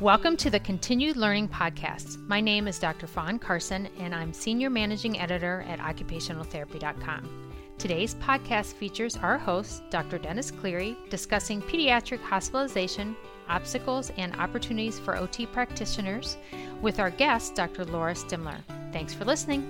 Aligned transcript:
Welcome 0.00 0.36
to 0.36 0.48
the 0.48 0.60
Continued 0.60 1.16
Learning 1.16 1.48
Podcast. 1.48 2.24
My 2.28 2.40
name 2.40 2.68
is 2.68 2.78
Dr. 2.78 3.08
Fawn 3.08 3.40
Carson, 3.40 3.88
and 3.98 4.14
I'm 4.14 4.32
Senior 4.32 4.70
Managing 4.70 5.18
Editor 5.18 5.64
at 5.66 5.80
OccupationalTherapy.com. 5.80 7.52
Today's 7.78 8.14
podcast 8.14 8.74
features 8.74 9.16
our 9.16 9.36
host, 9.36 9.82
Dr. 9.90 10.18
Dennis 10.18 10.52
Cleary, 10.52 10.96
discussing 11.10 11.60
pediatric 11.60 12.20
hospitalization, 12.20 13.16
obstacles, 13.48 14.12
and 14.16 14.36
opportunities 14.36 15.00
for 15.00 15.16
OT 15.16 15.46
practitioners, 15.46 16.36
with 16.80 17.00
our 17.00 17.10
guest, 17.10 17.56
Dr. 17.56 17.84
Laura 17.84 18.14
Stimler. 18.14 18.62
Thanks 18.92 19.12
for 19.12 19.24
listening. 19.24 19.66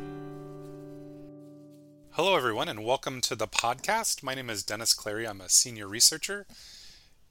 Hello, 2.11 2.37
everyone, 2.37 2.69
and 2.69 2.85
welcome 2.85 3.23
to 3.23 3.35
the 3.35 3.49
podcast. 3.49 4.23
My 4.23 4.35
name 4.35 4.51
is 4.51 4.63
Dennis 4.63 4.93
Cleary. 4.93 5.27
I'm 5.27 5.41
a 5.41 5.49
senior 5.49 5.89
researcher 5.89 6.47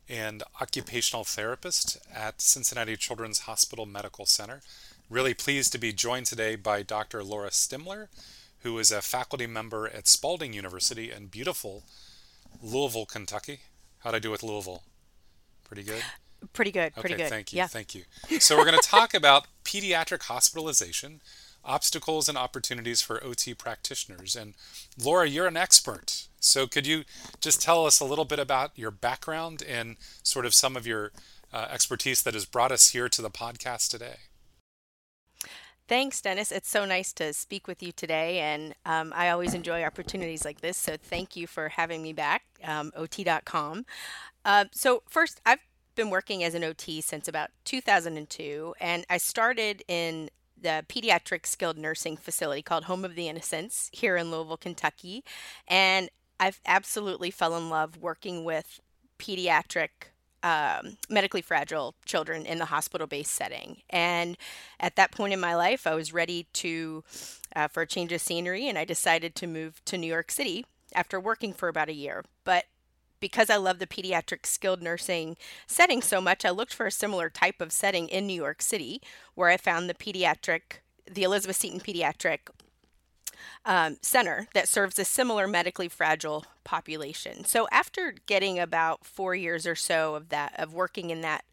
and 0.09 0.43
occupational 0.61 1.23
therapist 1.23 1.97
at 2.13 2.41
Cincinnati 2.41 2.95
Children's 2.95 3.39
Hospital 3.39 3.85
Medical 3.85 4.25
Center. 4.25 4.61
Really 5.09 5.33
pleased 5.33 5.71
to 5.71 5.77
be 5.77 5.93
joined 5.93 6.25
today 6.25 6.55
by 6.55 6.83
Dr. 6.83 7.23
Laura 7.23 7.49
Stimler, 7.49 8.07
who 8.59 8.77
is 8.79 8.91
a 8.91 9.01
faculty 9.01 9.47
member 9.47 9.87
at 9.87 10.07
Spalding 10.07 10.53
University 10.53 11.11
in 11.11 11.27
beautiful 11.27 11.83
Louisville, 12.61 13.05
Kentucky. 13.05 13.59
How'd 13.99 14.15
I 14.15 14.19
do 14.19 14.31
with 14.31 14.43
Louisville? 14.43 14.83
Pretty 15.63 15.83
good? 15.83 16.03
Pretty 16.53 16.71
good, 16.71 16.93
pretty 16.95 17.15
good. 17.15 17.29
Thank 17.29 17.51
you, 17.51 17.57
yeah. 17.57 17.67
thank 17.67 17.95
you. 17.95 18.03
So 18.39 18.57
we're 18.57 18.65
going 18.65 18.79
to 18.79 18.87
talk 18.87 19.13
about 19.13 19.47
pediatric 19.63 20.23
hospitalization, 20.23 21.21
obstacles 21.67 22.27
and 22.29 22.37
opportunities 22.37 23.01
for 23.01 23.23
OT 23.23 23.53
practitioners. 23.53 24.35
And 24.35 24.53
Laura, 24.97 25.27
you're 25.27 25.47
an 25.47 25.57
expert. 25.57 26.27
So 26.39 26.65
could 26.65 26.87
you 26.87 27.03
just 27.41 27.61
tell 27.61 27.85
us 27.85 27.99
a 27.99 28.05
little 28.05 28.25
bit 28.25 28.39
about 28.39 28.71
your 28.75 28.91
background 28.91 29.61
and 29.67 29.97
sort 30.23 30.45
of 30.45 30.53
some 30.53 30.75
of 30.75 30.87
your 30.87 31.11
uh, 31.53 31.67
expertise 31.69 32.21
that 32.23 32.33
has 32.33 32.45
brought 32.45 32.71
us 32.71 32.91
here 32.91 33.09
to 33.09 33.21
the 33.21 33.29
podcast 33.29 33.89
today? 33.89 34.17
Thanks, 35.87 36.19
Dennis. 36.19 36.51
It's 36.51 36.69
so 36.69 36.83
nice 36.83 37.13
to 37.13 37.31
speak 37.31 37.65
with 37.65 37.81
you 37.81 37.93
today, 37.93 38.39
and 38.39 38.75
um, 38.85 39.13
I 39.15 39.29
always 39.29 39.53
enjoy 39.53 39.85
opportunities 39.85 40.43
like 40.43 40.59
this. 40.59 40.75
So 40.75 40.97
thank 41.01 41.37
you 41.37 41.47
for 41.47 41.69
having 41.69 42.03
me 42.03 42.11
back, 42.11 42.43
um, 42.65 42.91
OT.com. 42.93 43.85
Uh, 44.43 44.65
so 44.73 45.03
first, 45.07 45.39
I've 45.45 45.59
been 45.95 46.09
working 46.09 46.43
as 46.43 46.55
an 46.55 46.65
OT 46.65 46.99
since 46.99 47.29
about 47.29 47.51
2002, 47.63 48.75
and 48.81 49.05
I 49.09 49.17
started 49.17 49.81
in 49.87 50.29
the 50.59 50.85
pediatric 50.87 51.45
skilled 51.45 51.77
nursing 51.77 52.17
facility 52.17 52.61
called 52.61 52.85
Home 52.85 53.05
of 53.05 53.15
the 53.15 53.27
Innocents 53.27 53.89
here 53.93 54.17
in 54.17 54.31
Louisville, 54.31 54.57
Kentucky, 54.57 55.23
and 55.67 56.09
I've 56.39 56.59
absolutely 56.65 57.31
fell 57.31 57.55
in 57.57 57.69
love 57.69 57.97
working 57.97 58.43
with 58.43 58.79
pediatric 59.19 59.89
um, 60.43 60.97
medically 61.09 61.41
fragile 61.41 61.95
children 62.05 62.45
in 62.45 62.59
the 62.59 62.65
hospital 62.65 63.07
based 63.07 63.33
setting. 63.33 63.77
And 63.89 64.37
at 64.79 64.95
that 64.95 65.11
point 65.11 65.33
in 65.33 65.39
my 65.39 65.55
life, 65.55 65.87
I 65.87 65.95
was 65.95 66.13
ready 66.13 66.47
to 66.53 67.03
uh, 67.55 67.67
for 67.67 67.81
a 67.81 67.87
change 67.87 68.11
of 68.11 68.21
scenery, 68.21 68.67
and 68.67 68.77
I 68.77 68.85
decided 68.85 69.35
to 69.35 69.47
move 69.47 69.83
to 69.85 69.97
New 69.97 70.07
York 70.07 70.31
City 70.31 70.65
after 70.93 71.19
working 71.19 71.53
for 71.53 71.67
about 71.67 71.89
a 71.89 71.93
year. 71.93 72.23
But 72.43 72.65
because 73.19 73.49
I 73.49 73.57
love 73.57 73.79
the 73.79 73.87
pediatric 73.87 74.45
skilled 74.45 74.81
nursing 74.81 75.37
setting 75.65 76.01
so 76.01 76.21
much, 76.21 76.45
I 76.45 76.49
looked 76.49 76.73
for 76.73 76.85
a 76.85 76.91
similar 76.91 77.29
type 77.29 77.61
of 77.61 77.71
setting 77.71 78.07
in 78.09 78.27
New 78.27 78.33
York 78.33 78.61
City, 78.61 79.01
where 79.35 79.49
I 79.49 79.57
found 79.57 79.89
the 79.89 79.93
pediatric, 79.93 80.81
the 81.09 81.23
Elizabeth 81.23 81.57
Seton 81.57 81.79
Pediatric 81.79 82.49
um, 83.65 83.97
center 84.01 84.47
that 84.53 84.67
serves 84.67 84.97
a 84.99 85.05
similar 85.05 85.47
medically 85.47 85.89
fragile 85.89 86.45
population. 86.63 87.45
So 87.45 87.67
after 87.71 88.15
getting 88.25 88.59
about 88.59 89.05
four 89.05 89.35
years 89.35 89.67
or 89.67 89.75
so 89.75 90.15
of 90.15 90.29
that 90.29 90.53
of 90.57 90.73
working 90.73 91.09
in 91.09 91.21
that 91.21 91.45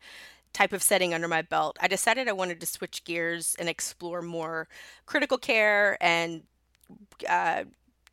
type 0.52 0.72
of 0.72 0.82
setting 0.82 1.12
under 1.12 1.28
my 1.28 1.42
belt, 1.42 1.76
I 1.80 1.88
decided 1.88 2.28
I 2.28 2.32
wanted 2.32 2.60
to 2.60 2.66
switch 2.66 3.04
gears 3.04 3.56
and 3.58 3.68
explore 3.68 4.22
more 4.22 4.68
critical 5.06 5.38
care 5.38 5.98
and 6.00 6.42
uh, 7.28 7.64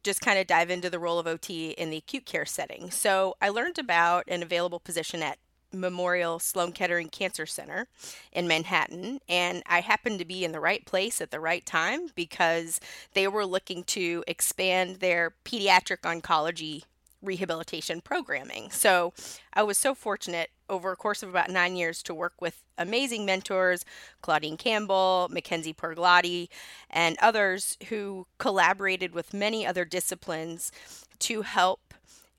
just 0.03 0.21
kind 0.21 0.39
of 0.39 0.47
dive 0.47 0.69
into 0.69 0.89
the 0.89 0.99
role 0.99 1.19
of 1.19 1.27
OT 1.27 1.71
in 1.71 1.89
the 1.89 1.97
acute 1.97 2.25
care 2.25 2.45
setting. 2.45 2.91
So 2.91 3.35
I 3.41 3.49
learned 3.49 3.77
about 3.77 4.25
an 4.27 4.41
available 4.43 4.79
position 4.79 5.21
at 5.21 5.37
Memorial 5.73 6.39
Sloan 6.39 6.71
Kettering 6.71 7.09
Cancer 7.09 7.45
Center 7.45 7.87
in 8.31 8.47
Manhattan. 8.47 9.19
And 9.29 9.63
I 9.65 9.81
happened 9.81 10.19
to 10.19 10.25
be 10.25 10.43
in 10.43 10.51
the 10.51 10.59
right 10.59 10.85
place 10.85 11.21
at 11.21 11.31
the 11.31 11.39
right 11.39 11.65
time 11.65 12.07
because 12.15 12.79
they 13.13 13.27
were 13.27 13.45
looking 13.45 13.83
to 13.85 14.23
expand 14.27 14.97
their 14.97 15.33
pediatric 15.45 16.01
oncology 16.01 16.83
rehabilitation 17.21 18.01
programming. 18.01 18.71
So 18.71 19.13
I 19.53 19.63
was 19.63 19.77
so 19.77 19.93
fortunate 19.93 20.49
over 20.69 20.91
a 20.91 20.95
course 20.95 21.21
of 21.21 21.29
about 21.29 21.49
nine 21.49 21.75
years 21.75 22.01
to 22.03 22.13
work 22.13 22.33
with 22.39 22.63
amazing 22.77 23.25
mentors, 23.25 23.85
Claudine 24.21 24.57
Campbell, 24.57 25.27
Mackenzie 25.29 25.73
Perglotti, 25.73 26.47
and 26.89 27.17
others 27.21 27.77
who 27.89 28.25
collaborated 28.37 29.13
with 29.13 29.33
many 29.33 29.65
other 29.65 29.85
disciplines 29.85 30.71
to 31.19 31.41
help 31.43 31.93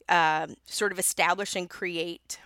um, 0.09 0.57
sort 0.67 0.93
of 0.93 0.99
establish 0.99 1.55
and 1.55 1.71
create 1.71 2.39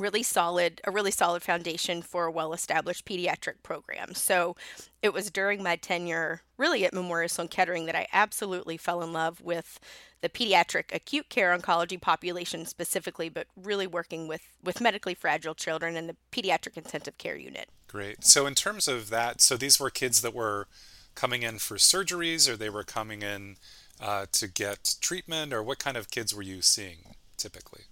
really 0.00 0.22
solid 0.22 0.80
a 0.84 0.90
really 0.90 1.10
solid 1.10 1.42
foundation 1.42 2.02
for 2.02 2.26
a 2.26 2.30
well-established 2.30 3.04
pediatric 3.04 3.62
program. 3.62 4.14
So 4.14 4.56
it 5.02 5.12
was 5.12 5.30
during 5.30 5.62
my 5.62 5.76
tenure 5.76 6.42
really 6.56 6.84
at 6.84 6.92
Memorial 6.92 7.28
Sloan 7.28 7.48
Kettering 7.48 7.86
that 7.86 7.94
I 7.94 8.06
absolutely 8.12 8.76
fell 8.76 9.02
in 9.02 9.12
love 9.12 9.40
with 9.40 9.78
the 10.20 10.28
pediatric 10.28 10.94
acute 10.94 11.28
care 11.28 11.56
oncology 11.56 12.00
population 12.00 12.66
specifically, 12.66 13.28
but 13.28 13.46
really 13.56 13.86
working 13.86 14.26
with 14.26 14.42
with 14.62 14.80
medically 14.80 15.14
fragile 15.14 15.54
children 15.54 15.96
and 15.96 16.08
the 16.08 16.16
pediatric 16.32 16.76
intensive 16.76 17.18
care 17.18 17.36
unit. 17.36 17.68
Great. 17.88 18.24
So 18.24 18.46
in 18.46 18.54
terms 18.54 18.88
of 18.88 19.10
that, 19.10 19.40
so 19.40 19.56
these 19.56 19.80
were 19.80 19.90
kids 19.90 20.22
that 20.22 20.34
were 20.34 20.68
coming 21.14 21.42
in 21.42 21.58
for 21.58 21.76
surgeries 21.76 22.48
or 22.48 22.56
they 22.56 22.70
were 22.70 22.84
coming 22.84 23.22
in 23.22 23.56
uh, 24.00 24.26
to 24.32 24.48
get 24.48 24.96
treatment 25.00 25.52
or 25.52 25.62
what 25.62 25.78
kind 25.78 25.96
of 25.96 26.10
kids 26.10 26.34
were 26.34 26.42
you 26.42 26.62
seeing 26.62 27.16
typically? 27.36 27.84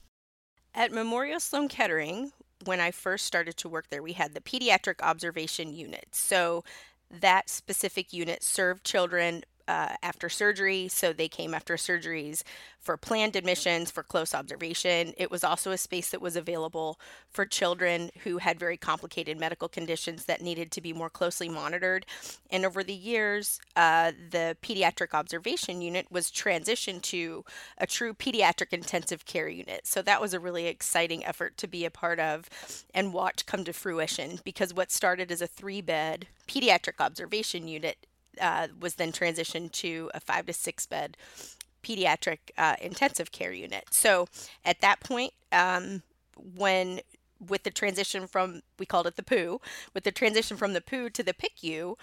At 0.79 0.93
Memorial 0.93 1.41
Sloan 1.41 1.67
Kettering, 1.67 2.31
when 2.65 2.79
I 2.79 2.93
first 2.93 3.25
started 3.25 3.57
to 3.57 3.69
work 3.69 3.91
there, 3.91 4.01
we 4.01 4.13
had 4.13 4.33
the 4.33 4.41
pediatric 4.41 5.03
observation 5.03 5.75
unit. 5.75 6.07
So 6.13 6.63
that 7.11 7.51
specific 7.51 8.13
unit 8.13 8.45
served 8.45 8.85
children 8.85 9.43
uh, 9.69 9.95
after 10.03 10.29
surgery. 10.29 10.89
So 10.89 11.13
they 11.13 11.29
came 11.29 11.55
after 11.55 11.77
surgeries 11.77 12.43
for 12.81 12.97
planned 12.97 13.37
admissions, 13.37 13.91
for 13.91 14.03
close 14.03 14.35
observation. 14.35 15.13
It 15.19 15.31
was 15.31 15.45
also 15.45 15.73
a 15.73 15.79
space 15.79 16.09
that 16.11 16.23
was 16.23 16.37
available 16.37 16.99
for 17.29 17.45
children 17.45 18.11
who 18.25 18.39
had 18.39 18.59
very 18.59 18.79
complicated 18.79 19.39
medical 19.39 19.69
conditions 19.69 20.25
that 20.25 20.41
needed 20.41 20.71
to 20.73 20.81
be 20.81 20.95
more 20.95 21.11
closely 21.11 21.51
monitored. 21.51 22.07
And 22.51 22.65
over 22.65 22.83
the 22.83 22.95
years, 22.95 23.61
uh, 23.77 24.13
the 24.31 24.57
pediatric 24.63 25.13
observation 25.13 25.83
unit 25.83 26.07
was 26.11 26.31
transitioned 26.31 27.03
to 27.03 27.45
a 27.77 27.87
true 27.87 28.15
pediatric 28.15 28.73
intensive 28.73 29.27
care 29.27 29.49
unit. 29.49 29.87
So 29.87 30.01
that 30.03 30.21
was 30.21 30.33
a 30.33 30.41
really 30.41 30.67
exciting 30.67 31.25
effort 31.27 31.59
to 31.59 31.69
be 31.69 31.85
a 31.85 31.91
part 31.91 32.19
of 32.19 32.49
and 32.95 33.13
watch 33.13 33.45
come 33.45 33.65
to 33.65 33.73
fruition 33.75 34.41
because 34.45 34.73
what 34.73 34.91
started 34.91 35.31
as 35.31 35.43
a 35.43 35.47
three 35.47 35.83
bed 35.83 36.27
pediatric 36.49 37.01
observation 37.01 37.69
unit 37.69 38.08
uh, 38.41 38.69
was 38.81 38.95
then 38.95 39.13
transitioned 39.13 39.73
to 39.73 40.11
a 40.15 40.21
five 40.21 40.47
to 40.47 40.53
six 40.53 40.87
bed 40.87 41.17
pediatric 41.83 42.39
uh, 42.57 42.77
intensive 42.81 43.33
care 43.33 43.53
unit. 43.53 43.85
So 43.91 44.27
at 44.65 44.81
that 44.81 45.01
point, 45.01 45.33
um, 45.53 46.03
when 46.57 47.01
with 47.47 47.63
the 47.63 47.71
transition 47.71 48.27
from 48.27 48.63
we 48.79 48.87
called 48.87 49.07
it 49.07 49.17
the 49.17 49.23
POO, 49.23 49.61
with 49.95 50.05
the 50.05 50.13
transition 50.13 50.57
from 50.57 50.73
the 50.73 50.81
POO 50.81 51.11
to 51.11 51.23
the 51.23 51.35
PICU, 51.35 51.97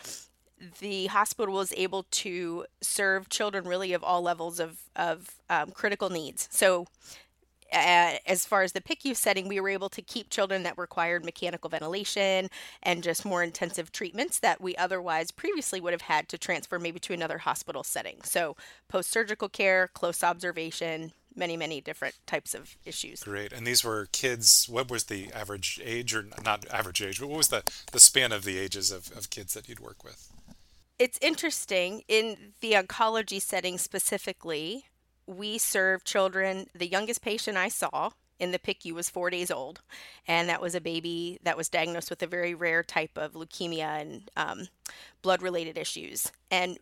the 0.80 1.08
hospital 1.08 1.54
was 1.54 1.74
able 1.76 2.04
to 2.10 2.66
serve 2.82 3.30
children 3.30 3.66
really 3.66 3.94
of 3.94 4.04
all 4.04 4.22
levels 4.22 4.60
of 4.60 4.80
of 4.96 5.36
um, 5.50 5.72
critical 5.72 6.10
needs. 6.10 6.48
So 6.52 6.88
as 7.72 8.46
far 8.46 8.64
as 8.64 8.72
the 8.72 8.82
PICU 8.82 9.16
setting, 9.16 9.48
we 9.48 9.60
were 9.60 9.70
able 9.70 9.90
to 9.90 10.02
keep 10.02 10.30
children 10.30 10.64
that 10.64 10.78
required 10.78 11.26
mechanical 11.26 11.70
ventilation 11.70 12.50
and 12.84 13.04
just 13.04 13.26
more 13.26 13.44
intensive 13.44 13.92
treatments 13.92 14.40
that 14.40 14.62
we 14.62 14.76
otherwise 14.76 15.32
previously 15.32 15.82
would 15.82 15.94
have 15.94 16.04
had 16.04 16.30
to 16.30 16.38
transfer 16.38 16.80
maybe 16.80 17.00
to 17.00 17.14
another 17.14 17.40
hospital 17.40 17.84
setting. 17.84 18.22
So, 18.24 18.56
post 18.88 19.12
surgical 19.12 19.50
care, 19.50 19.90
close 19.94 20.24
observation, 20.24 21.12
many, 21.36 21.58
many 21.58 21.82
different 21.82 22.16
types 22.26 22.54
of 22.54 22.78
issues. 22.86 23.24
Great. 23.24 23.52
And 23.52 23.68
these 23.68 23.84
were 23.84 24.08
kids, 24.12 24.68
what 24.70 24.90
was 24.90 25.06
the 25.06 25.32
average 25.34 25.82
age, 25.84 26.16
or 26.16 26.26
not 26.44 26.66
average 26.72 27.02
age, 27.02 27.20
but 27.20 27.28
what 27.28 27.38
was 27.38 27.50
the, 27.50 27.64
the 27.92 28.00
span 28.00 28.32
of 28.32 28.44
the 28.44 28.58
ages 28.58 28.92
of, 28.92 29.12
of 29.18 29.30
kids 29.30 29.54
that 29.54 29.68
you'd 29.68 29.80
work 29.80 30.04
with? 30.04 30.32
It's 30.98 31.20
interesting 31.22 32.04
in 32.08 32.54
the 32.62 32.72
oncology 32.74 33.42
setting 33.42 33.78
specifically 33.78 34.86
we 35.28 35.58
serve 35.58 36.04
children. 36.04 36.68
The 36.74 36.88
youngest 36.88 37.22
patient 37.22 37.58
I 37.58 37.70
saw 37.70 38.12
in 38.40 38.52
the 38.52 38.60
PICU 38.60 38.92
was 38.92 39.10
four 39.10 39.30
days 39.30 39.50
old, 39.50 39.82
and 40.28 40.50
that 40.50 40.62
was 40.62 40.76
a 40.76 40.82
baby 40.82 41.40
that 41.44 41.58
was 41.58 41.70
diagnosed 41.70 42.10
with 42.10 42.22
a 42.22 42.28
very 42.28 42.54
rare 42.54 42.84
type 42.84 43.18
of 43.18 43.34
leukemia 43.34 44.02
and 44.02 44.30
um, 44.36 44.68
blood 45.22 45.42
related 45.42 45.78
issues. 45.78 46.32
And 46.52 46.78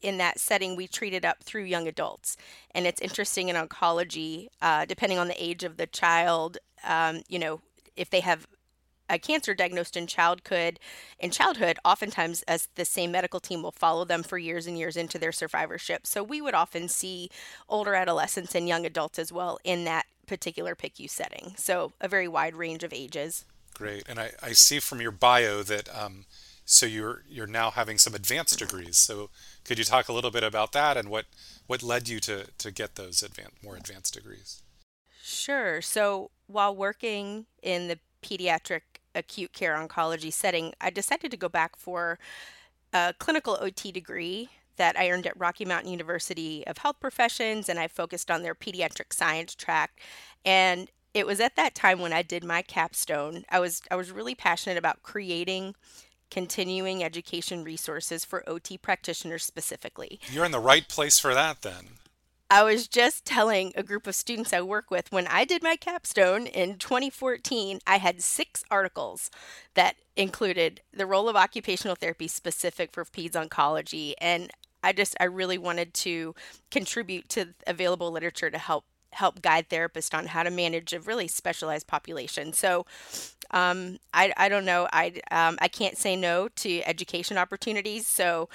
in 0.00 0.18
that 0.18 0.38
setting, 0.38 0.76
we 0.76 0.86
treated 0.86 1.24
up 1.24 1.42
through 1.42 1.64
young 1.64 1.88
adults. 1.88 2.36
And 2.74 2.86
it's 2.86 3.00
interesting 3.00 3.48
in 3.48 3.56
oncology, 3.56 4.48
uh, 4.60 4.84
depending 4.84 5.18
on 5.18 5.28
the 5.28 5.42
age 5.42 5.64
of 5.64 5.76
the 5.76 5.86
child, 5.86 6.58
um, 6.84 7.22
you 7.28 7.38
know, 7.38 7.60
if 7.96 8.10
they 8.10 8.20
have 8.20 8.46
a 9.08 9.18
cancer 9.18 9.54
diagnosed 9.54 9.96
in 9.96 10.06
childhood 10.06 10.78
in 11.18 11.30
childhood 11.30 11.78
oftentimes 11.84 12.42
as 12.42 12.68
the 12.74 12.84
same 12.84 13.12
medical 13.12 13.40
team 13.40 13.62
will 13.62 13.72
follow 13.72 14.04
them 14.04 14.22
for 14.22 14.38
years 14.38 14.66
and 14.66 14.78
years 14.78 14.96
into 14.96 15.18
their 15.18 15.32
survivorship. 15.32 16.06
So 16.06 16.22
we 16.22 16.40
would 16.40 16.54
often 16.54 16.88
see 16.88 17.30
older 17.68 17.94
adolescents 17.94 18.54
and 18.54 18.68
young 18.68 18.86
adults 18.86 19.18
as 19.18 19.32
well 19.32 19.58
in 19.64 19.84
that 19.84 20.06
particular 20.26 20.74
PICU 20.74 21.10
setting. 21.10 21.54
So 21.56 21.92
a 22.00 22.08
very 22.08 22.28
wide 22.28 22.54
range 22.54 22.82
of 22.82 22.92
ages. 22.92 23.44
Great. 23.74 24.04
And 24.08 24.18
i, 24.18 24.32
I 24.42 24.52
see 24.52 24.80
from 24.80 25.00
your 25.00 25.10
bio 25.10 25.62
that 25.62 25.88
um, 25.94 26.24
so 26.64 26.86
you're 26.86 27.22
you're 27.28 27.46
now 27.46 27.70
having 27.70 27.98
some 27.98 28.14
advanced 28.14 28.58
degrees. 28.58 28.98
So 28.98 29.30
could 29.64 29.78
you 29.78 29.84
talk 29.84 30.08
a 30.08 30.12
little 30.12 30.30
bit 30.30 30.44
about 30.44 30.72
that 30.72 30.96
and 30.96 31.08
what 31.08 31.26
what 31.66 31.82
led 31.82 32.08
you 32.08 32.20
to 32.20 32.46
to 32.58 32.70
get 32.70 32.94
those 32.94 33.22
advanced 33.22 33.62
more 33.62 33.76
advanced 33.76 34.14
degrees? 34.14 34.62
Sure. 35.22 35.80
So 35.80 36.30
while 36.46 36.74
working 36.74 37.46
in 37.62 37.88
the 37.88 37.98
pediatric 38.22 38.82
acute 39.14 39.52
care 39.52 39.74
oncology 39.74 40.32
setting, 40.32 40.74
I 40.80 40.90
decided 40.90 41.30
to 41.30 41.36
go 41.36 41.48
back 41.48 41.76
for 41.76 42.18
a 42.92 43.14
clinical 43.18 43.58
OT 43.60 43.92
degree 43.92 44.48
that 44.76 44.98
I 44.98 45.10
earned 45.10 45.26
at 45.26 45.38
Rocky 45.38 45.64
Mountain 45.64 45.90
University 45.90 46.66
of 46.66 46.78
Health 46.78 46.96
Professions, 47.00 47.68
and 47.68 47.78
I 47.78 47.88
focused 47.88 48.30
on 48.30 48.42
their 48.42 48.54
pediatric 48.54 49.12
science 49.12 49.54
track. 49.54 50.00
And 50.44 50.90
it 51.14 51.26
was 51.26 51.40
at 51.40 51.56
that 51.56 51.74
time 51.74 52.00
when 52.00 52.12
I 52.12 52.22
did 52.22 52.42
my 52.42 52.62
capstone. 52.62 53.44
I 53.50 53.60
was 53.60 53.82
I 53.90 53.96
was 53.96 54.10
really 54.10 54.34
passionate 54.34 54.78
about 54.78 55.02
creating 55.02 55.74
continuing 56.30 57.04
education 57.04 57.62
resources 57.62 58.24
for 58.24 58.48
OT 58.48 58.78
practitioners 58.78 59.44
specifically. 59.44 60.18
You're 60.30 60.46
in 60.46 60.52
the 60.52 60.58
right 60.58 60.88
place 60.88 61.18
for 61.18 61.34
that 61.34 61.60
then. 61.60 61.98
I 62.52 62.64
was 62.64 62.86
just 62.86 63.24
telling 63.24 63.72
a 63.76 63.82
group 63.82 64.06
of 64.06 64.14
students 64.14 64.52
I 64.52 64.60
work 64.60 64.90
with 64.90 65.10
when 65.10 65.26
I 65.26 65.46
did 65.46 65.62
my 65.62 65.74
capstone 65.74 66.46
in 66.46 66.76
2014, 66.76 67.80
I 67.86 67.96
had 67.96 68.20
six 68.20 68.62
articles 68.70 69.30
that 69.72 69.96
included 70.16 70.82
the 70.92 71.06
role 71.06 71.30
of 71.30 71.34
occupational 71.34 71.96
therapy 71.96 72.28
specific 72.28 72.92
for 72.92 73.06
peds 73.06 73.32
oncology. 73.32 74.12
And 74.18 74.50
I 74.82 74.92
just, 74.92 75.16
I 75.18 75.24
really 75.24 75.56
wanted 75.56 75.94
to 75.94 76.34
contribute 76.70 77.30
to 77.30 77.54
available 77.66 78.10
literature 78.10 78.50
to 78.50 78.58
help 78.58 78.84
help 79.12 79.40
guide 79.40 79.68
therapists 79.68 80.16
on 80.16 80.26
how 80.26 80.42
to 80.42 80.50
manage 80.50 80.92
a 80.92 81.00
really 81.00 81.28
specialized 81.28 81.86
population. 81.86 82.52
So 82.52 82.86
um, 83.50 83.98
I, 84.14 84.32
I 84.36 84.48
don't 84.48 84.64
know. 84.64 84.88
I, 84.92 85.20
um, 85.30 85.58
I 85.60 85.68
can't 85.68 85.98
say 85.98 86.16
no 86.16 86.48
to 86.56 86.82
education 86.88 87.36
opportunities. 87.36 88.06
So 88.06 88.48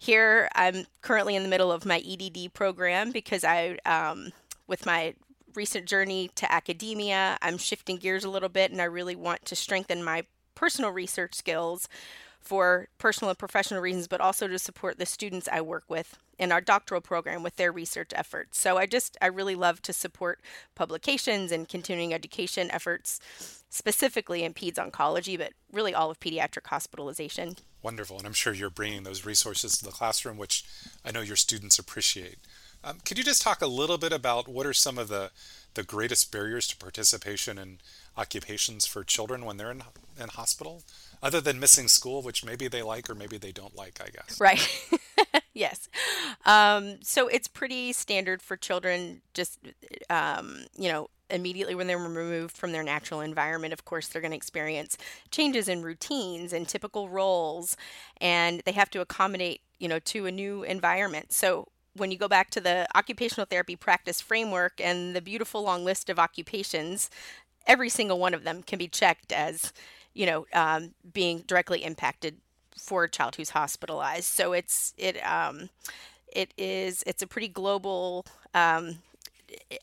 here, 0.00 0.48
I'm 0.54 0.86
currently 1.02 1.36
in 1.36 1.42
the 1.42 1.48
middle 1.48 1.70
of 1.70 1.84
my 1.84 1.98
EDD 1.98 2.54
program 2.54 3.10
because 3.10 3.44
I, 3.44 3.76
um, 3.84 4.32
with 4.66 4.86
my 4.86 5.14
recent 5.54 5.84
journey 5.84 6.30
to 6.36 6.50
academia, 6.50 7.36
I'm 7.42 7.58
shifting 7.58 7.98
gears 7.98 8.24
a 8.24 8.30
little 8.30 8.48
bit 8.48 8.70
and 8.70 8.80
I 8.80 8.84
really 8.84 9.14
want 9.14 9.44
to 9.44 9.54
strengthen 9.54 10.02
my 10.02 10.24
personal 10.54 10.90
research 10.90 11.34
skills 11.34 11.86
for 12.40 12.88
personal 12.98 13.30
and 13.30 13.38
professional 13.38 13.80
reasons, 13.80 14.08
but 14.08 14.20
also 14.20 14.48
to 14.48 14.58
support 14.58 14.98
the 14.98 15.06
students 15.06 15.48
I 15.50 15.60
work 15.60 15.84
with 15.88 16.18
in 16.38 16.50
our 16.50 16.60
doctoral 16.60 17.02
program 17.02 17.42
with 17.42 17.56
their 17.56 17.70
research 17.70 18.12
efforts. 18.14 18.58
So 18.58 18.78
I 18.78 18.86
just, 18.86 19.16
I 19.20 19.26
really 19.26 19.54
love 19.54 19.82
to 19.82 19.92
support 19.92 20.40
publications 20.74 21.52
and 21.52 21.68
continuing 21.68 22.14
education 22.14 22.70
efforts, 22.70 23.20
specifically 23.68 24.42
in 24.42 24.54
peds 24.54 24.76
oncology, 24.76 25.38
but 25.38 25.52
really 25.70 25.94
all 25.94 26.10
of 26.10 26.18
pediatric 26.18 26.66
hospitalization. 26.66 27.56
Wonderful. 27.82 28.16
And 28.16 28.26
I'm 28.26 28.32
sure 28.32 28.54
you're 28.54 28.70
bringing 28.70 29.02
those 29.02 29.26
resources 29.26 29.76
to 29.78 29.84
the 29.84 29.90
classroom, 29.90 30.38
which 30.38 30.64
I 31.04 31.10
know 31.10 31.20
your 31.20 31.36
students 31.36 31.78
appreciate. 31.78 32.38
Um, 32.82 32.98
could 33.04 33.18
you 33.18 33.24
just 33.24 33.42
talk 33.42 33.60
a 33.60 33.66
little 33.66 33.98
bit 33.98 34.12
about 34.12 34.48
what 34.48 34.66
are 34.66 34.72
some 34.72 34.96
of 34.96 35.08
the, 35.08 35.30
the 35.74 35.82
greatest 35.82 36.32
barriers 36.32 36.66
to 36.68 36.76
participation 36.76 37.58
in 37.58 37.78
occupations 38.16 38.86
for 38.86 39.04
children 39.04 39.44
when 39.44 39.58
they're 39.58 39.70
in, 39.70 39.82
in 40.18 40.30
hospital? 40.30 40.82
Other 41.22 41.40
than 41.40 41.60
missing 41.60 41.88
school, 41.88 42.22
which 42.22 42.44
maybe 42.44 42.68
they 42.68 42.82
like 42.82 43.10
or 43.10 43.14
maybe 43.14 43.36
they 43.36 43.52
don't 43.52 43.76
like, 43.76 44.00
I 44.04 44.08
guess. 44.08 44.40
Right. 44.40 44.66
yes. 45.54 45.88
Um, 46.46 46.96
so 47.02 47.28
it's 47.28 47.46
pretty 47.46 47.92
standard 47.92 48.40
for 48.40 48.56
children, 48.56 49.20
just, 49.34 49.58
um, 50.08 50.64
you 50.78 50.88
know, 50.88 51.08
immediately 51.30 51.74
when 51.74 51.86
they're 51.86 51.98
removed 51.98 52.56
from 52.56 52.72
their 52.72 52.82
natural 52.82 53.20
environment, 53.20 53.72
of 53.72 53.84
course, 53.84 54.08
they're 54.08 54.22
going 54.22 54.32
to 54.32 54.36
experience 54.36 54.96
changes 55.30 55.68
in 55.68 55.82
routines 55.82 56.52
and 56.52 56.68
typical 56.68 57.08
roles, 57.08 57.76
and 58.20 58.62
they 58.64 58.72
have 58.72 58.90
to 58.90 59.00
accommodate, 59.00 59.60
you 59.78 59.88
know, 59.88 59.98
to 60.00 60.26
a 60.26 60.30
new 60.30 60.62
environment. 60.62 61.32
So 61.32 61.68
when 61.94 62.10
you 62.10 62.18
go 62.18 62.28
back 62.28 62.50
to 62.50 62.60
the 62.60 62.86
occupational 62.94 63.46
therapy 63.46 63.76
practice 63.76 64.20
framework 64.20 64.80
and 64.80 65.14
the 65.14 65.20
beautiful 65.20 65.62
long 65.62 65.84
list 65.84 66.08
of 66.08 66.18
occupations, 66.18 67.10
every 67.66 67.88
single 67.88 68.18
one 68.18 68.34
of 68.34 68.44
them 68.44 68.62
can 68.62 68.78
be 68.78 68.88
checked 68.88 69.32
as, 69.32 69.72
you 70.20 70.26
know, 70.26 70.46
um, 70.52 70.82
being 71.12 71.40
directly 71.46 71.84
impacted 71.84 72.36
for 72.76 73.04
a 73.04 73.10
child 73.10 73.36
who's 73.36 73.50
hospitalized. 73.50 74.26
So 74.26 74.52
it's 74.52 74.94
it 74.98 75.16
um, 75.26 75.70
it 76.32 76.52
is 76.58 77.02
it's 77.06 77.22
a 77.22 77.26
pretty 77.26 77.48
global 77.48 78.26
um, 78.54 78.98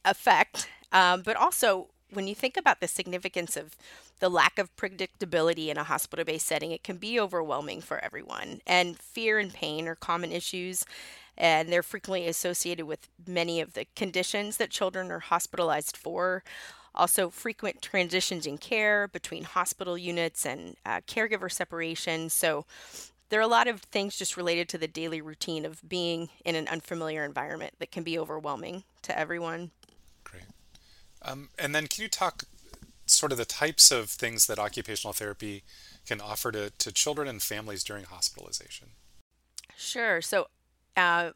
effect 0.05 0.69
um, 0.91 1.21
but 1.21 1.35
also, 1.35 1.87
when 2.11 2.27
you 2.27 2.35
think 2.35 2.55
about 2.55 2.79
the 2.79 2.87
significance 2.87 3.57
of 3.57 3.75
the 4.19 4.29
lack 4.29 4.57
of 4.57 4.75
predictability 4.77 5.67
in 5.67 5.77
a 5.77 5.83
hospital 5.83 6.25
based 6.25 6.47
setting, 6.47 6.71
it 6.71 6.83
can 6.83 6.97
be 6.97 7.19
overwhelming 7.19 7.81
for 7.81 7.99
everyone. 7.99 8.61
And 8.65 8.97
fear 8.97 9.37
and 9.37 9.53
pain 9.53 9.87
are 9.87 9.95
common 9.95 10.31
issues, 10.31 10.85
and 11.37 11.69
they're 11.69 11.83
frequently 11.83 12.27
associated 12.27 12.85
with 12.85 13.09
many 13.27 13.59
of 13.61 13.73
the 13.73 13.85
conditions 13.95 14.57
that 14.57 14.69
children 14.69 15.11
are 15.11 15.19
hospitalized 15.19 15.97
for. 15.97 16.43
Also, 16.97 17.29
frequent 17.29 17.81
transitions 17.81 18.45
in 18.45 18.57
care 18.57 19.07
between 19.07 19.43
hospital 19.43 19.97
units 19.97 20.45
and 20.45 20.75
uh, 20.85 20.99
caregiver 21.07 21.51
separation. 21.51 22.29
So, 22.29 22.65
there 23.29 23.39
are 23.39 23.43
a 23.43 23.47
lot 23.47 23.67
of 23.67 23.81
things 23.81 24.17
just 24.17 24.37
related 24.37 24.69
to 24.69 24.77
the 24.77 24.87
daily 24.87 25.21
routine 25.21 25.65
of 25.65 25.87
being 25.87 26.29
in 26.45 26.55
an 26.55 26.67
unfamiliar 26.67 27.23
environment 27.23 27.73
that 27.79 27.91
can 27.91 28.03
be 28.03 28.17
overwhelming 28.17 28.83
to 29.03 29.17
everyone. 29.17 29.71
Great. 30.23 30.43
Um, 31.21 31.49
and 31.59 31.75
then 31.75 31.87
can 31.87 32.03
you 32.03 32.09
talk 32.09 32.43
sort 33.05 33.31
of 33.31 33.37
the 33.37 33.45
types 33.45 33.91
of 33.91 34.09
things 34.09 34.47
that 34.47 34.59
occupational 34.59 35.13
therapy 35.13 35.63
can 36.05 36.21
offer 36.21 36.51
to, 36.51 36.69
to 36.69 36.91
children 36.91 37.27
and 37.27 37.41
families 37.41 37.83
during 37.83 38.05
hospitalization? 38.05 38.89
Sure. 39.75 40.21
So 40.21 40.47
uh, 40.95 41.31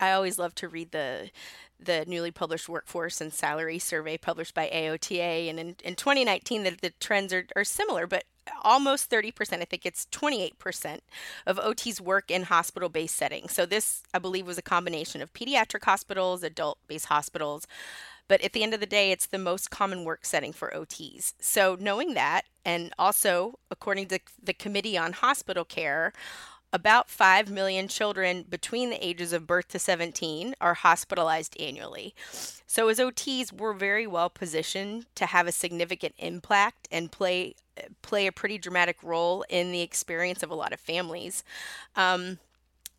I 0.00 0.12
always 0.12 0.38
love 0.38 0.54
to 0.56 0.68
read 0.68 0.92
the 0.92 1.30
the 1.78 2.04
newly 2.06 2.30
published 2.30 2.68
workforce 2.68 3.20
and 3.20 3.32
salary 3.32 3.78
survey 3.78 4.16
published 4.16 4.54
by 4.54 4.70
AOTA. 4.72 5.50
And 5.50 5.58
in, 5.58 5.76
in 5.84 5.94
2019, 5.94 6.62
the, 6.62 6.76
the 6.80 6.90
trends 7.00 7.32
are, 7.32 7.46
are 7.54 7.64
similar, 7.64 8.06
but 8.06 8.24
almost 8.62 9.10
30%, 9.10 9.60
I 9.60 9.64
think 9.64 9.84
it's 9.84 10.06
28% 10.06 11.00
of 11.46 11.58
OTs 11.58 12.00
work 12.00 12.30
in 12.30 12.44
hospital 12.44 12.88
based 12.88 13.16
settings. 13.16 13.52
So 13.52 13.66
this, 13.66 14.02
I 14.14 14.18
believe, 14.18 14.46
was 14.46 14.58
a 14.58 14.62
combination 14.62 15.20
of 15.22 15.32
pediatric 15.32 15.84
hospitals, 15.84 16.42
adult 16.42 16.78
based 16.86 17.06
hospitals. 17.06 17.66
But 18.28 18.40
at 18.40 18.52
the 18.52 18.62
end 18.62 18.74
of 18.74 18.80
the 18.80 18.86
day, 18.86 19.12
it's 19.12 19.26
the 19.26 19.38
most 19.38 19.70
common 19.70 20.04
work 20.04 20.24
setting 20.24 20.52
for 20.52 20.72
OTs. 20.74 21.34
So, 21.40 21.76
knowing 21.78 22.14
that, 22.14 22.42
and 22.64 22.92
also 22.98 23.60
according 23.70 24.08
to 24.08 24.18
the 24.42 24.52
Committee 24.52 24.98
on 24.98 25.12
Hospital 25.12 25.64
Care, 25.64 26.12
about 26.76 27.08
5 27.08 27.50
million 27.50 27.88
children 27.88 28.44
between 28.46 28.90
the 28.90 29.02
ages 29.04 29.32
of 29.32 29.46
birth 29.46 29.68
to 29.68 29.78
17 29.78 30.54
are 30.60 30.74
hospitalized 30.74 31.58
annually. 31.58 32.14
So, 32.66 32.88
as 32.88 32.98
OTs, 32.98 33.50
we're 33.50 33.72
very 33.72 34.06
well 34.06 34.28
positioned 34.28 35.06
to 35.14 35.24
have 35.24 35.46
a 35.46 35.52
significant 35.52 36.14
impact 36.18 36.86
and 36.92 37.10
play 37.10 37.54
play 38.02 38.26
a 38.26 38.32
pretty 38.32 38.58
dramatic 38.58 39.02
role 39.02 39.42
in 39.48 39.72
the 39.72 39.80
experience 39.80 40.42
of 40.42 40.50
a 40.50 40.54
lot 40.54 40.74
of 40.74 40.78
families. 40.80 41.42
Um, 41.94 42.40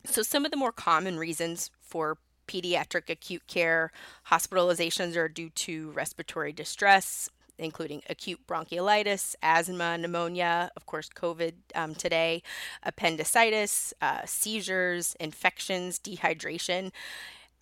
so, 0.04 0.22
some 0.22 0.44
of 0.44 0.50
the 0.50 0.56
more 0.56 0.72
common 0.72 1.16
reasons 1.16 1.70
for 1.80 2.18
pediatric 2.48 3.08
acute 3.08 3.46
care 3.46 3.92
hospitalizations 4.28 5.16
are 5.16 5.28
due 5.28 5.50
to 5.50 5.92
respiratory 5.92 6.52
distress, 6.52 7.30
including 7.58 8.02
acute 8.08 8.40
bronchiolitis, 8.46 9.34
asthma, 9.42 9.98
pneumonia, 9.98 10.70
of 10.76 10.86
course, 10.86 11.08
COVID 11.08 11.54
um, 11.74 11.94
today, 11.94 12.42
appendicitis, 12.82 13.92
uh, 14.00 14.22
seizures, 14.24 15.16
infections, 15.20 15.98
dehydration. 15.98 16.92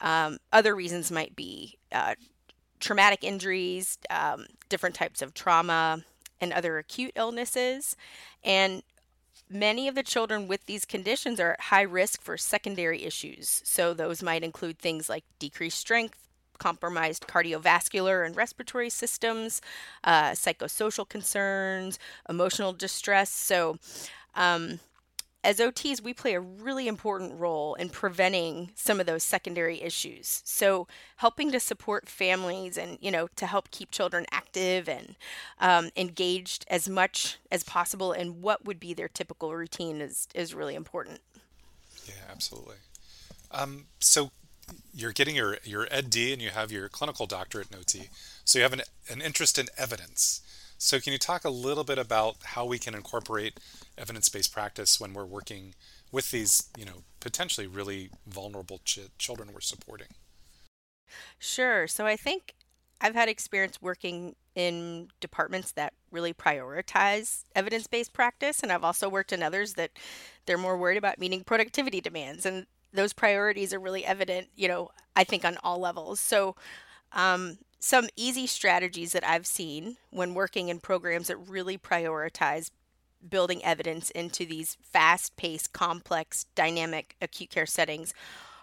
Um, 0.01 0.39
other 0.53 0.75
reasons 0.75 1.11
might 1.11 1.35
be 1.35 1.79
uh, 1.93 2.15
traumatic 2.81 3.25
injuries, 3.25 3.99
um, 4.11 4.47
different 4.69 4.95
types 4.95 5.23
of 5.23 5.35
trauma, 5.35 6.05
and 6.41 6.53
other 6.53 6.79
acute 6.79 7.13
illnesses. 7.17 7.97
And 8.45 8.83
Many 9.49 9.87
of 9.87 9.95
the 9.95 10.03
children 10.03 10.49
with 10.49 10.67
these 10.67 10.85
conditions 10.85 11.39
are 11.39 11.53
at 11.53 11.61
high 11.61 11.83
risk 11.83 12.21
for 12.21 12.37
secondary 12.37 13.05
issues. 13.05 13.63
So, 13.65 13.95
those 13.95 14.21
might 14.21 14.43
include 14.43 14.79
things 14.79 15.09
like 15.09 15.23
decreased 15.39 15.79
strength, 15.79 16.26
compromised 16.59 17.27
cardiovascular 17.27 18.25
and 18.25 18.37
respiratory 18.37 18.91
systems, 18.91 19.61
uh, 20.05 20.31
psychosocial 20.31 21.09
concerns, 21.09 21.99
emotional 22.29 22.73
distress. 22.73 23.31
So, 23.31 23.79
um, 24.35 24.81
as 25.47 25.61
OTs, 25.61 26.03
we 26.03 26.13
play 26.13 26.35
a 26.35 26.41
really 26.41 26.89
important 26.89 27.39
role 27.39 27.75
in 27.75 27.89
preventing 27.89 28.73
some 28.75 28.99
of 28.99 29.07
those 29.07 29.23
secondary 29.23 29.81
issues. 29.81 30.43
So, 30.45 30.89
helping 31.19 31.53
to 31.53 31.61
support 31.61 32.09
families 32.09 32.77
and, 32.77 32.99
you 33.01 33.13
know, 33.13 33.29
to 33.37 33.47
help 33.47 33.71
keep 33.71 33.93
children 33.93 34.27
active 34.33 34.89
and 34.89 35.15
um, 35.61 35.91
engaged 35.97 36.65
as 36.69 36.89
much 36.89 37.39
as 37.53 37.63
possible 37.63 38.13
in 38.13 38.43
what 38.43 38.65
would 38.65 38.81
be 38.81 38.93
their 38.93 39.07
typical 39.07 39.55
routine 39.55 40.01
is, 40.01 40.27
is 40.35 40.53
really 40.53 40.75
important. 40.75 41.21
Yeah, 42.09 42.15
absolutely. 42.29 42.77
Um, 43.53 43.85
so, 44.01 44.33
you're 44.95 45.13
getting 45.13 45.37
your, 45.37 45.59
your 45.65 45.87
ED 45.91 46.17
and 46.17 46.43
you 46.43 46.51
have 46.51 46.73
your 46.73 46.89
clinical 46.89 47.27
doctorate 47.27 47.69
in 47.71 47.79
OT. 47.79 48.09
So, 48.45 48.59
you 48.59 48.63
have 48.63 48.73
an, 48.73 48.83
an 49.11 49.21
interest 49.21 49.59
in 49.59 49.67
evidence. 49.77 50.41
So, 50.79 51.01
can 51.01 51.13
you 51.13 51.19
talk 51.19 51.45
a 51.45 51.51
little 51.51 51.85
bit 51.85 51.99
about 51.99 52.37
how 52.43 52.65
we 52.65 52.79
can 52.79 52.95
incorporate 52.95 53.61
evidence-based 53.97 54.53
practice 54.53 55.01
when 55.01 55.15
we're 55.15 55.25
working 55.25 55.75
with 56.13 56.31
these, 56.31 56.69
you 56.77 56.85
know, 56.85 57.03
potentially 57.21 57.67
really 57.67 58.11
vulnerable 58.27 58.81
ch- 58.85 59.11
children 59.19 59.51
we're 59.53 59.61
supporting? 59.61 60.09
Sure. 61.39 61.87
So, 61.87 62.07
I 62.07 62.17
think 62.17 62.55
I've 63.01 63.15
had 63.15 63.29
experience 63.29 63.81
working 63.81 64.35
in 64.55 65.09
departments 65.21 65.73
that 65.73 65.93
really 66.11 66.33
prioritize 66.33 67.45
evidence-based 67.55 68.13
practice, 68.13 68.61
and 68.63 68.73
I've 68.73 68.85
also 68.85 69.09
worked 69.09 69.33
in 69.33 69.43
others 69.43 69.75
that 69.75 69.91
they're 70.47 70.57
more 70.57 70.79
worried 70.79 70.97
about 70.97 71.19
meeting 71.19 71.45
productivity 71.45 72.01
demands, 72.01 72.47
and 72.47 72.67
those 72.93 73.13
priorities 73.13 73.73
are 73.73 73.81
really 73.81 74.05
evident, 74.05 74.49
you 74.57 74.69
know, 74.69 74.91
I 75.15 75.25
think 75.25 75.45
on 75.45 75.59
all 75.63 75.79
levels. 75.79 76.21
So, 76.21 76.57
um, 77.13 77.59
some 77.79 78.09
easy 78.17 78.47
strategies 78.47 79.13
that 79.13 79.27
I've 79.27 79.47
seen 79.47 79.97
when 80.11 80.35
working 80.35 80.69
in 80.69 80.81
programs 80.81 81.29
that 81.29 81.37
really 81.37 81.79
prioritize 81.79 82.71
building 83.29 83.65
evidence 83.65 84.11
into 84.11 84.45
these 84.45 84.77
fast 84.83 85.37
paced, 85.37 85.73
complex, 85.73 86.47
dynamic 86.55 87.17
acute 87.21 87.51
care 87.51 87.67
settings 87.67 88.15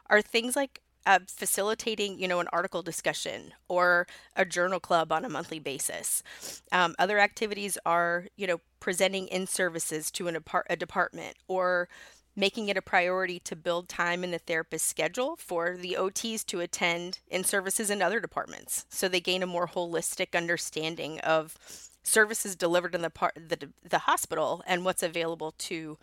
are 0.09 0.21
things 0.21 0.55
like 0.55 0.81
uh, 1.05 1.19
facilitating, 1.27 2.17
you 2.17 2.27
know, 2.27 2.39
an 2.39 2.47
article 2.53 2.81
discussion 2.81 3.53
or 3.67 4.07
a 4.35 4.45
journal 4.45 4.79
club 4.79 5.11
on 5.11 5.25
a 5.25 5.29
monthly 5.29 5.59
basis. 5.59 6.23
Um, 6.71 6.95
other 6.97 7.19
activities 7.19 7.77
are, 7.85 8.27
you 8.37 8.47
know, 8.47 8.61
presenting 8.79 9.27
in 9.27 9.47
services 9.47 10.11
to 10.11 10.27
an 10.27 10.35
apart- 10.35 10.67
a 10.69 10.75
department 10.75 11.35
or 11.47 11.89
making 12.35 12.69
it 12.69 12.77
a 12.77 12.81
priority 12.81 13.39
to 13.39 13.55
build 13.55 13.87
time 13.87 14.23
in 14.23 14.31
the 14.31 14.39
therapist 14.39 14.87
schedule 14.87 15.35
for 15.35 15.77
the 15.77 15.95
OTs 15.99 16.45
to 16.45 16.59
attend 16.59 17.19
in 17.27 17.43
services 17.43 17.89
in 17.89 18.01
other 18.01 18.19
departments. 18.19 18.85
So 18.89 19.07
they 19.07 19.19
gain 19.19 19.43
a 19.43 19.47
more 19.47 19.67
holistic 19.67 20.35
understanding 20.35 21.19
of 21.19 21.55
services 22.03 22.55
delivered 22.55 22.95
in 22.95 23.01
the 23.01 23.09
part 23.09 23.33
the, 23.35 23.69
the 23.87 23.99
hospital 23.99 24.63
and 24.67 24.83
what's 24.83 25.03
available 25.03 25.53
to 25.57 25.97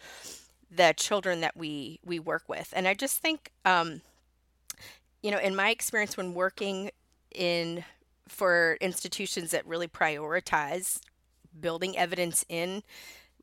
the 0.71 0.95
children 0.97 1.41
that 1.41 1.57
we 1.57 1.99
we 2.05 2.19
work 2.19 2.45
with. 2.49 2.73
And 2.75 2.89
i 2.89 2.95
just 2.95 3.19
think 3.19 3.51
um, 3.65 4.01
you 5.23 5.31
know 5.31 5.39
in 5.39 5.55
my 5.55 5.71
experience 5.71 6.17
when 6.17 6.33
working 6.33 6.91
in 7.35 7.85
for 8.29 8.79
institutions 8.81 9.51
that 9.51 9.67
really 9.67 9.89
prioritize 9.89 11.01
building 11.61 11.99
evidence 11.99 12.45
in 12.49 12.83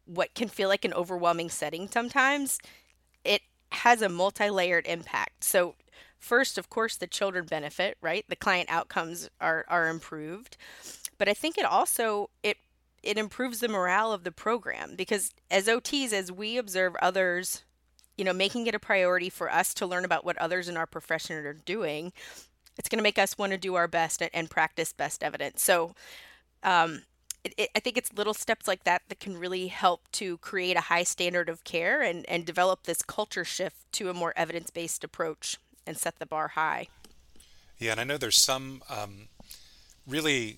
what 0.08 0.34
can 0.34 0.48
feel 0.48 0.70
like 0.70 0.86
an 0.86 0.94
overwhelming 0.94 1.50
setting 1.50 1.88
sometimes, 1.88 2.60
it 3.24 3.42
has 3.72 4.02
a 4.02 4.10
multi 4.10 4.50
layered 4.50 4.88
impact. 4.88 5.44
So, 5.44 5.76
first, 6.18 6.58
of 6.58 6.70
course, 6.70 6.96
the 6.96 7.08
children 7.08 7.46
benefit, 7.46 7.98
right? 8.02 8.26
The 8.28 8.36
client 8.36 8.70
outcomes 8.72 9.30
are, 9.40 9.66
are 9.68 9.90
improved. 9.90 10.58
But 11.18 11.28
I 11.28 11.34
think 11.34 11.58
it 11.58 11.66
also 11.66 12.30
it 12.44 12.58
it 13.04 13.18
improves 13.18 13.60
the 13.60 13.68
morale 13.68 14.12
of 14.12 14.24
the 14.24 14.32
program 14.32 14.96
because 14.96 15.32
as 15.52 15.68
OTs, 15.68 16.12
as 16.12 16.32
we 16.32 16.58
observe 16.58 16.96
others, 17.02 17.64
you 18.18 18.26
know, 18.26 18.34
making 18.34 18.68
it 18.68 18.76
a 18.76 18.80
priority 18.80 19.30
for 19.30 19.52
us 19.52 19.74
to 19.76 19.86
learn 19.86 20.04
about 20.04 20.26
what 20.26 20.38
others 20.38 20.68
in 20.68 20.76
our 20.76 20.88
profession 20.88 21.38
are 21.38 21.54
doing, 21.54 22.12
it's 22.78 22.90
going 22.90 22.98
to 22.98 23.04
make 23.04 23.20
us 23.20 23.38
want 23.38 23.52
to 23.52 23.58
do 23.58 23.76
our 23.76 23.88
best 23.88 24.22
and, 24.22 24.32
and 24.34 24.50
practice 24.50 24.94
best 24.94 25.24
evidence. 25.24 25.62
So, 25.64 25.94
um, 26.64 27.04
it, 27.48 27.54
it, 27.58 27.70
I 27.76 27.80
think 27.80 27.98
it's 27.98 28.12
little 28.14 28.34
steps 28.34 28.68
like 28.68 28.84
that 28.84 29.04
that 29.08 29.20
can 29.20 29.38
really 29.38 29.68
help 29.68 30.02
to 30.14 30.38
create 30.40 30.76
a 30.76 30.82
high 30.82 31.04
standard 31.04 31.48
of 31.48 31.64
care 31.64 32.02
and, 32.02 32.26
and 32.28 32.46
develop 32.46 32.84
this 32.84 33.02
culture 33.02 33.46
shift 33.46 33.90
to 33.94 34.10
a 34.10 34.14
more 34.14 34.34
evidence 34.36 34.70
based 34.70 35.04
approach 35.04 35.58
and 35.86 35.98
set 35.98 36.20
the 36.20 36.26
bar 36.26 36.50
high. 36.50 36.88
Yeah, 37.80 37.92
and 37.92 38.02
I 38.02 38.04
know 38.04 38.18
there's 38.18 38.42
some 38.42 38.82
um, 38.90 39.30
really 40.06 40.58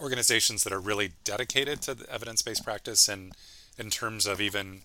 organizations 0.00 0.64
that 0.64 0.72
are 0.72 0.80
really 0.80 1.12
dedicated 1.24 1.82
to 1.82 1.96
evidence 2.10 2.42
based 2.42 2.64
practice 2.64 3.08
and 3.08 3.32
in 3.78 3.88
terms 3.88 4.26
of 4.26 4.40
even 4.40 4.82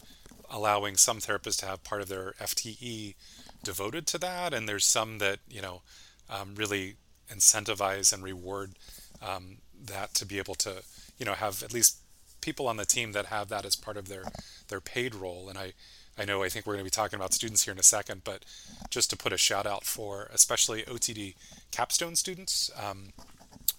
allowing 0.49 0.95
some 0.95 1.19
therapists 1.19 1.59
to 1.59 1.65
have 1.65 1.83
part 1.83 2.01
of 2.01 2.07
their 2.07 2.33
FTE 2.39 3.15
devoted 3.63 4.07
to 4.07 4.17
that. 4.19 4.53
And 4.53 4.69
there's 4.69 4.85
some 4.85 5.17
that, 5.17 5.39
you 5.49 5.61
know, 5.61 5.81
um, 6.29 6.55
really 6.55 6.95
incentivize 7.29 8.13
and 8.13 8.23
reward 8.23 8.73
um, 9.21 9.57
that 9.83 10.13
to 10.13 10.25
be 10.25 10.37
able 10.37 10.55
to 10.55 10.83
you 11.17 11.25
know 11.25 11.33
have 11.33 11.63
at 11.63 11.73
least 11.73 11.97
people 12.41 12.67
on 12.67 12.77
the 12.77 12.85
team 12.85 13.11
that 13.13 13.27
have 13.27 13.49
that 13.49 13.65
as 13.65 13.75
part 13.75 13.97
of 13.97 14.07
their 14.07 14.23
their 14.67 14.81
paid 14.81 15.15
role. 15.15 15.49
And 15.49 15.57
i 15.57 15.73
i 16.17 16.23
know 16.23 16.43
i 16.43 16.49
think 16.49 16.65
we're 16.65 16.73
going 16.73 16.85
to 16.85 16.91
be 16.91 17.01
talking 17.01 17.17
about 17.17 17.33
students 17.33 17.65
here 17.65 17.73
in 17.73 17.79
a 17.79 17.83
second 17.83 18.21
but 18.23 18.45
just 18.89 19.09
to 19.09 19.17
put 19.17 19.33
a 19.33 19.37
shout 19.37 19.65
out 19.65 19.83
for 19.83 20.29
especially 20.33 20.83
otd 20.83 21.35
capstone 21.71 22.15
students 22.15 22.71
um, 22.81 23.09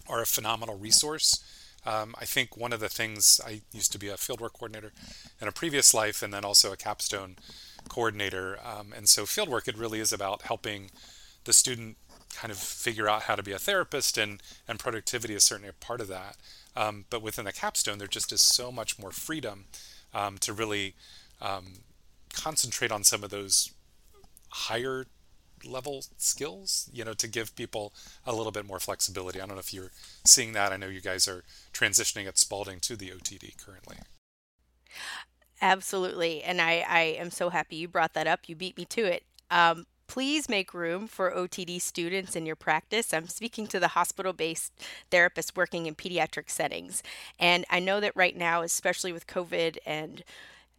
are 0.06 0.20
a 0.20 0.26
phenomenal 0.26 0.78
resource. 0.78 1.42
Um, 1.86 2.14
i 2.20 2.24
think 2.24 2.56
one 2.56 2.72
of 2.74 2.80
the 2.80 2.90
things 2.90 3.40
i 3.46 3.62
used 3.72 3.92
to 3.92 3.98
be 3.98 4.08
a 4.08 4.14
fieldwork 4.14 4.52
coordinator 4.52 4.92
in 5.40 5.48
a 5.48 5.52
previous 5.52 5.94
life 5.94 6.22
and 6.22 6.32
then 6.34 6.44
also 6.44 6.72
a 6.72 6.76
capstone 6.76 7.36
coordinator. 7.88 8.58
Um, 8.64 8.92
and 8.94 9.08
so 9.08 9.24
fieldwork 9.24 9.68
it 9.68 9.76
really 9.76 10.00
is 10.00 10.12
about 10.12 10.42
helping 10.42 10.90
the 11.44 11.52
student 11.52 11.96
kind 12.36 12.52
of 12.52 12.58
figure 12.58 13.08
out 13.08 13.22
how 13.22 13.34
to 13.34 13.42
be 13.42 13.52
a 13.52 13.58
therapist 13.58 14.18
and 14.18 14.42
and 14.68 14.78
productivity 14.78 15.34
is 15.34 15.44
certainly 15.44 15.68
a 15.68 15.72
part 15.72 16.00
of 16.00 16.08
that 16.08 16.36
um, 16.76 17.06
but 17.08 17.22
within 17.22 17.46
the 17.46 17.52
capstone, 17.52 17.98
there 17.98 18.06
just 18.06 18.30
is 18.32 18.42
so 18.42 18.70
much 18.70 18.98
more 18.98 19.10
freedom 19.10 19.64
um, 20.12 20.36
to 20.38 20.52
really 20.52 20.94
um, 21.40 21.64
concentrate 22.32 22.92
on 22.92 23.02
some 23.02 23.24
of 23.24 23.30
those 23.30 23.72
higher 24.50 25.06
level 25.64 26.04
skills, 26.18 26.90
you 26.92 27.02
know, 27.02 27.14
to 27.14 27.26
give 27.26 27.56
people 27.56 27.94
a 28.26 28.34
little 28.34 28.52
bit 28.52 28.66
more 28.66 28.78
flexibility. 28.78 29.40
I 29.40 29.46
don't 29.46 29.56
know 29.56 29.60
if 29.60 29.72
you're 29.72 29.90
seeing 30.24 30.52
that. 30.52 30.70
I 30.70 30.76
know 30.76 30.86
you 30.86 31.00
guys 31.00 31.26
are 31.26 31.44
transitioning 31.72 32.26
at 32.26 32.38
Spalding 32.38 32.78
to 32.80 32.94
the 32.94 33.08
OTD 33.08 33.56
currently. 33.64 33.96
Absolutely. 35.62 36.42
And 36.42 36.60
I, 36.60 36.84
I 36.86 37.00
am 37.18 37.30
so 37.30 37.48
happy 37.48 37.76
you 37.76 37.88
brought 37.88 38.12
that 38.12 38.26
up. 38.26 38.40
You 38.46 38.54
beat 38.54 38.76
me 38.76 38.84
to 38.84 39.04
it. 39.06 39.24
Um, 39.50 39.86
Please 40.16 40.48
make 40.48 40.72
room 40.72 41.06
for 41.06 41.30
OTD 41.30 41.78
students 41.78 42.34
in 42.34 42.46
your 42.46 42.56
practice. 42.56 43.12
I'm 43.12 43.28
speaking 43.28 43.66
to 43.66 43.78
the 43.78 43.88
hospital 43.88 44.32
based 44.32 44.72
therapists 45.10 45.54
working 45.54 45.84
in 45.84 45.94
pediatric 45.94 46.48
settings. 46.48 47.02
And 47.38 47.66
I 47.68 47.80
know 47.80 48.00
that 48.00 48.16
right 48.16 48.34
now, 48.34 48.62
especially 48.62 49.12
with 49.12 49.26
COVID 49.26 49.76
and 49.84 50.24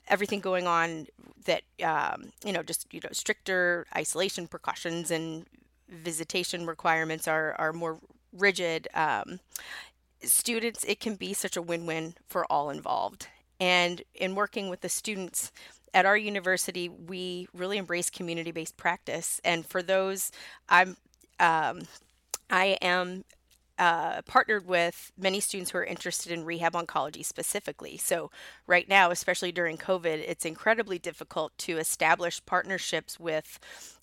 everything 0.07 0.39
going 0.39 0.65
on, 0.65 1.05
that, 1.45 1.61
um, 1.83 2.31
you 2.43 2.51
know, 2.51 2.63
just, 2.63 2.91
you 2.91 2.99
know, 3.03 3.11
stricter 3.11 3.85
isolation 3.95 4.47
precautions 4.47 5.11
and 5.11 5.45
visitation 5.87 6.65
requirements 6.65 7.27
are, 7.27 7.53
are 7.59 7.73
more 7.73 7.99
rigid. 8.33 8.87
Um, 8.95 9.39
students, 10.23 10.83
it 10.85 10.99
can 10.99 11.13
be 11.13 11.35
such 11.35 11.55
a 11.55 11.61
win 11.61 11.85
win 11.85 12.15
for 12.27 12.43
all 12.51 12.71
involved. 12.71 13.27
And 13.59 14.01
in 14.15 14.33
working 14.33 14.67
with 14.67 14.81
the 14.81 14.89
students, 14.89 15.51
at 15.97 16.05
our 16.05 16.15
university, 16.15 16.89
we 16.89 17.47
really 17.55 17.79
embrace 17.79 18.11
community 18.11 18.51
based 18.51 18.77
practice. 18.77 19.41
And 19.43 19.65
for 19.65 19.81
those, 19.81 20.31
I'm 20.69 20.95
um, 21.39 21.81
I 22.51 22.77
am 22.83 23.25
uh, 23.79 24.21
partnered 24.21 24.67
with 24.67 25.11
many 25.17 25.39
students 25.39 25.71
who 25.71 25.79
are 25.79 25.83
interested 25.83 26.31
in 26.31 26.45
rehab 26.45 26.73
oncology 26.73 27.25
specifically. 27.25 27.97
So, 27.97 28.29
right 28.67 28.87
now, 28.87 29.09
especially 29.09 29.51
during 29.51 29.77
COVID, 29.77 30.23
it's 30.27 30.45
incredibly 30.45 30.99
difficult 30.99 31.57
to 31.59 31.79
establish 31.79 32.45
partnerships 32.45 33.19
with 33.19 33.59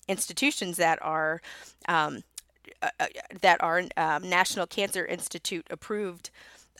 institutions 0.09 0.75
that 0.75 0.99
are 1.01 1.41
um, 1.87 2.23
uh, 2.81 2.89
uh 2.99 3.07
that 3.41 3.63
are 3.63 3.83
um, 3.95 4.29
National 4.29 4.67
Cancer 4.67 5.05
Institute 5.05 5.65
approved 5.69 6.29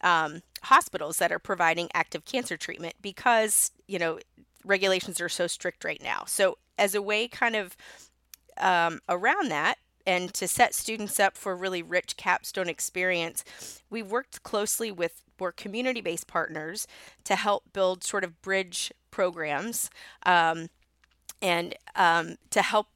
um, 0.01 0.41
hospitals 0.63 1.19
that 1.19 1.31
are 1.31 1.39
providing 1.39 1.87
active 1.93 2.25
cancer 2.25 2.57
treatment 2.57 2.95
because 3.01 3.71
you 3.87 3.97
know 3.97 4.19
regulations 4.65 5.21
are 5.21 5.29
so 5.29 5.47
strict 5.47 5.83
right 5.83 6.01
now. 6.01 6.23
So, 6.27 6.57
as 6.77 6.95
a 6.95 7.01
way 7.01 7.27
kind 7.27 7.55
of 7.55 7.77
um, 8.57 8.99
around 9.07 9.49
that, 9.49 9.77
and 10.05 10.33
to 10.33 10.47
set 10.47 10.73
students 10.73 11.19
up 11.19 11.35
for 11.35 11.55
really 11.55 11.81
rich 11.81 12.17
capstone 12.17 12.69
experience, 12.69 13.43
we've 13.89 14.09
worked 14.09 14.43
closely 14.43 14.91
with 14.91 15.23
more 15.39 15.51
community 15.51 16.01
based 16.01 16.27
partners 16.27 16.87
to 17.23 17.35
help 17.35 17.63
build 17.73 18.03
sort 18.03 18.23
of 18.23 18.41
bridge 18.41 18.91
programs 19.11 19.89
um, 20.25 20.69
and 21.41 21.75
um, 21.95 22.35
to 22.49 22.61
help 22.61 22.87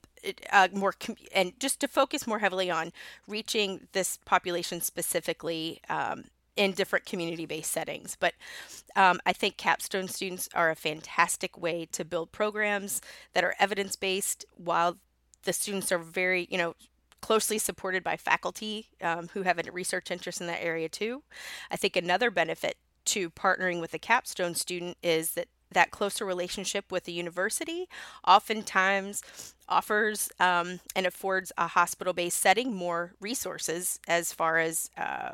uh, 0.52 0.68
more 0.74 0.94
com- 0.94 1.16
and 1.34 1.58
just 1.60 1.80
to 1.80 1.88
focus 1.88 2.28
more 2.28 2.40
heavily 2.40 2.70
on 2.70 2.92
reaching 3.28 3.88
this 3.94 4.18
population 4.26 4.82
specifically 4.82 5.82
um, 5.90 6.26
in 6.56 6.72
different 6.74 7.06
community 7.06 7.46
based 7.46 7.72
settings. 7.72 8.18
But 8.20 8.34
um, 8.96 9.20
I 9.26 9.34
think 9.34 9.58
capstone 9.58 10.08
students 10.08 10.50
are 10.54 10.70
a 10.70 10.76
fantastic 10.76 11.58
way 11.58 11.88
to 11.92 12.06
build 12.06 12.32
programs 12.32 13.02
that 13.34 13.44
are 13.44 13.56
evidence 13.60 13.96
based 13.96 14.46
while 14.56 14.98
the 15.44 15.54
students 15.54 15.92
are 15.92 16.00
very, 16.00 16.48
you 16.50 16.58
know, 16.58 16.76
closely 17.22 17.58
supported 17.58 18.04
by 18.04 18.18
faculty 18.18 18.88
um, 19.02 19.30
who 19.34 19.44
have 19.44 19.60
a 19.60 19.72
research 19.72 20.12
interest 20.12 20.42
in 20.42 20.48
that 20.48 20.64
area 20.64 20.90
too. 20.90 21.24
I 21.70 21.76
think 21.76 21.96
another 21.96 22.32
benefit 22.32 22.78
to 23.06 23.30
partnering 23.30 23.82
with 23.82 23.94
a 23.94 24.00
capstone 24.00 24.56
student 24.56 24.98
is 25.02 25.32
that 25.32 25.48
that 25.72 25.92
closer 25.92 26.26
relationship 26.26 26.92
with 26.92 27.04
the 27.04 27.12
university 27.12 27.88
oftentimes 28.28 29.54
offers 29.68 30.30
um, 30.40 30.80
and 30.96 31.06
affords 31.06 31.52
a 31.58 31.68
hospital 31.68 32.14
based 32.14 32.40
setting 32.40 32.74
more 32.74 33.14
resources 33.20 34.00
as 34.08 34.34
far 34.34 34.58
as 34.58 34.90
uh, 34.98 35.34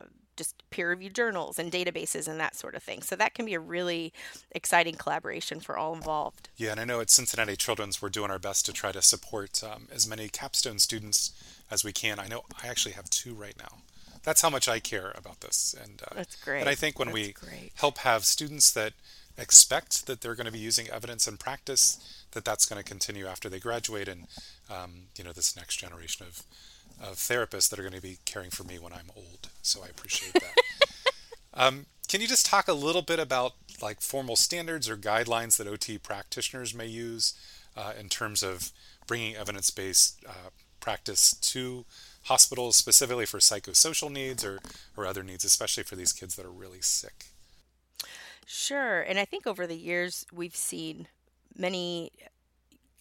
peer 0.76 0.90
reviewed 0.90 1.16
journals 1.16 1.58
and 1.58 1.72
databases 1.72 2.28
and 2.28 2.38
that 2.40 2.54
sort 2.54 2.76
of 2.76 2.84
thing. 2.84 3.02
So 3.02 3.16
that 3.16 3.34
can 3.34 3.46
be 3.46 3.54
a 3.54 3.60
really 3.60 4.12
exciting 4.52 4.96
collaboration 4.96 5.62
for 5.62 5.78
all 5.78 5.96
involved. 5.96 6.50
Yeah, 6.58 6.72
and 6.72 6.80
I 6.82 6.84
know 6.84 7.00
at 7.00 7.10
Cincinnati 7.10 7.56
Children's 7.56 8.02
we're 8.02 8.10
doing 8.10 8.30
our 8.30 8.40
best 8.40 8.66
to 8.66 8.74
try 8.74 8.92
to 8.92 9.02
support 9.02 9.64
um, 9.64 9.88
as 9.90 10.08
many 10.08 10.28
capstone 10.28 10.80
students 10.80 11.32
as 11.72 11.86
we 11.86 11.94
can. 11.94 12.20
I 12.20 12.28
know 12.28 12.44
I 12.62 12.68
actually 12.68 12.92
have 12.92 13.10
two 13.10 13.34
right 13.34 13.56
now. 13.58 13.78
That's 14.24 14.42
how 14.42 14.50
much 14.50 14.68
I 14.68 14.80
care 14.80 15.14
about 15.16 15.42
this, 15.42 15.76
and 15.82 16.02
uh, 16.02 16.16
that's 16.16 16.36
great. 16.36 16.60
And 16.62 16.68
I 16.68 16.76
think 16.76 16.98
when 17.00 17.10
that's 17.10 17.14
we 17.14 17.32
great. 17.34 17.72
help 17.76 18.00
have 18.00 18.26
students 18.26 18.72
that 18.72 18.94
expect 19.38 20.08
that 20.08 20.22
they're 20.22 20.36
going 20.36 20.48
to 20.48 20.52
be 20.52 20.60
using 20.60 20.90
evidence 20.90 21.28
in 21.28 21.38
practice, 21.38 22.26
that 22.32 22.44
that's 22.44 22.66
going 22.66 22.82
to 22.82 22.90
continue 22.90 23.28
after 23.28 23.50
they 23.50 23.60
graduate, 23.60 24.08
and 24.08 24.26
um, 24.70 25.10
you 25.18 25.24
know 25.24 25.32
this 25.32 25.56
next 25.56 25.78
generation 25.78 26.26
of 26.26 26.44
of 27.02 27.16
therapists 27.16 27.70
that 27.70 27.80
are 27.80 27.84
going 27.84 27.94
to 27.94 28.02
be 28.02 28.20
caring 28.26 28.50
for 28.50 28.64
me 28.64 28.80
when 28.80 28.94
I'm 28.94 29.12
old. 29.16 29.50
So 29.62 29.84
I 29.84 29.88
appreciate 29.88 30.34
that. 30.34 30.54
um, 31.54 31.86
can 32.08 32.22
you 32.22 32.28
just 32.28 32.46
talk 32.46 32.68
a 32.68 32.74
little 32.74 33.02
bit 33.02 33.20
about 33.20 33.54
like 33.82 34.02
formal 34.02 34.36
standards 34.36 34.90
or 34.90 34.96
guidelines 34.96 35.58
that 35.58 35.68
OT 35.68 35.98
practitioners 35.98 36.74
may 36.74 36.88
use 36.88 37.34
uh, 37.76 37.94
in 38.00 38.10
terms 38.10 38.42
of 38.42 38.72
bringing 39.08 39.36
evidence-based 39.36 40.24
uh, 40.28 40.50
practice 40.80 41.34
to 41.34 41.86
hospitals 42.24 42.76
specifically 42.76 43.26
for 43.26 43.40
psychosocial 43.40 44.12
needs 44.12 44.44
or, 44.44 44.60
or 44.96 45.06
other 45.06 45.24
needs, 45.24 45.44
especially 45.44 45.84
for 45.84 45.96
these 45.96 46.14
kids 46.14 46.36
that 46.36 46.46
are 46.46 46.52
really 46.52 46.82
sick? 46.82 47.26
Sure. 48.46 49.02
And 49.02 49.20
I 49.20 49.26
think 49.26 49.48
over 49.48 49.66
the 49.66 49.76
years, 49.76 50.26
we've 50.32 50.56
seen 50.56 51.08
many 51.58 52.12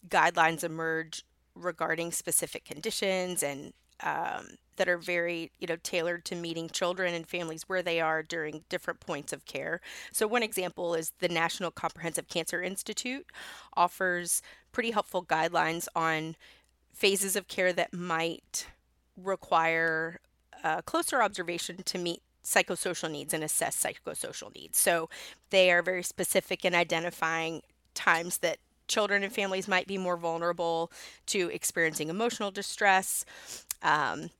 guidelines 0.08 0.64
emerge 0.64 1.24
regarding 1.54 2.12
specific 2.12 2.64
conditions 2.64 3.42
and 3.42 3.72
um, 4.02 4.56
that 4.76 4.88
are 4.88 4.98
very 4.98 5.52
you 5.60 5.66
know 5.66 5.76
tailored 5.82 6.24
to 6.24 6.34
meeting 6.34 6.68
children 6.68 7.14
and 7.14 7.26
families 7.26 7.64
where 7.68 7.82
they 7.82 8.00
are 8.00 8.22
during 8.22 8.64
different 8.68 9.00
points 9.00 9.32
of 9.32 9.44
care. 9.46 9.80
So 10.12 10.26
one 10.26 10.42
example 10.42 10.94
is 10.94 11.12
the 11.20 11.28
national 11.28 11.70
comprehensive 11.70 12.28
cancer 12.28 12.62
institute 12.62 13.26
offers 13.74 14.42
pretty 14.72 14.90
helpful 14.90 15.24
guidelines 15.24 15.86
on 15.94 16.36
phases 16.92 17.36
of 17.36 17.48
care 17.48 17.72
that 17.72 17.92
might 17.92 18.66
require 19.16 20.20
closer 20.86 21.22
observation 21.22 21.82
to 21.84 21.98
meet 21.98 22.22
psychosocial 22.44 23.10
needs 23.10 23.32
and 23.34 23.42
assess 23.42 23.82
psychosocial 23.82 24.54
needs. 24.54 24.78
So 24.78 25.08
they 25.50 25.70
are 25.70 25.82
very 25.82 26.02
specific 26.02 26.64
in 26.64 26.74
identifying 26.74 27.62
times 27.94 28.38
that 28.38 28.58
children 28.86 29.22
and 29.22 29.32
families 29.32 29.66
might 29.66 29.86
be 29.86 29.96
more 29.96 30.16
vulnerable 30.16 30.92
to 31.26 31.48
experiencing 31.52 32.10
emotional 32.10 32.50
distress 32.50 33.24
um, 33.84 34.30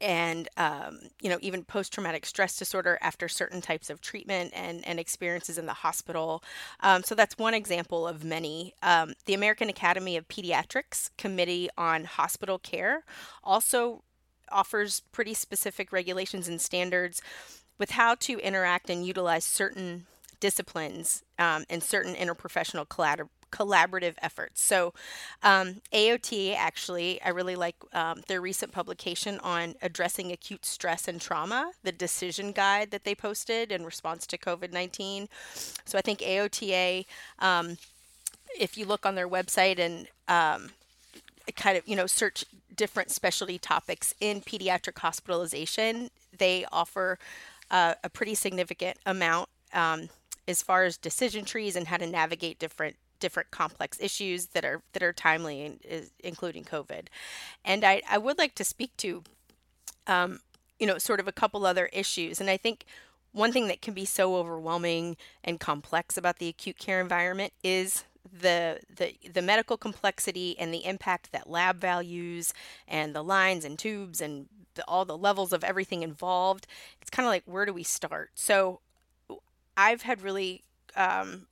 and 0.00 0.48
um, 0.56 0.98
you 1.22 1.28
know 1.28 1.38
even 1.40 1.64
post-traumatic 1.64 2.26
stress 2.26 2.56
disorder 2.58 2.98
after 3.00 3.28
certain 3.28 3.60
types 3.60 3.90
of 3.90 4.00
treatment 4.00 4.52
and, 4.54 4.86
and 4.86 4.98
experiences 4.98 5.58
in 5.58 5.66
the 5.66 5.72
hospital. 5.72 6.42
Um, 6.80 7.02
so 7.02 7.14
that's 7.14 7.38
one 7.38 7.54
example 7.54 8.06
of 8.06 8.24
many. 8.24 8.74
Um, 8.82 9.14
the 9.26 9.34
american 9.34 9.68
academy 9.68 10.16
of 10.16 10.28
pediatrics 10.28 11.10
committee 11.16 11.68
on 11.76 12.04
hospital 12.04 12.58
care 12.58 13.04
also 13.42 14.02
offers 14.50 15.02
pretty 15.12 15.34
specific 15.34 15.92
regulations 15.92 16.48
and 16.48 16.60
standards 16.60 17.20
with 17.78 17.90
how 17.90 18.14
to 18.16 18.38
interact 18.38 18.90
and 18.90 19.06
utilize 19.06 19.44
certain 19.44 20.06
disciplines 20.40 21.22
um, 21.38 21.64
and 21.68 21.82
certain 21.82 22.14
interprofessional 22.14 22.86
collab- 22.86 23.28
collaborative 23.50 24.14
efforts. 24.22 24.62
So, 24.62 24.94
um, 25.42 25.80
AOTA 25.92 26.54
actually, 26.56 27.20
I 27.22 27.30
really 27.30 27.56
like 27.56 27.76
um, 27.92 28.22
their 28.28 28.40
recent 28.40 28.72
publication 28.72 29.38
on 29.40 29.74
addressing 29.82 30.32
acute 30.32 30.64
stress 30.64 31.08
and 31.08 31.20
trauma, 31.20 31.72
the 31.82 31.92
decision 31.92 32.52
guide 32.52 32.90
that 32.90 33.04
they 33.04 33.14
posted 33.14 33.72
in 33.72 33.84
response 33.84 34.26
to 34.28 34.38
COVID 34.38 34.72
19. 34.72 35.28
So, 35.84 35.98
I 35.98 36.02
think 36.02 36.20
AOTA, 36.20 37.06
um, 37.38 37.78
if 38.58 38.76
you 38.76 38.86
look 38.86 39.06
on 39.06 39.14
their 39.14 39.28
website 39.28 39.78
and 39.78 40.08
um, 40.28 40.70
kind 41.56 41.76
of, 41.76 41.86
you 41.86 41.96
know, 41.96 42.06
search 42.06 42.44
different 42.74 43.10
specialty 43.10 43.58
topics 43.58 44.14
in 44.20 44.40
pediatric 44.40 44.98
hospitalization, 44.98 46.10
they 46.36 46.64
offer 46.72 47.18
uh, 47.70 47.94
a 48.02 48.08
pretty 48.08 48.34
significant 48.34 48.96
amount 49.04 49.48
um, 49.74 50.08
as 50.46 50.62
far 50.62 50.84
as 50.84 50.96
decision 50.96 51.44
trees 51.44 51.76
and 51.76 51.88
how 51.88 51.96
to 51.96 52.06
navigate 52.06 52.58
different 52.58 52.96
different 53.20 53.50
complex 53.50 53.98
issues 54.00 54.46
that 54.46 54.64
are 54.64 54.82
that 54.92 55.02
are 55.02 55.12
timely, 55.12 55.78
including 56.20 56.64
COVID. 56.64 57.08
And 57.64 57.84
I, 57.84 58.02
I 58.08 58.18
would 58.18 58.38
like 58.38 58.54
to 58.56 58.64
speak 58.64 58.96
to, 58.98 59.22
um, 60.06 60.40
you 60.78 60.86
know, 60.86 60.98
sort 60.98 61.20
of 61.20 61.28
a 61.28 61.32
couple 61.32 61.66
other 61.66 61.86
issues. 61.92 62.40
And 62.40 62.50
I 62.50 62.56
think 62.56 62.84
one 63.32 63.52
thing 63.52 63.68
that 63.68 63.82
can 63.82 63.94
be 63.94 64.04
so 64.04 64.36
overwhelming 64.36 65.16
and 65.44 65.60
complex 65.60 66.16
about 66.16 66.38
the 66.38 66.48
acute 66.48 66.78
care 66.78 67.00
environment 67.00 67.52
is 67.62 68.04
the 68.30 68.80
the 68.94 69.14
the 69.32 69.42
medical 69.42 69.76
complexity 69.76 70.58
and 70.58 70.72
the 70.72 70.84
impact 70.84 71.32
that 71.32 71.48
lab 71.48 71.80
values 71.80 72.52
and 72.86 73.14
the 73.14 73.22
lines 73.22 73.64
and 73.64 73.78
tubes 73.78 74.20
and 74.20 74.48
the, 74.74 74.84
all 74.86 75.04
the 75.04 75.16
levels 75.16 75.52
of 75.52 75.64
everything 75.64 76.02
involved. 76.02 76.66
It's 77.00 77.10
kind 77.10 77.26
of 77.26 77.30
like 77.30 77.44
where 77.46 77.64
do 77.64 77.72
we 77.72 77.82
start? 77.82 78.30
So 78.34 78.80
I've 79.76 80.02
had 80.02 80.22
really 80.22 80.64
um, 80.96 81.46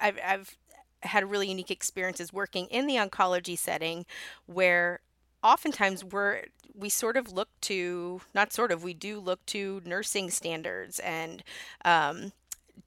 I've, 0.00 0.18
I've 0.24 0.56
had 1.02 1.30
really 1.30 1.48
unique 1.48 1.70
experiences 1.70 2.32
working 2.32 2.66
in 2.66 2.86
the 2.86 2.96
oncology 2.96 3.58
setting 3.58 4.06
where 4.46 5.00
oftentimes 5.42 6.04
we're 6.04 6.42
we 6.74 6.88
sort 6.88 7.16
of 7.16 7.32
look 7.32 7.48
to 7.62 8.20
not 8.34 8.52
sort 8.52 8.70
of 8.70 8.82
we 8.82 8.94
do 8.94 9.18
look 9.18 9.44
to 9.46 9.80
nursing 9.84 10.30
standards 10.30 10.98
and 11.00 11.42
um, 11.84 12.32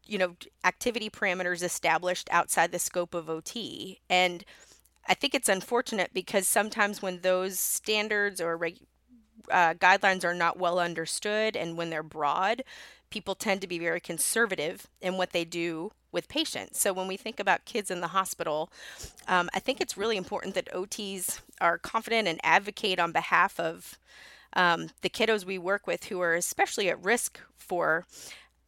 you 0.06 0.17
know 0.17 0.36
activity 0.63 1.10
parameters 1.10 1.63
established 1.63 2.28
outside 2.32 2.72
the 2.72 2.80
scope 2.80 3.13
of 3.13 3.28
ot 3.30 3.98
and 4.10 4.43
i 5.08 5.13
think 5.13 5.34
it's 5.34 5.50
unfortunate 5.50 6.12
because 6.13 6.48
sometimes 6.48 7.02
when 7.02 7.19
those 7.22 7.60
standards 7.60 8.41
or 8.41 8.58
reg- 8.58 8.86
uh, 9.52 9.74
guidelines 9.76 10.24
are 10.24 10.34
not 10.34 10.60
well 10.60 10.80
understood 10.80 11.56
and 11.56 11.78
when 11.78 11.89
they're 11.89 12.04
broad 12.04 12.63
people 13.10 13.36
tend 13.36 13.62
to 13.62 13.67
be 13.67 13.80
very 13.80 14.00
conservative 14.00 14.88
in 15.02 15.17
what 15.17 15.32
they 15.32 15.45
do 15.45 15.91
with 16.12 16.28
patients. 16.28 16.80
So 16.80 16.91
when 16.93 17.08
we 17.08 17.17
think 17.17 17.39
about 17.39 17.65
kids 17.65 17.91
in 17.91 18.02
the 18.02 18.08
hospital, 18.08 18.72
um, 19.28 19.50
I 19.54 19.60
think 19.60 19.80
it's 19.80 19.98
really 19.98 20.17
important 20.17 20.56
that 20.56 20.74
OTs 20.74 21.41
are 21.62 21.78
confident 21.78 22.28
and 22.28 22.39
advocate 22.43 23.00
on 23.00 23.12
behalf 23.12 23.60
of 23.60 23.98
um, 24.54 24.89
the 25.02 25.10
kiddos 25.10 25.45
we 25.45 25.58
work 25.58 25.86
with 25.86 26.06
who 26.06 26.19
are 26.22 26.34
especially 26.34 26.89
at 26.89 27.04
risk 27.04 27.39
for 27.58 28.06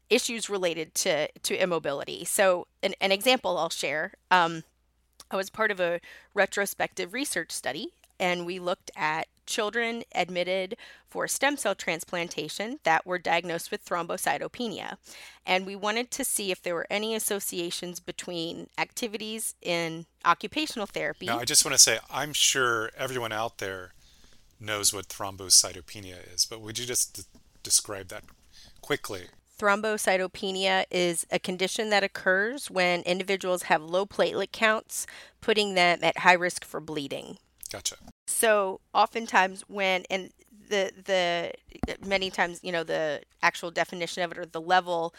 issues 0.09 0.49
related 0.49 0.93
to, 0.93 1.27
to 1.41 1.55
immobility. 1.55 2.25
So 2.25 2.67
an, 2.83 2.93
an 3.01 3.11
example 3.11 3.57
I'll 3.57 3.69
share. 3.69 4.13
Um, 4.29 4.63
I 5.31 5.37
was 5.37 5.49
part 5.49 5.71
of 5.71 5.79
a 5.79 6.01
retrospective 6.33 7.13
research 7.13 7.51
study 7.51 7.93
and 8.19 8.45
we 8.45 8.59
looked 8.59 8.91
at 8.95 9.27
children 9.51 10.03
admitted 10.15 10.77
for 11.09 11.27
stem 11.27 11.57
cell 11.57 11.75
transplantation 11.75 12.79
that 12.83 13.05
were 13.05 13.19
diagnosed 13.19 13.69
with 13.69 13.85
thrombocytopenia. 13.85 14.95
And 15.45 15.65
we 15.65 15.75
wanted 15.75 16.09
to 16.11 16.23
see 16.23 16.51
if 16.51 16.61
there 16.61 16.73
were 16.73 16.87
any 16.89 17.13
associations 17.13 17.99
between 17.99 18.67
activities 18.77 19.55
in 19.61 20.05
occupational 20.25 20.87
therapy. 20.87 21.25
Now, 21.25 21.39
I 21.39 21.45
just 21.45 21.65
want 21.65 21.75
to 21.75 21.83
say, 21.83 21.99
I'm 22.09 22.33
sure 22.33 22.91
everyone 22.97 23.33
out 23.33 23.57
there 23.57 23.91
knows 24.59 24.93
what 24.93 25.09
thrombocytopenia 25.09 26.33
is, 26.33 26.45
but 26.45 26.61
would 26.61 26.79
you 26.79 26.85
just 26.85 27.15
d- 27.15 27.39
describe 27.61 28.07
that 28.07 28.23
quickly? 28.79 29.23
Thrombocytopenia 29.59 30.85
is 30.89 31.25
a 31.29 31.39
condition 31.39 31.89
that 31.89 32.03
occurs 32.03 32.71
when 32.71 33.01
individuals 33.01 33.63
have 33.63 33.83
low 33.83 34.05
platelet 34.05 34.51
counts, 34.51 35.05
putting 35.39 35.75
them 35.75 35.99
at 36.01 36.19
high 36.19 36.33
risk 36.33 36.63
for 36.63 36.79
bleeding. 36.79 37.37
Gotcha. 37.71 37.95
So 38.27 38.81
oftentimes 38.93 39.63
when 39.67 40.03
and 40.09 40.31
the 40.69 40.91
the 41.05 41.53
many 42.05 42.29
times 42.29 42.59
you 42.63 42.71
know 42.71 42.83
the 42.83 43.21
actual 43.41 43.71
definition 43.71 44.23
of 44.23 44.31
it 44.31 44.37
or 44.37 44.45
the 44.45 44.61
level 44.61 45.13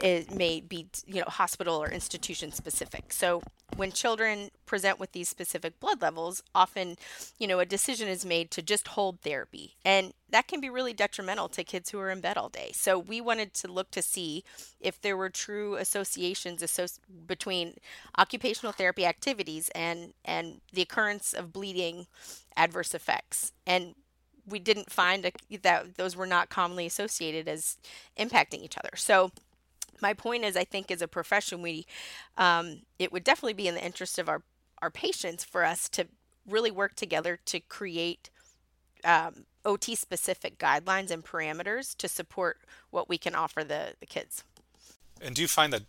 it 0.00 0.34
may 0.34 0.60
be 0.60 0.86
you 1.06 1.20
know 1.20 1.26
hospital 1.26 1.76
or 1.76 1.90
institution 1.90 2.52
specific. 2.52 3.12
So 3.12 3.42
when 3.76 3.92
children 3.92 4.50
present 4.64 4.98
with 4.98 5.12
these 5.12 5.28
specific 5.28 5.78
blood 5.78 6.02
levels, 6.02 6.42
often, 6.54 6.96
you 7.38 7.46
know, 7.46 7.60
a 7.60 7.66
decision 7.66 8.08
is 8.08 8.24
made 8.24 8.50
to 8.50 8.62
just 8.62 8.88
hold 8.88 9.20
therapy. 9.20 9.76
And 9.84 10.12
that 10.30 10.48
can 10.48 10.60
be 10.60 10.70
really 10.70 10.92
detrimental 10.92 11.48
to 11.50 11.64
kids 11.64 11.90
who 11.90 11.98
are 12.00 12.10
in 12.10 12.20
bed 12.20 12.36
all 12.36 12.48
day. 12.48 12.70
So 12.74 12.98
we 12.98 13.20
wanted 13.20 13.54
to 13.54 13.68
look 13.68 13.90
to 13.92 14.02
see 14.02 14.44
if 14.80 15.00
there 15.00 15.16
were 15.16 15.30
true 15.30 15.76
associations 15.76 16.62
associ- 16.62 16.98
between 17.26 17.74
occupational 18.18 18.72
therapy 18.72 19.06
activities 19.06 19.70
and 19.74 20.14
and 20.24 20.60
the 20.72 20.82
occurrence 20.82 21.32
of 21.32 21.52
bleeding 21.52 22.06
adverse 22.56 22.94
effects. 22.94 23.52
And 23.66 23.94
we 24.46 24.58
didn't 24.58 24.90
find 24.90 25.26
a, 25.26 25.58
that 25.62 25.96
those 25.96 26.16
were 26.16 26.26
not 26.26 26.48
commonly 26.48 26.86
associated 26.86 27.48
as 27.48 27.78
impacting 28.18 28.62
each 28.62 28.78
other. 28.78 28.90
So 28.96 29.30
my 30.00 30.12
point 30.14 30.44
is, 30.44 30.56
I 30.56 30.64
think 30.64 30.90
as 30.90 31.02
a 31.02 31.08
profession, 31.08 31.62
we 31.62 31.86
um, 32.36 32.82
it 32.98 33.12
would 33.12 33.24
definitely 33.24 33.54
be 33.54 33.68
in 33.68 33.74
the 33.74 33.84
interest 33.84 34.18
of 34.18 34.28
our 34.28 34.42
our 34.82 34.90
patients 34.90 35.44
for 35.44 35.64
us 35.64 35.88
to 35.90 36.06
really 36.46 36.70
work 36.70 36.94
together 36.94 37.38
to 37.46 37.60
create 37.60 38.30
um, 39.04 39.46
OT 39.64 39.94
specific 39.94 40.58
guidelines 40.58 41.10
and 41.10 41.24
parameters 41.24 41.96
to 41.96 42.08
support 42.08 42.58
what 42.90 43.08
we 43.08 43.18
can 43.18 43.34
offer 43.34 43.64
the, 43.64 43.94
the 44.00 44.06
kids. 44.06 44.44
And 45.20 45.34
do 45.34 45.42
you 45.42 45.48
find 45.48 45.72
that 45.72 45.82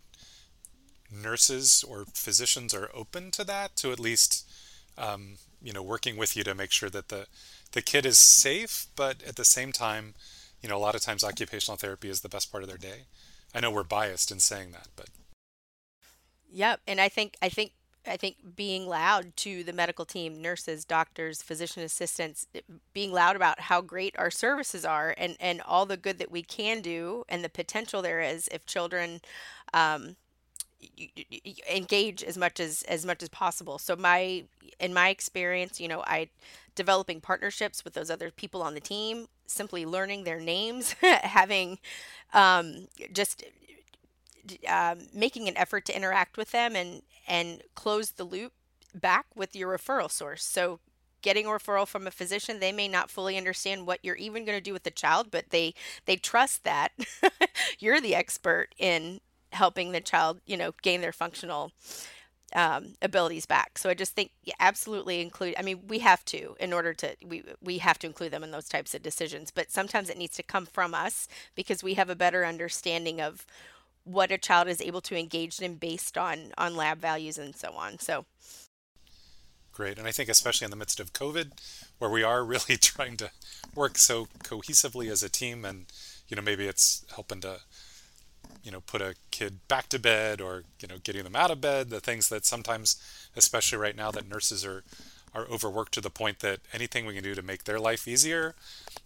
nurses 1.11 1.83
or 1.87 2.05
physicians 2.13 2.73
are 2.73 2.89
open 2.93 3.31
to 3.31 3.43
that, 3.43 3.75
to 3.77 3.91
at 3.91 3.99
least, 3.99 4.49
um, 4.97 5.35
you 5.61 5.73
know, 5.73 5.83
working 5.83 6.17
with 6.17 6.35
you 6.35 6.43
to 6.43 6.55
make 6.55 6.71
sure 6.71 6.89
that 6.89 7.09
the, 7.09 7.27
the 7.71 7.81
kid 7.81 8.05
is 8.05 8.17
safe, 8.17 8.87
but 8.95 9.23
at 9.23 9.35
the 9.35 9.45
same 9.45 9.71
time, 9.71 10.15
you 10.61 10.69
know, 10.69 10.77
a 10.77 10.79
lot 10.79 10.95
of 10.95 11.01
times 11.01 11.23
occupational 11.23 11.77
therapy 11.77 12.09
is 12.09 12.21
the 12.21 12.29
best 12.29 12.51
part 12.51 12.63
of 12.63 12.69
their 12.69 12.77
day. 12.77 13.05
I 13.57 13.59
know 13.59 13.71
we're 13.71 13.83
biased 13.83 14.31
in 14.31 14.39
saying 14.39 14.71
that, 14.73 14.87
but. 14.95 15.07
Yep, 16.51 16.81
and 16.87 17.01
I 17.01 17.09
think 17.09 17.35
I 17.41 17.49
think 17.49 17.71
I 18.05 18.15
think 18.15 18.55
being 18.55 18.87
loud 18.87 19.35
to 19.37 19.63
the 19.63 19.73
medical 19.73 20.05
team, 20.05 20.39
nurses, 20.39 20.85
doctors, 20.85 21.41
physician 21.41 21.81
assistants, 21.81 22.45
being 22.93 23.11
loud 23.11 23.35
about 23.35 23.61
how 23.61 23.81
great 23.81 24.15
our 24.15 24.29
services 24.29 24.85
are 24.85 25.15
and, 25.17 25.35
and 25.39 25.61
all 25.61 25.87
the 25.87 25.97
good 25.97 26.19
that 26.19 26.31
we 26.31 26.43
can 26.43 26.81
do 26.81 27.23
and 27.27 27.43
the 27.43 27.49
potential 27.49 28.03
there 28.03 28.21
is 28.21 28.47
if 28.51 28.63
children 28.67 29.21
um, 29.73 30.17
engage 31.67 32.23
as 32.23 32.37
much 32.37 32.59
as 32.59 32.83
as 32.83 33.07
much 33.07 33.23
as 33.23 33.29
possible. 33.29 33.79
So 33.79 33.95
my 33.95 34.43
in 34.79 34.93
my 34.93 35.09
experience, 35.09 35.81
you 35.81 35.87
know, 35.87 36.03
I 36.05 36.29
developing 36.75 37.21
partnerships 37.21 37.83
with 37.83 37.95
those 37.95 38.11
other 38.11 38.29
people 38.29 38.61
on 38.61 38.75
the 38.75 38.79
team, 38.79 39.27
simply 39.47 39.85
learning 39.85 40.23
their 40.23 40.39
names, 40.39 40.93
having 41.01 41.79
um, 42.33 42.87
just 43.11 43.43
um, 44.67 44.99
making 45.13 45.47
an 45.47 45.57
effort 45.57 45.85
to 45.85 45.95
interact 45.95 46.37
with 46.37 46.51
them 46.51 46.75
and 46.75 47.01
and 47.27 47.61
close 47.75 48.11
the 48.11 48.23
loop 48.23 48.53
back 48.93 49.25
with 49.35 49.55
your 49.55 49.77
referral 49.77 50.09
source. 50.09 50.43
So 50.43 50.79
getting 51.21 51.45
a 51.45 51.49
referral 51.49 51.87
from 51.87 52.07
a 52.07 52.11
physician, 52.11 52.59
they 52.59 52.71
may 52.71 52.87
not 52.87 53.09
fully 53.09 53.37
understand 53.37 53.85
what 53.85 53.99
you're 54.03 54.15
even 54.15 54.45
going 54.45 54.57
to 54.57 54.63
do 54.63 54.73
with 54.73 54.83
the 54.83 54.91
child, 54.91 55.31
but 55.31 55.49
they 55.49 55.73
they 56.05 56.15
trust 56.15 56.63
that 56.63 56.91
you're 57.79 58.01
the 58.01 58.15
expert 58.15 58.69
in 58.77 59.19
helping 59.53 59.91
the 59.91 60.01
child, 60.01 60.39
you 60.45 60.57
know, 60.57 60.73
gain 60.81 61.01
their 61.01 61.11
functional 61.11 61.71
um, 62.53 62.93
abilities 63.01 63.45
back. 63.45 63.77
So 63.77 63.89
I 63.89 63.93
just 63.93 64.13
think 64.13 64.31
yeah, 64.43 64.53
absolutely 64.59 65.21
include. 65.21 65.55
I 65.57 65.61
mean, 65.61 65.81
we 65.87 65.99
have 65.99 66.23
to 66.25 66.55
in 66.59 66.73
order 66.73 66.93
to 66.95 67.15
we 67.25 67.43
we 67.61 67.79
have 67.79 67.99
to 67.99 68.07
include 68.07 68.31
them 68.31 68.43
in 68.43 68.51
those 68.51 68.69
types 68.69 68.93
of 68.93 69.03
decisions. 69.03 69.51
But 69.51 69.71
sometimes 69.71 70.09
it 70.09 70.17
needs 70.17 70.35
to 70.37 70.43
come 70.43 70.65
from 70.65 70.93
us 70.93 71.27
because 71.55 71.83
we 71.83 71.95
have 71.95 72.09
a 72.09 72.15
better 72.15 72.45
understanding 72.45 73.21
of 73.21 73.45
what 74.03 74.31
a 74.31 74.37
child 74.37 74.69
is 74.69 74.81
able 74.81 75.01
to 75.01 75.17
engage 75.17 75.59
in 75.59 75.75
based 75.75 76.17
on 76.17 76.53
on 76.57 76.75
lab 76.75 76.99
values 76.99 77.37
and 77.37 77.55
so 77.55 77.71
on. 77.73 77.99
So 77.99 78.25
great, 79.73 79.97
and 79.97 80.07
I 80.07 80.11
think 80.11 80.29
especially 80.29 80.65
in 80.65 80.71
the 80.71 80.77
midst 80.77 80.99
of 80.99 81.13
COVID, 81.13 81.51
where 81.99 82.09
we 82.09 82.23
are 82.23 82.43
really 82.45 82.77
trying 82.77 83.17
to 83.17 83.31
work 83.75 83.97
so 83.97 84.27
cohesively 84.43 85.11
as 85.11 85.21
a 85.21 85.29
team, 85.29 85.65
and 85.65 85.85
you 86.29 86.35
know 86.35 86.41
maybe 86.41 86.65
it's 86.65 87.05
helping 87.13 87.41
to 87.41 87.59
you 88.67 88.71
know 88.71 88.81
put 88.81 89.01
a 89.01 89.15
kid 89.31 89.67
back 89.67 89.89
to 89.89 89.97
bed 89.97 90.39
or 90.39 90.63
you 90.79 90.87
know 90.87 90.97
getting 91.03 91.23
them 91.23 91.35
out 91.35 91.49
of 91.49 91.59
bed 91.59 91.89
the 91.89 91.99
things 91.99 92.29
that 92.29 92.45
sometimes 92.45 93.01
especially 93.35 93.79
right 93.79 93.95
now 93.95 94.11
that 94.11 94.29
nurses 94.29 94.63
are 94.63 94.83
are 95.33 95.45
overworked 95.45 95.93
to 95.93 96.01
the 96.01 96.09
point 96.09 96.39
that 96.39 96.59
anything 96.73 97.05
we 97.05 97.13
can 97.13 97.23
do 97.23 97.33
to 97.33 97.41
make 97.41 97.63
their 97.63 97.79
life 97.79 98.07
easier 98.07 98.53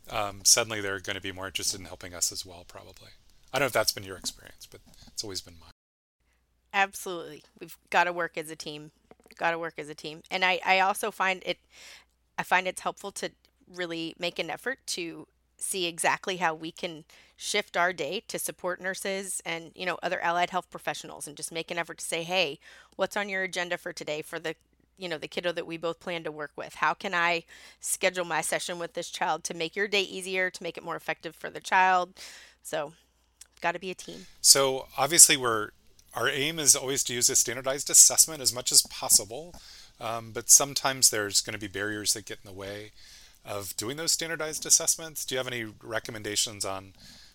um, 0.10 0.41
suddenly 0.43 0.82
they're 0.82 1.00
going 1.00 1.15
to 1.15 1.21
be 1.21 1.32
more 1.32 1.47
interested 1.47 1.80
in 1.80 1.86
helping 1.86 2.13
us 2.13 2.32
as 2.32 2.45
well 2.45 2.65
probably 2.67 3.12
I 3.54 3.60
don't 3.60 3.65
know 3.65 3.67
if 3.67 3.74
that's 3.74 3.91
been 3.91 4.04
your 4.04 4.17
experience, 4.17 4.65
but 4.69 4.80
it's 5.08 5.24
always 5.24 5.41
been 5.41 5.56
mine. 5.60 5.71
Absolutely. 6.74 7.43
We've 7.60 7.78
got 7.89 8.06
to 8.06 8.13
work 8.13 8.38
as 8.38 8.50
a 8.50 8.56
team. 8.56 8.91
Got 9.38 9.52
to 9.52 9.60
work 9.60 9.74
as 9.78 9.89
a 9.89 9.95
team. 9.95 10.21
And 10.32 10.45
I, 10.45 10.60
I 10.65 10.80
also 10.80 11.12
find 11.12 11.43
it, 11.45 11.58
I 12.38 12.43
find 12.43 12.67
it's 12.67 12.82
helpful 12.82 13.12
to 13.13 13.32
really 13.74 14.15
make 14.17 14.39
an 14.39 14.50
effort 14.50 14.80
to 14.88 15.28
see 15.62 15.86
exactly 15.86 16.38
how 16.38 16.54
we 16.54 16.71
can 16.71 17.04
shift 17.38 17.76
our 17.76 17.93
day 17.93 18.24
to 18.28 18.38
support 18.38 18.82
nurses 18.82 19.41
and 19.45 19.71
you 19.76 19.86
know 19.86 19.97
other 20.04 20.19
allied 20.21 20.50
health 20.52 20.69
professionals 20.69 21.28
and 21.28 21.38
just 21.38 21.52
make 21.52 21.71
an 21.71 21.78
effort 21.78 21.97
to 21.97 22.06
say 22.06 22.24
hey 22.24 22.60
what's 22.97 23.17
on 23.17 23.30
your 23.30 23.43
agenda 23.43 23.78
for 23.78 23.91
today 23.91 24.21
for 24.21 24.39
the 24.39 24.56
you 25.02 25.10
know 25.10 25.17
the 25.17 25.28
kiddo 25.28 25.52
that 25.52 25.67
we 25.67 25.78
both 25.78 26.00
plan 26.00 26.24
to 26.24 26.32
work 26.32 26.52
with? 26.56 26.76
How 26.76 26.93
can 26.93 27.13
i 27.13 27.43
schedule 27.80 28.24
my 28.24 28.41
session 28.41 28.80
with 28.80 28.93
this 28.93 29.10
child 29.10 29.43
to 29.45 29.54
make 29.54 29.76
your 29.76 29.88
day 29.88 30.04
easier 30.04 30.50
to 30.50 30.63
make 30.63 30.78
it 30.78 30.84
more 30.84 30.95
effective 30.95 31.36
for 31.36 31.50
the 31.50 31.60
child? 31.60 32.13
So 32.63 32.93
got 33.62 33.74
to 33.74 33.80
be 33.80 33.91
a 33.91 33.95
team. 33.95 34.28
So 34.41 34.88
obviously, 34.97 35.36
we're 35.36 35.71
our 36.13 36.30
aim 36.30 36.60
is 36.60 36.76
always 36.76 37.04
to 37.06 37.13
use 37.13 37.30
a 37.30 37.36
standardized 37.36 37.89
assessment 37.89 38.41
as 38.41 38.54
much 38.54 38.71
as 38.71 38.82
possible, 38.84 39.56
um, 40.00 40.32
but 40.34 40.50
sometimes 40.50 41.10
there's 41.10 41.41
going 41.41 41.54
to 41.54 41.60
be 41.60 41.67
barriers 41.67 42.13
that 42.13 42.26
get 42.26 42.39
in 42.43 42.52
the 42.52 42.58
way 42.58 42.91
of 43.45 43.75
doing 43.75 43.97
those 43.97 44.12
standardized 44.12 44.65
assessments. 44.65 45.25
Do 45.25 45.36
you 45.36 45.39
have 45.39 45.47
any 45.47 45.65
recommendations 45.84 46.65
on 46.65 46.93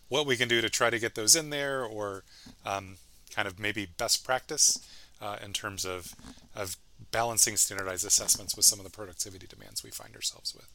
what 0.09 0.27
we 0.27 0.37
can 0.37 0.49
do 0.49 0.61
to 0.61 0.71
try 0.71 0.90
to 0.90 0.99
get 0.99 1.14
those 1.14 1.35
in 1.35 1.51
there, 1.51 1.85
or 1.85 2.25
um, 2.64 2.97
kind 3.35 3.49
of 3.49 3.59
maybe 3.59 3.87
best 3.87 4.25
practice 4.25 4.79
uh, 5.21 5.37
in 5.45 5.53
terms 5.53 5.85
of 5.85 6.14
of 6.55 6.77
balancing 7.11 7.57
standardized 7.57 8.07
assessments 8.07 8.57
with 8.57 8.64
some 8.64 8.79
of 8.79 8.85
the 8.85 8.90
productivity 8.90 9.47
demands 9.47 9.83
we 9.83 9.90
find 9.90 10.14
ourselves 10.14 10.55
with? 10.55 10.69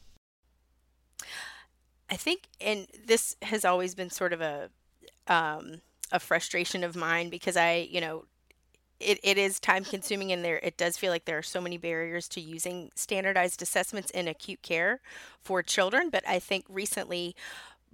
I 2.10 2.16
think, 2.16 2.48
and 2.60 2.86
this 3.06 3.36
has 3.42 3.64
always 3.64 3.94
been 3.94 4.10
sort 4.10 4.32
of 4.32 4.40
a 4.40 4.68
um, 5.26 5.80
a 6.10 6.20
frustration 6.20 6.84
of 6.84 6.94
mine 6.94 7.30
because 7.30 7.56
I, 7.56 7.88
you 7.90 8.00
know, 8.00 8.24
it, 9.02 9.20
it 9.22 9.38
is 9.38 9.60
time 9.60 9.84
consuming 9.84 10.32
and 10.32 10.44
there 10.44 10.58
it 10.62 10.76
does 10.76 10.96
feel 10.96 11.10
like 11.10 11.24
there 11.24 11.38
are 11.38 11.42
so 11.42 11.60
many 11.60 11.76
barriers 11.76 12.28
to 12.28 12.40
using 12.40 12.90
standardized 12.94 13.62
assessments 13.62 14.10
in 14.10 14.28
acute 14.28 14.62
care 14.62 15.00
for 15.40 15.62
children. 15.62 16.10
But 16.10 16.26
I 16.28 16.38
think 16.38 16.64
recently 16.68 17.34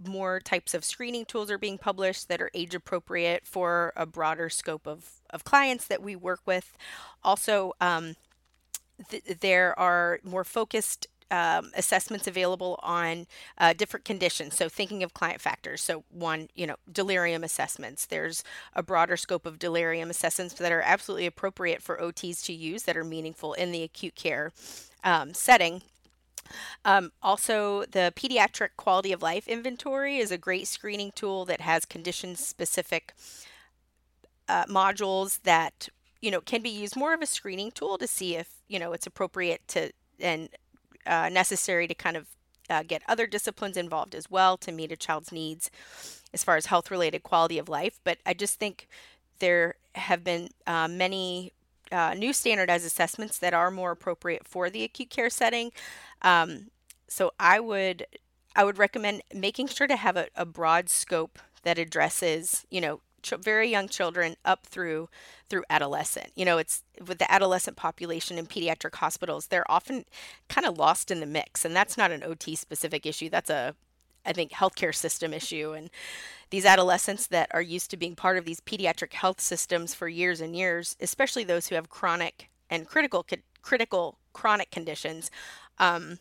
more 0.07 0.41
types 0.41 0.75
of 0.75 0.85
screening 0.85 1.25
tools 1.25 1.51
are 1.51 1.59
being 1.59 1.79
published 1.79 2.29
that 2.29 2.41
are 2.41 2.51
age 2.55 2.75
appropriate 2.75 3.47
for 3.47 3.93
a 3.97 4.07
broader 4.07 4.49
scope 4.49 4.87
of, 4.87 5.21
of 5.31 5.45
clients 5.45 5.87
that 5.87 6.03
we 6.03 6.15
work 6.15 6.41
with. 6.47 6.77
Also, 7.25 7.73
um, 7.81 8.15
th- 9.09 9.25
there 9.41 9.79
are 9.79 10.21
more 10.23 10.45
focused 10.45 11.09
um, 11.31 11.71
assessments 11.75 12.27
available 12.27 12.79
on 12.83 13.27
uh, 13.59 13.73
different 13.73 14.05
conditions. 14.05 14.57
So 14.57 14.69
thinking 14.69 15.03
of 15.03 15.15
client 15.15 15.41
factors. 15.41 15.83
So 15.83 16.05
one, 16.11 16.49
you 16.55 16.67
know, 16.67 16.77
delirium 16.91 17.45
assessments. 17.45 18.07
There's 18.07 18.43
a 18.75 18.83
broader 18.83 19.17
scope 19.17 19.47
of 19.47 19.59
delirium 19.59 20.11
assessments 20.11 20.55
that 20.55 20.73
are 20.73 20.81
absolutely 20.81 21.27
appropriate 21.27 21.83
for 21.83 21.97
OTs 21.99 22.45
to 22.47 22.53
use 22.53 22.85
that 22.85 22.97
are 22.97 23.05
meaningful 23.05 23.53
in 23.55 23.73
the 23.73 23.83
acute 23.83 24.15
care 24.15 24.53
um, 25.05 25.35
setting. 25.35 25.83
Um, 26.85 27.13
also, 27.23 27.85
the 27.85 28.13
Pediatric 28.17 28.71
Quality 28.77 29.13
of 29.13 29.23
Life 29.23 29.47
Inventory 29.49 30.19
is 30.19 30.31
a 30.31 30.39
great 30.39 30.67
screening 30.67 31.13
tool 31.15 31.45
that 31.45 31.61
has 31.61 31.85
condition 31.85 32.37
specific 32.37 33.13
uh, 34.49 34.65
modules 34.65 35.43
that 35.43 35.89
you 36.23 36.31
know 36.31 36.41
can 36.41 36.63
be 36.63 36.71
used 36.71 36.97
more 36.97 37.13
of 37.13 37.21
a 37.21 37.27
screening 37.27 37.71
tool 37.71 37.99
to 37.99 38.07
see 38.07 38.35
if 38.35 38.63
you 38.67 38.79
know 38.79 38.93
it's 38.93 39.07
appropriate 39.07 39.61
to 39.69 39.93
and 40.19 40.49
uh, 41.07 41.29
necessary 41.29 41.87
to 41.87 41.95
kind 41.95 42.17
of 42.17 42.27
uh, 42.71 42.83
get 42.87 43.03
other 43.09 43.27
disciplines 43.27 43.77
involved 43.77 44.15
as 44.15 44.31
well 44.31 44.57
to 44.59 44.73
meet 44.73 44.93
a 44.93 44.97
child's 44.97 45.33
needs 45.33 45.71
as 46.35 46.45
far 46.45 46.57
as 46.57 46.67
health 46.67 46.91
related 46.91 47.23
quality 47.23 47.59
of 47.59 47.69
life. 47.69 47.99
But 48.05 48.19
I 48.27 48.35
just 48.35 48.59
think 48.59 48.89
there 49.39 49.77
have 49.95 50.23
been 50.25 50.51
uh, 50.67 50.89
many 50.89 51.53
uh, 51.91 52.15
new 52.15 52.33
standardized 52.33 52.87
assessments 52.87 53.39
that 53.39 53.55
are 53.55 53.71
more 53.71 53.93
appropriate 53.93 54.47
for 54.47 54.69
the 54.69 54.85
acute 54.85 55.11
care 55.11 55.31
setting. 55.31 55.73
Um, 56.23 56.71
so 57.09 57.33
I 57.41 57.61
would 57.61 58.07
I 58.55 58.65
would 58.65 58.79
recommend 58.79 59.23
making 59.33 59.69
sure 59.69 59.87
to 59.87 59.97
have 59.97 60.17
a, 60.17 60.27
a 60.35 60.45
broad 60.45 60.89
scope 60.89 61.39
that 61.63 61.79
addresses, 61.79 62.67
you 62.71 62.81
know, 62.81 63.01
ch- 63.29 63.43
very 63.43 63.69
young 63.71 63.89
children 63.89 64.37
up 64.45 64.67
through 64.67 65.09
through 65.49 65.65
adolescent. 65.71 66.31
You 66.35 66.45
know, 66.45 66.59
it's 66.59 66.83
with 67.07 67.19
the 67.19 67.31
adolescent 67.33 67.77
population 67.77 68.39
in 68.39 68.47
pediatric 68.47 68.95
hospitals, 68.97 69.47
they're 69.47 69.71
often 69.71 70.05
kind 70.49 70.67
of 70.67 70.79
lost 70.79 71.11
in 71.11 71.21
the 71.21 71.27
mix, 71.27 71.65
and 71.65 71.75
that's 71.75 71.97
not 71.97 72.11
an 72.11 72.23
OT 72.23 72.55
specific 72.55 73.07
issue. 73.07 73.29
That's 73.29 73.51
a 73.51 73.75
I 74.27 74.33
think 74.33 74.53
healthcare 74.53 74.95
system 74.95 75.33
issue 75.33 75.73
and 75.73 75.91
these 76.51 76.65
adolescents 76.65 77.27
that 77.29 77.49
are 77.53 77.63
used 77.63 77.91
to 77.91 77.97
being 77.97 78.17
part 78.17 78.39
of 78.39 78.45
these 78.45 78.61
pediatric 78.61 79.13
health 79.13 79.41
systems 79.41 79.95
for 79.95 80.09
years 80.09 80.41
and 80.41 80.57
years, 80.57 80.97
especially 81.01 81.45
those 81.45 81.69
who 81.69 81.75
have 81.75 81.89
chronic 81.89 82.49
and 82.71 82.87
critical 82.87 83.27
critical 83.63 84.19
chronic 84.33 84.71
conditions, 84.71 85.31
um, 85.79 86.19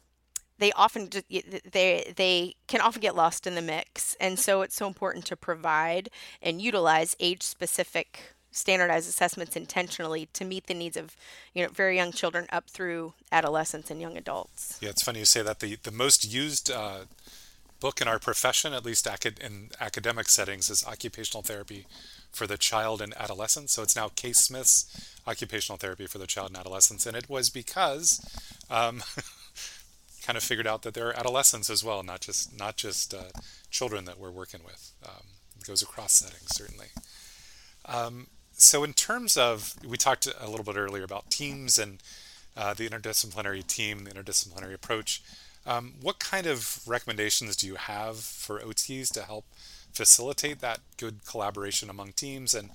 they 0.60 0.72
often 0.74 1.10
they 1.30 2.13
they 2.15 2.56
can 2.67 2.82
often 2.82 3.02
get 3.02 3.15
lost 3.15 3.48
in 3.48 3.56
the 3.56 3.62
mix, 3.62 4.15
and 4.20 4.39
so 4.39 4.62
it's 4.62 4.76
so 4.76 4.88
important 4.88 5.26
to 5.26 5.36
provide 5.36 6.10
and 6.41 6.62
utilize 6.62 7.15
age 7.20 7.43
specific 7.43 8.34
standardized 8.52 9.08
assessments 9.08 9.56
intentionally 9.56 10.28
to 10.34 10.43
meet 10.43 10.65
the 10.67 10.74
needs 10.74 10.98
of 10.98 11.15
you 11.54 11.63
know 11.63 11.70
very 11.70 11.96
young 11.96 12.12
children 12.12 12.48
up 12.52 12.70
through 12.70 13.13
adolescents 13.32 13.91
and 13.91 14.02
young 14.02 14.17
adults. 14.17 14.78
Yeah, 14.82 14.89
it's 14.89 15.04
funny 15.04 15.20
you 15.20 15.26
say 15.26 15.41
that. 15.43 15.60
The 15.60 15.78
the 15.84 15.91
most 15.91 16.32
used 16.32 16.72
uh, 16.72 17.06
book 17.80 18.02
in 18.02 18.08
our 18.08 18.20
profession, 18.20 18.74
at 18.74 18.86
least 18.86 19.06
acad- 19.06 19.39
in 19.39 19.70
academic 19.80 20.28
settings, 20.28 20.70
is 20.70 20.86
occupational 20.86 21.43
therapy 21.43 21.86
for 22.32 22.48
the 22.48 22.58
child 22.58 23.02
and 23.02 23.13
adolescent. 23.17 23.70
So 23.70 23.84
it's 23.84 23.96
now 23.96 24.10
Case 24.10 24.39
Smith's 24.39 25.15
occupational 25.28 25.78
therapy 25.78 26.08
for 26.08 26.17
the 26.17 26.28
child 26.28 26.50
and 26.50 26.58
adolescents, 26.58 27.06
and 27.06 27.15
it 27.15 27.30
was 27.30 27.50
because 27.50 28.20
um, 28.70 29.04
kind 30.27 30.35
of 30.35 30.43
figured 30.43 30.67
out 30.67 30.81
that 30.81 30.93
there 30.93 31.07
are 31.07 31.17
adolescents 31.17 31.69
as 31.69 31.85
well, 31.85 32.03
not 32.03 32.19
just 32.19 32.59
not 32.59 32.75
just 32.75 33.13
uh, 33.13 33.31
children 33.71 34.03
that 34.03 34.19
we're 34.19 34.29
working 34.29 34.59
with. 34.65 34.91
Um, 35.07 35.23
it 35.57 35.65
goes 35.65 35.81
across 35.81 36.11
settings 36.11 36.49
certainly. 36.51 36.87
Um, 37.85 38.27
so 38.51 38.83
in 38.83 38.91
terms 38.91 39.37
of, 39.37 39.73
we 39.87 39.95
talked 39.95 40.27
a 40.27 40.49
little 40.49 40.65
bit 40.65 40.75
earlier 40.75 41.05
about 41.05 41.31
teams 41.31 41.77
and 41.77 42.03
uh, 42.57 42.73
the 42.73 42.89
interdisciplinary 42.89 43.65
team, 43.65 44.03
the 44.03 44.11
interdisciplinary 44.11 44.73
approach. 44.73 45.21
Um, 45.65 45.93
what 46.01 46.19
kind 46.19 46.45
of 46.45 46.81
recommendations 46.85 47.55
do 47.55 47.65
you 47.65 47.75
have 47.75 48.17
for 48.17 48.59
OTs 48.59 49.13
to 49.13 49.21
help 49.21 49.45
facilitate 49.93 50.59
that 50.59 50.79
good 50.97 51.25
collaboration 51.25 51.89
among 51.89 52.11
teams? 52.13 52.53
And 52.53 52.71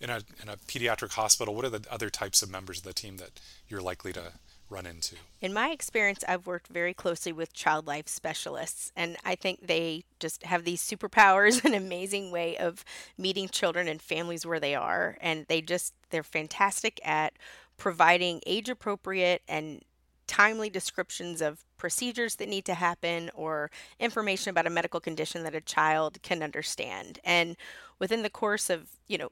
in 0.00 0.10
a, 0.10 0.20
in 0.42 0.50
a 0.50 0.56
pediatric 0.56 1.12
hospital, 1.12 1.54
what 1.54 1.64
are 1.64 1.70
the 1.70 1.86
other 1.90 2.10
types 2.10 2.42
of 2.42 2.50
members 2.50 2.78
of 2.78 2.84
the 2.84 2.92
team 2.92 3.16
that 3.18 3.40
you're 3.68 3.80
likely 3.80 4.12
to 4.12 4.32
run 4.70 4.86
into? 4.86 5.16
In 5.40 5.52
my 5.52 5.70
experience, 5.70 6.24
I've 6.26 6.46
worked 6.46 6.68
very 6.68 6.94
closely 6.94 7.32
with 7.32 7.52
child 7.52 7.86
life 7.86 8.08
specialists, 8.08 8.92
and 8.96 9.16
I 9.24 9.34
think 9.34 9.66
they 9.66 10.04
just 10.18 10.44
have 10.44 10.64
these 10.64 10.82
superpowers, 10.82 11.64
an 11.64 11.74
amazing 11.74 12.30
way 12.30 12.56
of 12.56 12.84
meeting 13.18 13.48
children 13.48 13.88
and 13.88 14.00
families 14.00 14.46
where 14.46 14.60
they 14.60 14.74
are. 14.74 15.16
And 15.20 15.46
they 15.48 15.60
just, 15.60 15.94
they're 16.10 16.22
fantastic 16.22 17.00
at 17.04 17.34
providing 17.76 18.40
age 18.46 18.68
appropriate 18.68 19.42
and 19.48 19.82
timely 20.26 20.70
descriptions 20.70 21.40
of 21.42 21.64
procedures 21.76 22.36
that 22.36 22.48
need 22.48 22.64
to 22.64 22.74
happen 22.74 23.30
or 23.34 23.68
information 23.98 24.50
about 24.50 24.66
a 24.66 24.70
medical 24.70 25.00
condition 25.00 25.42
that 25.42 25.56
a 25.56 25.60
child 25.60 26.22
can 26.22 26.42
understand. 26.42 27.18
And 27.24 27.56
within 27.98 28.22
the 28.22 28.30
course 28.30 28.70
of, 28.70 28.90
you 29.08 29.18
know, 29.18 29.30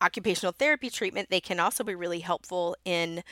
occupational 0.00 0.52
therapy 0.52 0.88
treatment, 0.88 1.30
they 1.30 1.40
can 1.40 1.58
also 1.58 1.82
be 1.82 1.94
really 1.94 2.20
helpful 2.20 2.76
in 2.84 3.24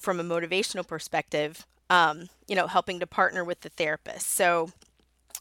from 0.00 0.18
a 0.18 0.24
motivational 0.24 0.86
perspective, 0.86 1.66
um, 1.88 2.28
you 2.48 2.56
know, 2.56 2.66
helping 2.66 3.00
to 3.00 3.06
partner 3.06 3.44
with 3.44 3.60
the 3.60 3.68
therapist. 3.68 4.28
So 4.28 4.70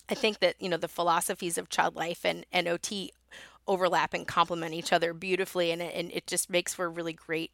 I 0.10 0.15
think 0.15 0.39
that, 0.39 0.56
you 0.60 0.69
know, 0.69 0.78
the 0.78 0.88
philosophies 0.88 1.58
of 1.58 1.69
child 1.69 1.95
life 1.95 2.26
and, 2.26 2.45
and 2.52 2.67
OT 2.67 3.12
overlap 3.67 4.13
and 4.13 4.28
complement 4.28 4.74
each 4.74 4.91
other 4.91 5.13
beautifully. 5.13 5.72
And, 5.72 5.82
and 5.82 6.12
it 6.12 6.28
just 6.28 6.50
makes 6.50 6.74
for 6.74 6.86
a 6.86 6.89
really 6.89 7.13
great, 7.13 7.52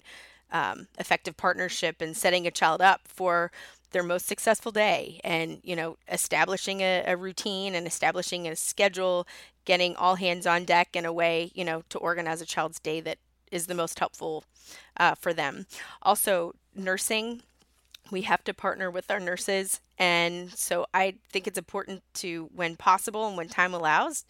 um, 0.52 0.88
effective 0.98 1.36
partnership 1.36 2.02
and 2.02 2.16
setting 2.16 2.48
a 2.48 2.52
child 2.52 2.82
up 2.82 3.02
for 3.06 3.52
their 3.92 4.04
most 4.04 4.26
successful 4.26 4.72
day 4.72 5.20
and, 5.24 5.60
you 5.64 5.76
know, 5.76 5.98
establishing 6.12 6.82
a, 6.82 7.04
a 7.06 7.18
routine 7.18 7.76
and 7.76 7.88
establishing 7.88 8.48
a 8.48 8.56
schedule, 8.56 9.28
getting 9.66 9.96
all 9.96 10.16
hands 10.16 10.46
on 10.46 10.66
deck 10.66 10.96
in 10.96 11.06
a 11.06 11.14
way, 11.14 11.52
you 11.54 11.64
know, 11.64 11.84
to 11.90 11.98
organize 11.98 12.42
a 12.42 12.46
child's 12.46 12.80
day 12.80 13.00
that 13.02 13.18
is 13.56 13.68
the 13.68 13.74
most 13.74 13.98
helpful 13.98 14.44
uh, 14.98 15.16
for 15.16 15.34
them. 15.34 15.66
Also, 16.02 16.54
nursing, 16.76 17.42
we 18.12 18.24
have 18.24 18.44
to 18.44 18.54
partner 18.54 18.92
with 18.92 19.10
our 19.10 19.20
nurses. 19.20 19.80
And 19.98 20.52
so 20.52 20.86
I 20.94 21.16
think 21.32 21.48
it's 21.48 21.58
important 21.58 22.04
to, 22.16 22.50
when 22.54 22.76
possible 22.76 23.28
and 23.28 23.38
when 23.38 23.48
time 23.48 23.74
allows, 23.74 24.26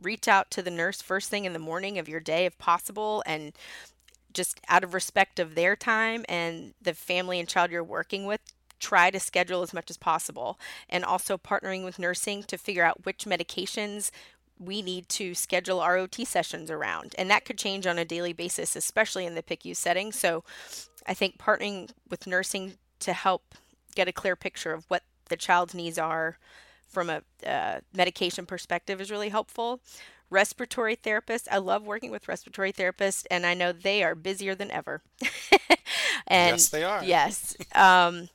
reach 0.00 0.26
out 0.26 0.50
to 0.52 0.62
the 0.62 0.70
nurse 0.70 1.02
first 1.02 1.28
thing 1.28 1.44
in 1.44 1.52
the 1.52 1.58
morning 1.58 1.98
of 1.98 2.08
your 2.08 2.20
day 2.20 2.46
if 2.46 2.56
possible 2.56 3.22
and 3.26 3.52
just 4.32 4.58
out 4.68 4.82
of 4.82 4.94
respect 4.94 5.38
of 5.38 5.54
their 5.54 5.76
time 5.76 6.24
and 6.26 6.72
the 6.80 6.94
family 6.94 7.38
and 7.38 7.48
child 7.48 7.70
you're 7.70 7.84
working 7.84 8.24
with 8.24 8.40
try 8.78 9.10
to 9.10 9.20
schedule 9.20 9.60
as 9.60 9.74
much 9.74 9.90
as 9.90 9.98
possible 9.98 10.58
and 10.88 11.04
also 11.04 11.36
partnering 11.36 11.84
with 11.84 11.98
nursing 11.98 12.42
to 12.42 12.56
figure 12.56 12.82
out 12.82 13.04
which 13.04 13.26
medications 13.26 14.10
we 14.60 14.82
need 14.82 15.08
to 15.08 15.34
schedule 15.34 15.80
our 15.80 15.96
OT 15.96 16.24
sessions 16.24 16.70
around. 16.70 17.14
And 17.18 17.30
that 17.30 17.44
could 17.44 17.58
change 17.58 17.86
on 17.86 17.98
a 17.98 18.04
daily 18.04 18.34
basis, 18.34 18.76
especially 18.76 19.24
in 19.24 19.34
the 19.34 19.42
PICU 19.42 19.74
setting. 19.74 20.12
So 20.12 20.44
I 21.06 21.14
think 21.14 21.38
partnering 21.38 21.90
with 22.08 22.26
nursing 22.26 22.74
to 23.00 23.12
help 23.14 23.54
get 23.94 24.06
a 24.06 24.12
clear 24.12 24.36
picture 24.36 24.72
of 24.72 24.84
what 24.88 25.02
the 25.28 25.36
child's 25.36 25.74
needs 25.74 25.98
are 25.98 26.38
from 26.86 27.08
a 27.08 27.22
uh, 27.46 27.80
medication 27.94 28.44
perspective 28.44 29.00
is 29.00 29.10
really 29.10 29.30
helpful. 29.30 29.80
Respiratory 30.28 30.94
therapists, 30.94 31.48
I 31.50 31.58
love 31.58 31.84
working 31.84 32.10
with 32.10 32.28
respiratory 32.28 32.72
therapists, 32.72 33.26
and 33.30 33.46
I 33.46 33.54
know 33.54 33.72
they 33.72 34.02
are 34.04 34.14
busier 34.14 34.54
than 34.54 34.70
ever. 34.70 35.02
and 36.26 36.56
yes, 36.56 36.68
they 36.68 36.84
are. 36.84 37.02
Yes. 37.02 37.56
Um, 37.74 38.28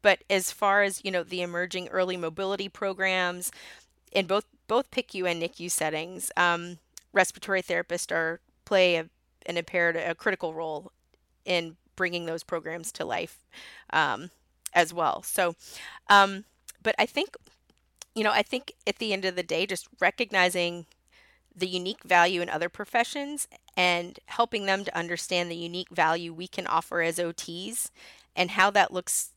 but 0.00 0.22
as 0.30 0.52
far 0.52 0.82
as 0.82 1.04
you 1.04 1.10
know, 1.10 1.22
the 1.22 1.42
emerging 1.42 1.88
early 1.88 2.16
mobility 2.16 2.68
programs 2.68 3.50
in 4.12 4.26
both 4.26 4.46
both 4.66 4.90
PICU 4.90 5.30
and 5.30 5.42
NICU 5.42 5.70
settings, 5.70 6.30
um, 6.36 6.78
respiratory 7.12 7.62
therapists 7.62 8.12
are 8.12 8.40
play 8.64 8.96
a, 8.96 9.08
an 9.46 9.56
impaired 9.56 9.96
a 9.96 10.14
critical 10.14 10.54
role 10.54 10.90
in 11.44 11.76
bringing 11.96 12.26
those 12.26 12.42
programs 12.42 12.90
to 12.92 13.04
life 13.04 13.38
um, 13.90 14.30
as 14.72 14.92
well. 14.92 15.22
So, 15.22 15.54
um, 16.08 16.44
but 16.82 16.94
I 16.98 17.06
think, 17.06 17.36
you 18.14 18.24
know, 18.24 18.32
I 18.32 18.42
think 18.42 18.72
at 18.86 18.98
the 18.98 19.12
end 19.12 19.24
of 19.24 19.36
the 19.36 19.42
day, 19.42 19.66
just 19.66 19.88
recognizing 20.00 20.86
the 21.54 21.68
unique 21.68 22.02
value 22.02 22.40
in 22.40 22.48
other 22.48 22.68
professions 22.68 23.46
and 23.76 24.18
helping 24.26 24.66
them 24.66 24.84
to 24.84 24.96
understand 24.96 25.50
the 25.50 25.56
unique 25.56 25.90
value 25.90 26.32
we 26.32 26.48
can 26.48 26.66
offer 26.66 27.00
as 27.00 27.18
OTs 27.18 27.90
and 28.34 28.52
how 28.52 28.70
that 28.70 28.92
looks 28.92 29.30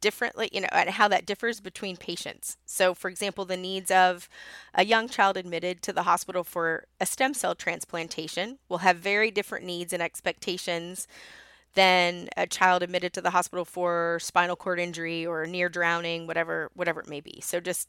differently, 0.00 0.48
you 0.52 0.60
know, 0.60 0.68
and 0.72 0.90
how 0.90 1.08
that 1.08 1.26
differs 1.26 1.60
between 1.60 1.96
patients. 1.96 2.56
So, 2.66 2.94
for 2.94 3.08
example, 3.08 3.44
the 3.44 3.56
needs 3.56 3.90
of 3.90 4.28
a 4.74 4.84
young 4.84 5.08
child 5.08 5.36
admitted 5.36 5.82
to 5.82 5.92
the 5.92 6.04
hospital 6.04 6.44
for 6.44 6.84
a 7.00 7.06
stem 7.06 7.34
cell 7.34 7.54
transplantation 7.54 8.58
will 8.68 8.78
have 8.78 8.96
very 8.98 9.30
different 9.30 9.64
needs 9.64 9.92
and 9.92 10.02
expectations 10.02 11.08
than 11.74 12.28
a 12.36 12.46
child 12.46 12.82
admitted 12.82 13.12
to 13.12 13.20
the 13.20 13.30
hospital 13.30 13.64
for 13.64 14.18
spinal 14.20 14.56
cord 14.56 14.80
injury 14.80 15.26
or 15.26 15.46
near 15.46 15.68
drowning, 15.68 16.26
whatever 16.26 16.70
whatever 16.74 17.00
it 17.00 17.08
may 17.08 17.20
be. 17.20 17.40
So 17.42 17.60
just 17.60 17.88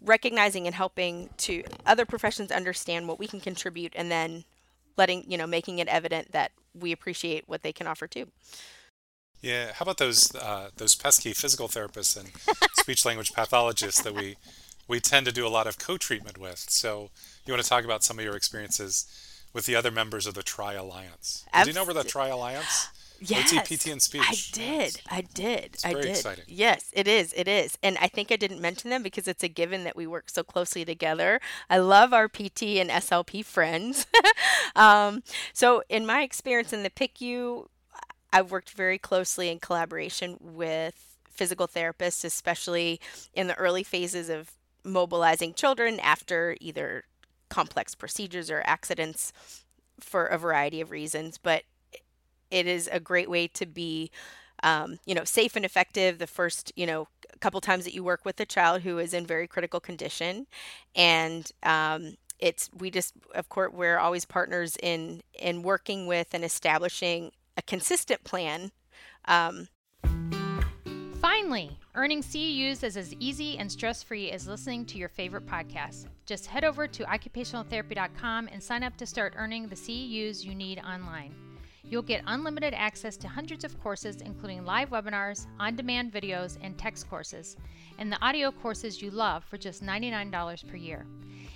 recognizing 0.00 0.66
and 0.66 0.74
helping 0.74 1.30
to 1.38 1.64
other 1.86 2.04
professions 2.06 2.52
understand 2.52 3.08
what 3.08 3.18
we 3.18 3.26
can 3.26 3.40
contribute 3.40 3.92
and 3.96 4.10
then 4.10 4.44
letting, 4.96 5.24
you 5.30 5.38
know, 5.38 5.46
making 5.46 5.78
it 5.78 5.88
evident 5.88 6.32
that 6.32 6.52
we 6.74 6.92
appreciate 6.92 7.48
what 7.48 7.62
they 7.62 7.72
can 7.72 7.86
offer 7.86 8.06
too. 8.06 8.28
Yeah, 9.40 9.72
how 9.72 9.84
about 9.84 9.98
those 9.98 10.34
uh, 10.34 10.70
those 10.76 10.94
pesky 10.94 11.32
physical 11.32 11.68
therapists 11.68 12.16
and 12.16 12.30
speech 12.74 13.04
language 13.04 13.32
pathologists 13.32 14.02
that 14.02 14.14
we 14.14 14.36
we 14.88 15.00
tend 15.00 15.26
to 15.26 15.32
do 15.32 15.46
a 15.46 15.48
lot 15.48 15.66
of 15.66 15.78
co-treatment 15.78 16.38
with. 16.38 16.58
So 16.68 17.10
you 17.46 17.52
want 17.52 17.62
to 17.62 17.68
talk 17.68 17.84
about 17.84 18.02
some 18.02 18.18
of 18.18 18.24
your 18.24 18.36
experiences 18.36 19.06
with 19.52 19.66
the 19.66 19.76
other 19.76 19.90
members 19.90 20.26
of 20.26 20.34
the 20.34 20.42
Tri 20.42 20.74
Alliance? 20.74 21.44
Abs- 21.52 21.66
do 21.66 21.70
you 21.70 21.74
know 21.74 21.84
where 21.84 21.94
the 21.94 22.04
Tri 22.04 22.28
Alliance? 22.28 22.88
Yes, 23.20 23.52
OT, 23.52 23.76
PT, 23.76 23.86
and 23.88 24.00
speech. 24.00 24.22
I 24.24 24.36
did. 24.52 25.00
I 25.10 25.22
did. 25.22 25.70
It's 25.74 25.84
I 25.84 25.90
very 25.90 26.02
did. 26.02 26.10
exciting. 26.10 26.44
Yes, 26.46 26.92
it 26.92 27.08
is. 27.08 27.34
It 27.36 27.48
is. 27.48 27.76
And 27.82 27.98
I 28.00 28.06
think 28.06 28.30
I 28.30 28.36
didn't 28.36 28.60
mention 28.60 28.90
them 28.90 29.02
because 29.02 29.26
it's 29.26 29.42
a 29.42 29.48
given 29.48 29.82
that 29.82 29.96
we 29.96 30.06
work 30.06 30.30
so 30.30 30.44
closely 30.44 30.84
together. 30.84 31.40
I 31.68 31.78
love 31.78 32.12
our 32.12 32.28
PT 32.28 32.78
and 32.78 32.88
SLP 32.88 33.44
friends. 33.44 34.06
um, 34.76 35.24
so, 35.52 35.82
in 35.88 36.06
my 36.06 36.22
experience 36.22 36.72
in 36.72 36.84
the 36.84 36.90
PICU, 36.90 37.66
I've 38.32 38.50
worked 38.50 38.70
very 38.70 38.98
closely 38.98 39.48
in 39.48 39.58
collaboration 39.58 40.36
with 40.40 41.18
physical 41.30 41.68
therapists, 41.68 42.24
especially 42.24 43.00
in 43.32 43.46
the 43.46 43.54
early 43.54 43.82
phases 43.82 44.28
of 44.28 44.52
mobilizing 44.84 45.54
children 45.54 46.00
after 46.00 46.56
either 46.60 47.04
complex 47.48 47.94
procedures 47.94 48.50
or 48.50 48.62
accidents 48.66 49.32
for 50.00 50.26
a 50.26 50.38
variety 50.38 50.80
of 50.80 50.90
reasons. 50.90 51.38
But 51.38 51.62
it 52.50 52.66
is 52.66 52.88
a 52.90 53.00
great 53.00 53.30
way 53.30 53.46
to 53.48 53.66
be, 53.66 54.10
um, 54.62 54.98
you 55.06 55.14
know, 55.14 55.24
safe 55.24 55.56
and 55.56 55.64
effective 55.64 56.18
the 56.18 56.26
first, 56.26 56.72
you 56.76 56.86
know, 56.86 57.08
couple 57.40 57.60
times 57.60 57.84
that 57.84 57.94
you 57.94 58.02
work 58.02 58.24
with 58.24 58.40
a 58.40 58.44
child 58.44 58.82
who 58.82 58.98
is 58.98 59.14
in 59.14 59.24
very 59.24 59.46
critical 59.46 59.78
condition. 59.78 60.46
And, 60.96 61.50
um, 61.62 62.16
it's 62.40 62.70
we 62.78 62.88
just 62.90 63.14
of 63.34 63.48
course 63.48 63.72
we're 63.72 63.98
always 63.98 64.24
partners 64.24 64.76
in 64.80 65.22
in 65.40 65.62
working 65.62 66.06
with 66.06 66.28
and 66.32 66.44
establishing 66.44 67.32
a 67.58 67.62
consistent 67.62 68.24
plan. 68.24 68.70
Um, 69.26 69.68
Finally, 71.20 71.76
earning 71.96 72.22
CEUs 72.22 72.84
is 72.84 72.96
as 72.96 73.12
easy 73.18 73.58
and 73.58 73.70
stress 73.70 74.04
free 74.04 74.30
as 74.30 74.46
listening 74.46 74.86
to 74.86 74.98
your 74.98 75.08
favorite 75.08 75.44
podcast. 75.44 76.06
Just 76.26 76.46
head 76.46 76.62
over 76.62 76.86
to 76.86 77.02
occupationaltherapy.com 77.02 78.48
and 78.52 78.62
sign 78.62 78.84
up 78.84 78.96
to 78.96 79.04
start 79.04 79.34
earning 79.36 79.66
the 79.66 79.74
CEUs 79.74 80.44
you 80.44 80.54
need 80.54 80.78
online. 80.78 81.34
You'll 81.82 82.02
get 82.02 82.22
unlimited 82.28 82.72
access 82.72 83.16
to 83.16 83.28
hundreds 83.28 83.64
of 83.64 83.80
courses, 83.82 84.20
including 84.20 84.64
live 84.64 84.90
webinars, 84.90 85.46
on 85.58 85.74
demand 85.74 86.12
videos, 86.12 86.56
and 86.62 86.78
text 86.78 87.10
courses, 87.10 87.56
and 87.98 88.12
the 88.12 88.24
audio 88.24 88.52
courses 88.52 89.02
you 89.02 89.10
love 89.10 89.42
for 89.42 89.58
just 89.58 89.82
$99 89.82 90.68
per 90.68 90.76
year. 90.76 91.04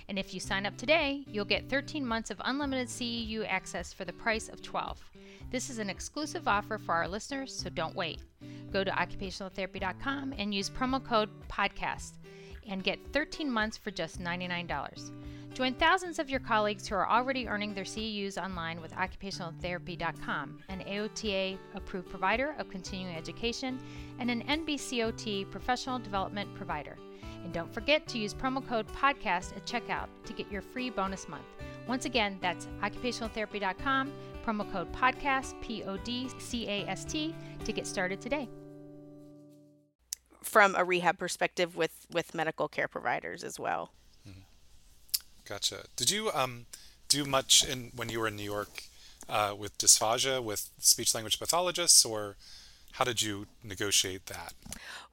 And 0.09 0.19
if 0.19 0.33
you 0.33 0.41
sign 0.41 0.65
up 0.65 0.75
today, 0.75 1.23
you'll 1.27 1.45
get 1.45 1.69
13 1.69 2.05
months 2.05 2.31
of 2.31 2.41
unlimited 2.43 2.89
CEU 2.89 3.47
access 3.47 3.93
for 3.93 4.03
the 4.03 4.13
price 4.13 4.49
of 4.49 4.61
12. 4.61 5.12
This 5.51 5.69
is 5.69 5.77
an 5.77 5.89
exclusive 5.89 6.47
offer 6.47 6.77
for 6.77 6.93
our 6.95 7.07
listeners, 7.07 7.53
so 7.53 7.69
don't 7.69 7.95
wait. 7.95 8.19
Go 8.71 8.83
to 8.83 8.91
occupationaltherapy.com 8.91 10.33
and 10.37 10.53
use 10.53 10.69
promo 10.69 11.03
code 11.03 11.29
PODCAST 11.47 12.13
and 12.67 12.83
get 12.83 12.99
13 13.11 13.49
months 13.49 13.77
for 13.77 13.91
just 13.91 14.19
$99. 14.19 15.11
Join 15.53 15.75
thousands 15.75 16.17
of 16.17 16.31
your 16.31 16.39
colleagues 16.39 16.87
who 16.87 16.95
are 16.95 17.07
already 17.07 17.47
earning 17.47 17.75
their 17.75 17.83
CEUs 17.83 18.43
online 18.43 18.81
with 18.81 18.91
occupationaltherapy.com, 18.93 20.59
an 20.69 20.79
AOTA 20.79 21.59
approved 21.75 22.09
provider 22.09 22.55
of 22.57 22.71
continuing 22.71 23.15
education 23.15 23.79
and 24.17 24.31
an 24.31 24.41
NBCOT 24.47 25.51
professional 25.51 25.99
development 25.99 26.53
provider. 26.55 26.97
And 27.43 27.53
don't 27.53 27.71
forget 27.71 28.07
to 28.07 28.17
use 28.17 28.33
promo 28.33 28.67
code 28.67 28.87
PODCAST 28.87 29.55
at 29.55 29.65
checkout 29.67 30.07
to 30.25 30.33
get 30.33 30.51
your 30.51 30.63
free 30.63 30.89
bonus 30.89 31.29
month. 31.29 31.45
Once 31.87 32.05
again, 32.05 32.39
that's 32.41 32.67
occupationaltherapy.com, 32.81 34.11
promo 34.43 34.69
code 34.71 34.91
PODCAST, 34.91 35.59
P 35.61 35.83
O 35.83 35.97
D 35.97 36.29
C 36.37 36.67
A 36.67 36.87
S 36.87 37.05
T, 37.05 37.33
to 37.65 37.71
get 37.71 37.87
started 37.87 38.21
today. 38.21 38.49
From 40.41 40.75
a 40.75 40.83
rehab 40.83 41.17
perspective 41.17 41.75
with, 41.75 42.05
with 42.11 42.35
medical 42.35 42.67
care 42.67 42.87
providers 42.87 43.43
as 43.43 43.59
well. 43.59 43.91
Mm-hmm. 44.27 44.41
Gotcha. 45.47 45.85
Did 45.95 46.11
you 46.11 46.29
um, 46.33 46.65
do 47.07 47.25
much 47.25 47.65
in 47.67 47.91
when 47.95 48.09
you 48.09 48.19
were 48.19 48.27
in 48.27 48.35
New 48.35 48.43
York 48.43 48.83
uh, 49.29 49.55
with 49.57 49.77
dysphagia 49.77 50.43
with 50.43 50.69
speech 50.79 51.15
language 51.15 51.39
pathologists, 51.39 52.03
or 52.03 52.35
how 52.93 53.05
did 53.05 53.21
you 53.21 53.47
negotiate 53.63 54.25
that? 54.27 54.53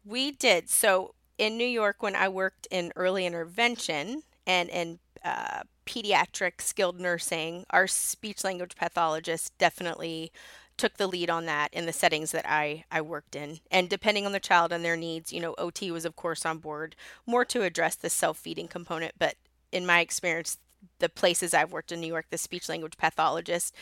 We 0.05 0.33
did. 0.33 0.69
So 0.69 1.15
in 1.39 1.57
New 1.57 1.67
York, 1.67 2.03
when 2.03 2.17
I 2.17 2.29
worked 2.29 2.67
in 2.71 2.93
early 2.97 3.25
intervention 3.25 4.23
and 4.47 4.69
in 4.69 4.99
uh, 5.25 5.63
pediatric 5.91 6.61
skilled 6.61 7.01
nursing, 7.01 7.67
our 7.71 7.89
speech 7.89 8.45
language 8.45 8.77
pathologist 8.77 9.57
definitely 9.59 10.31
took 10.77 10.97
the 10.97 11.09
lead 11.09 11.29
on 11.29 11.47
that 11.47 11.69
in 11.75 11.85
the 11.85 11.93
settings 11.93 12.31
that 12.31 12.49
I, 12.49 12.85
I 12.93 13.01
worked 13.01 13.35
in. 13.35 13.59
And 13.71 13.89
depending 13.89 14.25
on 14.25 14.33
the 14.33 14.41
child 14.41 14.73
and 14.73 14.85
their 14.85 14.97
needs, 14.97 15.33
you 15.33 15.41
know, 15.41 15.55
OT 15.59 15.91
was, 15.91 16.05
of 16.05 16.15
course, 16.15 16.47
on 16.47 16.59
board 16.59 16.95
more 17.27 17.45
to 17.47 17.63
address 17.63 17.97
the 17.97 18.09
self 18.09 18.39
feeding 18.39 18.69
component. 18.69 19.15
But 19.19 19.35
in 19.73 19.85
my 19.85 20.01
experience, 20.01 20.59
the 21.01 21.09
places 21.09 21.53
I've 21.53 21.73
worked 21.73 21.93
in 21.93 22.01
New 22.01 22.07
York, 22.07 22.27
the 22.31 22.39
speech 22.39 22.69
language 22.69 22.97
pathologist 22.97 23.75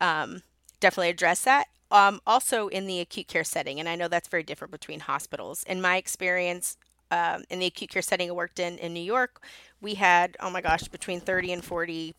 um, 0.00 0.42
definitely 0.78 1.10
addressed 1.10 1.46
that. 1.46 1.68
Um, 1.90 2.20
also 2.26 2.68
in 2.68 2.86
the 2.86 3.00
acute 3.00 3.28
care 3.28 3.44
setting, 3.44 3.80
and 3.80 3.88
I 3.88 3.96
know 3.96 4.08
that's 4.08 4.28
very 4.28 4.42
different 4.42 4.72
between 4.72 5.00
hospitals. 5.00 5.62
In 5.64 5.80
my 5.80 5.96
experience, 5.96 6.76
um, 7.10 7.44
in 7.50 7.58
the 7.58 7.66
acute 7.66 7.90
care 7.90 8.02
setting 8.02 8.28
I 8.30 8.32
worked 8.32 8.58
in 8.58 8.78
in 8.78 8.92
New 8.92 9.00
York, 9.00 9.42
we 9.80 9.94
had, 9.94 10.36
oh 10.40 10.50
my 10.50 10.60
gosh, 10.60 10.84
between 10.88 11.20
30 11.20 11.52
and 11.52 11.64
40, 11.64 12.14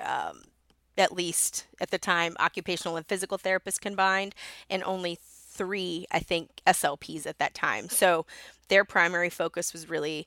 um, 0.00 0.42
at 0.96 1.12
least 1.12 1.66
at 1.80 1.90
the 1.90 1.98
time, 1.98 2.36
occupational 2.38 2.96
and 2.96 3.06
physical 3.06 3.38
therapists 3.38 3.80
combined, 3.80 4.34
and 4.68 4.82
only 4.84 5.18
three, 5.20 6.06
I 6.10 6.20
think, 6.20 6.50
SLPs 6.66 7.26
at 7.26 7.38
that 7.38 7.54
time. 7.54 7.88
So 7.88 8.26
their 8.68 8.84
primary 8.84 9.30
focus 9.30 9.72
was 9.72 9.88
really, 9.88 10.26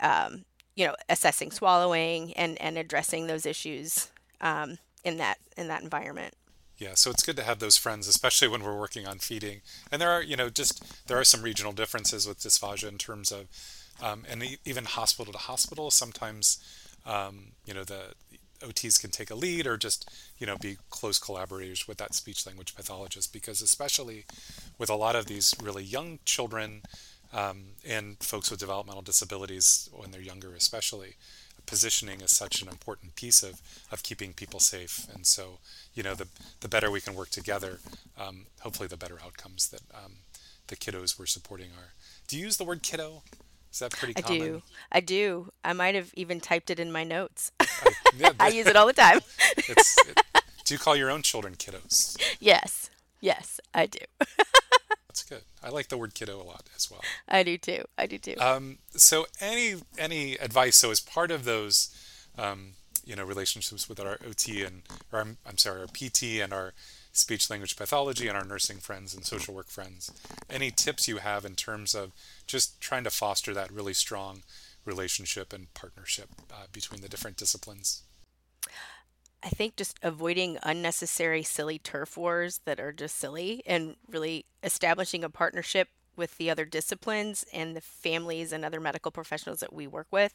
um, 0.00 0.44
you 0.76 0.86
know, 0.86 0.94
assessing 1.08 1.50
swallowing 1.50 2.32
and, 2.34 2.60
and 2.60 2.78
addressing 2.78 3.26
those 3.26 3.44
issues 3.44 4.10
um, 4.40 4.78
in 5.04 5.18
that 5.18 5.38
in 5.56 5.68
that 5.68 5.82
environment. 5.82 6.34
Yeah, 6.82 6.94
so 6.94 7.10
it's 7.12 7.22
good 7.22 7.36
to 7.36 7.44
have 7.44 7.60
those 7.60 7.76
friends, 7.76 8.08
especially 8.08 8.48
when 8.48 8.64
we're 8.64 8.76
working 8.76 9.06
on 9.06 9.20
feeding. 9.20 9.60
And 9.92 10.02
there 10.02 10.10
are, 10.10 10.20
you 10.20 10.36
know, 10.36 10.50
just 10.50 11.06
there 11.06 11.16
are 11.16 11.22
some 11.22 11.40
regional 11.40 11.70
differences 11.70 12.26
with 12.26 12.40
dysphagia 12.40 12.88
in 12.88 12.98
terms 12.98 13.30
of, 13.30 13.46
um, 14.02 14.24
and 14.28 14.58
even 14.64 14.86
hospital 14.86 15.32
to 15.32 15.38
hospital. 15.38 15.92
Sometimes, 15.92 16.58
um, 17.06 17.52
you 17.64 17.72
know, 17.72 17.84
the 17.84 18.14
OTs 18.62 19.00
can 19.00 19.10
take 19.10 19.30
a 19.30 19.36
lead 19.36 19.64
or 19.64 19.76
just, 19.76 20.10
you 20.38 20.46
know, 20.46 20.56
be 20.56 20.76
close 20.90 21.20
collaborators 21.20 21.86
with 21.86 21.98
that 21.98 22.14
speech 22.14 22.44
language 22.46 22.74
pathologist 22.74 23.32
because 23.32 23.62
especially 23.62 24.24
with 24.76 24.90
a 24.90 24.96
lot 24.96 25.14
of 25.14 25.26
these 25.26 25.54
really 25.62 25.84
young 25.84 26.18
children 26.24 26.82
um, 27.32 27.62
and 27.88 28.16
folks 28.18 28.50
with 28.50 28.58
developmental 28.58 29.02
disabilities 29.02 29.88
when 29.92 30.10
they're 30.10 30.20
younger, 30.20 30.52
especially 30.54 31.14
positioning 31.66 32.20
is 32.20 32.30
such 32.30 32.62
an 32.62 32.68
important 32.68 33.16
piece 33.16 33.42
of, 33.42 33.60
of 33.90 34.02
keeping 34.02 34.32
people 34.32 34.60
safe. 34.60 35.06
And 35.14 35.26
so, 35.26 35.58
you 35.94 36.02
know, 36.02 36.14
the, 36.14 36.28
the 36.60 36.68
better 36.68 36.90
we 36.90 37.00
can 37.00 37.14
work 37.14 37.30
together, 37.30 37.78
um, 38.18 38.46
hopefully 38.60 38.88
the 38.88 38.96
better 38.96 39.18
outcomes 39.24 39.68
that 39.68 39.82
um, 39.94 40.12
the 40.68 40.76
kiddos 40.76 41.18
we're 41.18 41.26
supporting 41.26 41.68
are. 41.76 41.92
Do 42.28 42.36
you 42.36 42.44
use 42.44 42.56
the 42.56 42.64
word 42.64 42.82
kiddo? 42.82 43.22
Is 43.72 43.78
that 43.78 43.92
pretty 43.92 44.14
common? 44.14 44.40
I 44.40 44.44
do. 44.44 44.62
I 44.92 45.00
do. 45.00 45.52
I 45.64 45.72
might 45.72 45.94
have 45.94 46.12
even 46.14 46.40
typed 46.40 46.70
it 46.70 46.78
in 46.78 46.92
my 46.92 47.04
notes. 47.04 47.52
I, 47.58 47.66
yeah, 48.16 48.32
I 48.38 48.48
use 48.48 48.66
it 48.66 48.76
all 48.76 48.86
the 48.86 48.92
time. 48.92 49.20
it, 49.56 50.22
do 50.64 50.74
you 50.74 50.78
call 50.78 50.94
your 50.94 51.10
own 51.10 51.22
children 51.22 51.54
kiddos? 51.54 52.16
Yes. 52.38 52.90
Yes, 53.20 53.60
I 53.72 53.86
do. 53.86 54.00
That's 55.12 55.24
good. 55.24 55.42
I 55.62 55.68
like 55.68 55.88
the 55.88 55.98
word 55.98 56.14
kiddo 56.14 56.40
a 56.40 56.42
lot 56.42 56.70
as 56.74 56.90
well. 56.90 57.02
I 57.28 57.42
do 57.42 57.58
too. 57.58 57.84
I 57.98 58.06
do 58.06 58.16
too. 58.16 58.34
Um, 58.38 58.78
so 58.92 59.26
any 59.42 59.74
any 59.98 60.36
advice? 60.36 60.76
So 60.76 60.90
as 60.90 61.00
part 61.00 61.30
of 61.30 61.44
those, 61.44 61.94
um, 62.38 62.70
you 63.04 63.14
know, 63.14 63.24
relationships 63.24 63.90
with 63.90 64.00
our 64.00 64.18
OT 64.26 64.62
and, 64.62 64.80
or 65.12 65.20
I'm, 65.20 65.36
I'm 65.46 65.58
sorry, 65.58 65.82
our 65.82 65.86
PT 65.86 66.40
and 66.42 66.50
our 66.54 66.72
speech 67.12 67.50
language 67.50 67.76
pathology 67.76 68.26
and 68.26 68.38
our 68.38 68.44
nursing 68.44 68.78
friends 68.78 69.14
and 69.14 69.26
social 69.26 69.54
work 69.54 69.68
friends, 69.68 70.10
any 70.48 70.70
tips 70.70 71.06
you 71.06 71.18
have 71.18 71.44
in 71.44 71.56
terms 71.56 71.94
of 71.94 72.12
just 72.46 72.80
trying 72.80 73.04
to 73.04 73.10
foster 73.10 73.52
that 73.52 73.70
really 73.70 73.92
strong 73.92 74.42
relationship 74.86 75.52
and 75.52 75.74
partnership 75.74 76.30
uh, 76.50 76.64
between 76.72 77.02
the 77.02 77.08
different 77.08 77.36
disciplines? 77.36 78.02
I 79.42 79.48
think 79.48 79.76
just 79.76 79.98
avoiding 80.02 80.58
unnecessary 80.62 81.42
silly 81.42 81.78
turf 81.78 82.16
wars 82.16 82.60
that 82.64 82.78
are 82.78 82.92
just 82.92 83.16
silly 83.16 83.62
and 83.66 83.96
really 84.08 84.46
establishing 84.62 85.24
a 85.24 85.30
partnership 85.30 85.88
with 86.14 86.36
the 86.36 86.50
other 86.50 86.64
disciplines 86.64 87.44
and 87.52 87.74
the 87.74 87.80
families 87.80 88.52
and 88.52 88.64
other 88.64 88.80
medical 88.80 89.10
professionals 89.10 89.60
that 89.60 89.72
we 89.72 89.86
work 89.86 90.06
with. 90.10 90.34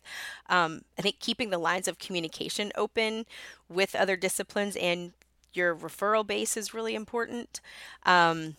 Um, 0.49 0.81
I 0.97 1.01
think 1.01 1.19
keeping 1.19 1.51
the 1.51 1.57
lines 1.57 1.87
of 1.87 1.99
communication 1.99 2.71
open 2.75 3.25
with 3.69 3.95
other 3.95 4.15
disciplines 4.17 4.75
and 4.75 5.13
your 5.53 5.75
referral 5.75 6.25
base 6.25 6.57
is 6.57 6.73
really 6.73 6.95
important. 6.95 7.61
Um, 8.05 8.57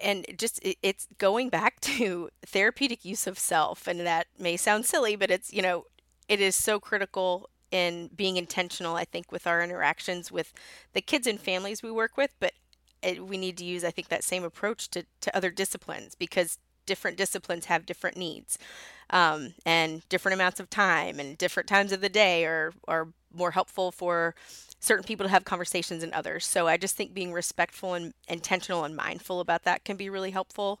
and 0.00 0.26
just 0.36 0.60
it's 0.82 1.08
going 1.18 1.48
back 1.48 1.80
to 1.80 2.30
therapeutic 2.44 3.04
use 3.04 3.26
of 3.26 3.38
self 3.38 3.86
and 3.86 4.00
that 4.00 4.26
may 4.38 4.56
sound 4.56 4.86
silly 4.86 5.16
but 5.16 5.30
it's 5.30 5.52
you 5.52 5.60
know 5.60 5.84
it 6.28 6.40
is 6.40 6.54
so 6.54 6.78
critical 6.78 7.50
in 7.70 8.10
being 8.14 8.36
intentional, 8.36 8.96
I 8.96 9.04
think, 9.04 9.32
with 9.32 9.46
our 9.46 9.62
interactions 9.62 10.30
with 10.30 10.52
the 10.92 11.00
kids 11.00 11.26
and 11.26 11.40
families 11.40 11.82
we 11.82 11.90
work 11.90 12.16
with, 12.16 12.30
but 12.40 12.52
it, 13.02 13.26
we 13.26 13.36
need 13.36 13.56
to 13.58 13.64
use, 13.64 13.84
I 13.84 13.90
think, 13.90 14.08
that 14.08 14.24
same 14.24 14.44
approach 14.44 14.88
to, 14.90 15.04
to 15.20 15.36
other 15.36 15.50
disciplines 15.50 16.14
because 16.14 16.58
different 16.86 17.16
disciplines 17.16 17.66
have 17.66 17.84
different 17.84 18.16
needs 18.16 18.58
um, 19.10 19.54
and 19.64 20.08
different 20.08 20.34
amounts 20.34 20.60
of 20.60 20.70
time 20.70 21.18
and 21.18 21.36
different 21.36 21.68
times 21.68 21.92
of 21.92 22.00
the 22.00 22.08
day 22.08 22.44
are, 22.44 22.72
are 22.86 23.08
more 23.34 23.50
helpful 23.50 23.92
for 23.92 24.34
certain 24.80 25.04
people 25.04 25.24
to 25.24 25.30
have 25.30 25.44
conversations 25.44 26.02
than 26.02 26.12
others. 26.12 26.46
So 26.46 26.68
I 26.68 26.76
just 26.76 26.96
think 26.96 27.12
being 27.12 27.32
respectful 27.32 27.94
and 27.94 28.14
intentional 28.28 28.84
and 28.84 28.96
mindful 28.96 29.40
about 29.40 29.64
that 29.64 29.84
can 29.84 29.96
be 29.96 30.08
really 30.08 30.30
helpful. 30.30 30.80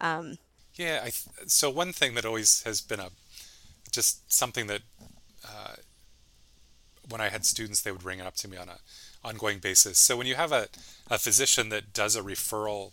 Um, 0.00 0.38
yeah. 0.74 1.02
I 1.04 1.10
so 1.46 1.70
one 1.70 1.92
thing 1.92 2.14
that 2.14 2.24
always 2.24 2.62
has 2.62 2.80
been 2.80 3.00
a 3.00 3.10
just 3.90 4.32
something 4.32 4.66
that 4.66 4.80
uh, 5.46 5.74
when 7.08 7.20
I 7.20 7.28
had 7.28 7.44
students, 7.44 7.82
they 7.82 7.92
would 7.92 8.02
bring 8.02 8.18
it 8.18 8.26
up 8.26 8.36
to 8.36 8.48
me 8.48 8.56
on 8.56 8.68
a 8.68 8.78
ongoing 9.24 9.58
basis. 9.58 9.98
So 9.98 10.16
when 10.16 10.26
you 10.26 10.34
have 10.34 10.52
a, 10.52 10.68
a 11.10 11.18
physician 11.18 11.70
that 11.70 11.92
does 11.92 12.16
a 12.16 12.22
referral 12.22 12.92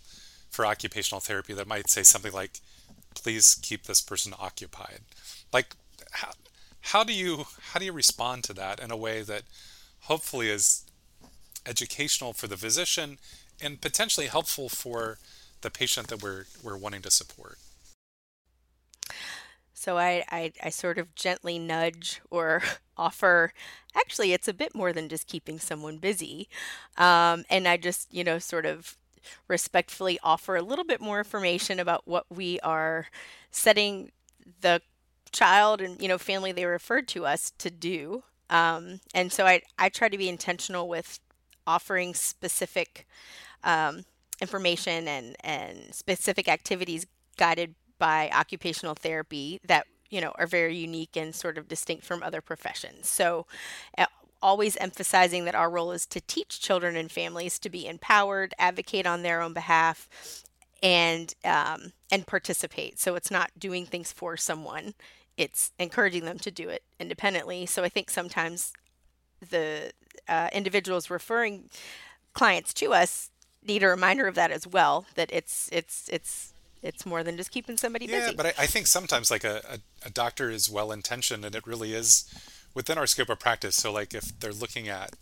for 0.50 0.65
occupational 0.65 1.21
therapy 1.21 1.54
that 1.54 1.67
might 1.67 1.89
say 1.89 2.04
something 2.04 2.32
like, 2.32 2.60
please 3.13 3.60
keep 3.62 3.84
this 3.84 4.02
person 4.02 4.34
occupied. 4.39 5.02
Like 5.52 5.76
how, 6.12 6.32
how 6.82 7.04
do 7.04 7.13
you 7.13 7.45
how 7.71 7.80
do 7.80 7.86
you 7.86 7.93
respond 7.93 8.43
to 8.45 8.54
that 8.54 8.80
in 8.80 8.91
a 8.91 8.97
way 8.97 9.21
that 9.21 9.43
hopefully 10.02 10.50
is 10.50 10.84
educational 11.65 12.34
for 12.34 12.47
the 12.47 12.58
physician 12.58 13.17
and 13.62 13.80
potentially 13.82 14.28
helpful 14.28 14.67
for 14.67 15.19
the 15.62 15.69
patient 15.69 16.08
that 16.08 16.24
we're 16.24 16.45
we're 16.63 16.78
wanting 16.78 17.02
to 17.04 17.12
support? 17.12 17.58
So 19.82 19.98
I, 19.98 20.24
I, 20.30 20.53
I 20.64 20.70
sort 20.70 20.99
of 20.99 21.16
gently 21.16 21.58
nudge 21.58 22.22
or 22.30 22.62
offer, 22.97 23.51
actually, 23.95 24.32
it's 24.32 24.47
a 24.47 24.53
bit 24.53 24.76
more 24.76 24.93
than 24.93 25.10
just 25.10 25.26
keeping 25.26 25.58
someone 25.58 25.97
busy. 25.97 26.47
Um, 26.97 27.45
and 27.49 27.68
I 27.68 27.78
just, 27.78 28.14
you 28.14 28.24
know, 28.24 28.38
sort 28.38 28.68
of 28.68 28.95
respectfully 29.47 30.20
offer 30.22 30.55
a 30.55 30.62
little 30.62 30.86
bit 30.86 31.01
more 31.01 31.18
information 31.18 31.80
about 31.80 32.08
what 32.08 32.26
we 32.30 32.60
are 32.60 33.08
setting 33.49 34.12
the 34.62 34.84
child 35.32 35.82
and, 35.82 35.99
you 35.99 36.08
know, 36.08 36.20
family 36.20 36.51
they 36.51 36.66
referred 36.66 37.08
to 37.08 37.26
us 37.26 37.51
to 37.58 37.72
do. 37.72 38.22
Um, 38.51 38.99
and 39.16 39.32
so 39.32 39.47
I, 39.47 39.64
I 39.80 39.89
try 39.89 40.10
to 40.10 40.18
be 40.18 40.30
intentional 40.30 40.88
with 40.88 41.20
offering 41.66 42.14
specific 42.14 43.08
um, 43.64 44.05
information 44.41 45.08
and, 45.08 45.36
and 45.43 45.93
specific 45.95 46.47
activities 46.47 47.08
guided 47.38 47.76
by 48.02 48.32
occupational 48.34 48.95
therapy 48.95 49.60
that 49.64 49.86
you 50.10 50.20
know 50.20 50.34
are 50.39 50.47
very 50.47 50.76
unique 50.76 51.16
and 51.16 51.36
sort 51.36 51.58
of 51.58 51.68
distinct 51.68 52.04
from 52.04 52.24
other 52.24 52.41
professions. 52.41 53.08
So 53.08 53.45
always 54.43 54.76
emphasizing 54.78 55.45
that 55.45 55.54
our 55.54 55.70
role 55.70 55.91
is 55.91 56.08
to 56.08 56.20
teach 56.20 56.60
children 56.60 56.95
and 56.95 57.12
families 57.12 57.60
to 57.60 57.70
be 57.70 57.86
empowered 57.86 58.56
advocate 58.58 59.06
on 59.06 59.22
their 59.22 59.39
own 59.39 59.54
behalf 59.54 60.10
and 60.82 61.36
um, 61.45 61.93
and 62.12 62.26
participate. 62.26 62.99
So 62.99 63.14
it's 63.16 63.30
not 63.30 63.52
doing 63.60 63.86
things 63.86 64.12
for 64.12 64.36
someone 64.36 64.95
it's 65.38 65.72
encouraging 65.80 66.26
them 66.26 66.38
to 66.39 66.52
do 66.52 66.70
it 66.70 66.84
independently. 66.99 67.66
So 67.66 67.84
i 67.84 67.89
think 67.89 68.10
sometimes 68.10 68.74
the 69.49 69.91
uh, 70.28 70.49
individuals 70.54 71.10
referring 71.10 71.70
clients 72.34 72.74
to 72.76 72.93
us 72.93 73.32
need 73.66 73.84
a 73.84 73.88
reminder 73.88 74.28
of 74.28 74.36
that 74.36 74.52
as 74.52 74.68
well 74.68 75.06
that 75.16 75.30
it's 75.32 75.70
it's 75.72 76.10
it's 76.12 76.51
it's 76.82 77.05
more 77.05 77.23
than 77.23 77.38
just 77.38 77.51
keeping 77.51 77.77
somebody 77.77 78.05
yeah, 78.05 78.25
busy. 78.25 78.36
but 78.36 78.45
I, 78.47 78.53
I, 78.59 78.65
think 78.65 78.88
sometimes 78.88 79.29
like 79.29 79.43
a, 79.43 79.61
a, 79.69 80.07
a, 80.07 80.09
doctor 80.09 80.49
is 80.49 80.69
well 80.69 80.91
intentioned 80.91 81.45
and 81.45 81.53
it 81.53 81.67
really 81.67 81.93
is 81.93 82.25
within 82.73 82.97
our 82.97 83.07
scope 83.07 83.29
of 83.29 83.39
practice. 83.39 83.75
So 83.75 83.91
like 83.91 84.13
if 84.13 84.39
they're 84.39 84.51
looking 84.51 84.88
at, 84.88 85.15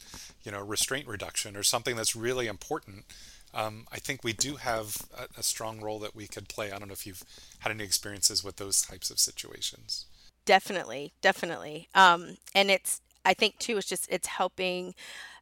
you 0.44 0.52
know, 0.52 0.64
restraint 0.64 1.08
reduction 1.08 1.56
or 1.56 1.64
something 1.64 1.96
that's 1.96 2.16
really 2.16 2.48
important, 2.48 3.06
um, 3.54 3.86
I 3.92 3.98
think 3.98 4.24
we 4.24 4.34
do 4.34 4.58
have 4.58 4.98
a, 5.18 5.40
a, 5.40 5.44
strong 5.44 5.82
role 5.82 6.00
that 6.00 6.16
we 6.16 6.28
could 6.28 6.48
play. 6.48 6.72
I 6.72 6.78
don't 6.78 6.88
know 6.88 6.94
if 6.94 7.08
you've 7.08 7.24
had 7.60 7.72
any 7.72 7.84
experiences 7.84 8.44
with 8.44 8.58
those 8.58 8.82
types 8.82 9.10
of 9.10 9.20
situations. 9.20 10.06
Definitely, 10.46 11.14
definitely. 11.22 11.90
Um, 11.96 12.38
and 12.54 12.70
it's, 12.70 13.02
I 13.26 13.34
think 13.34 13.58
too, 13.58 13.78
it's 13.78 13.88
just, 13.88 14.08
it's 14.10 14.28
helping 14.28 14.94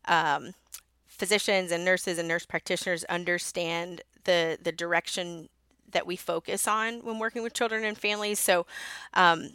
um, 0.06 0.54
physicians 1.06 1.72
and 1.72 1.84
nurses 1.84 2.18
and 2.18 2.28
nurse 2.28 2.46
practitioners 2.46 3.04
understand 3.06 4.02
the, 4.24 4.58
the 4.62 4.72
direction 4.72 5.50
that 5.92 6.08
we 6.08 6.16
focus 6.16 6.68
on 6.68 7.00
when 7.00 7.20
working 7.20 7.44
with 7.44 7.54
children 7.54 7.84
and 7.84 7.98
families. 7.98 8.40
So, 8.40 8.66
um, 9.14 9.52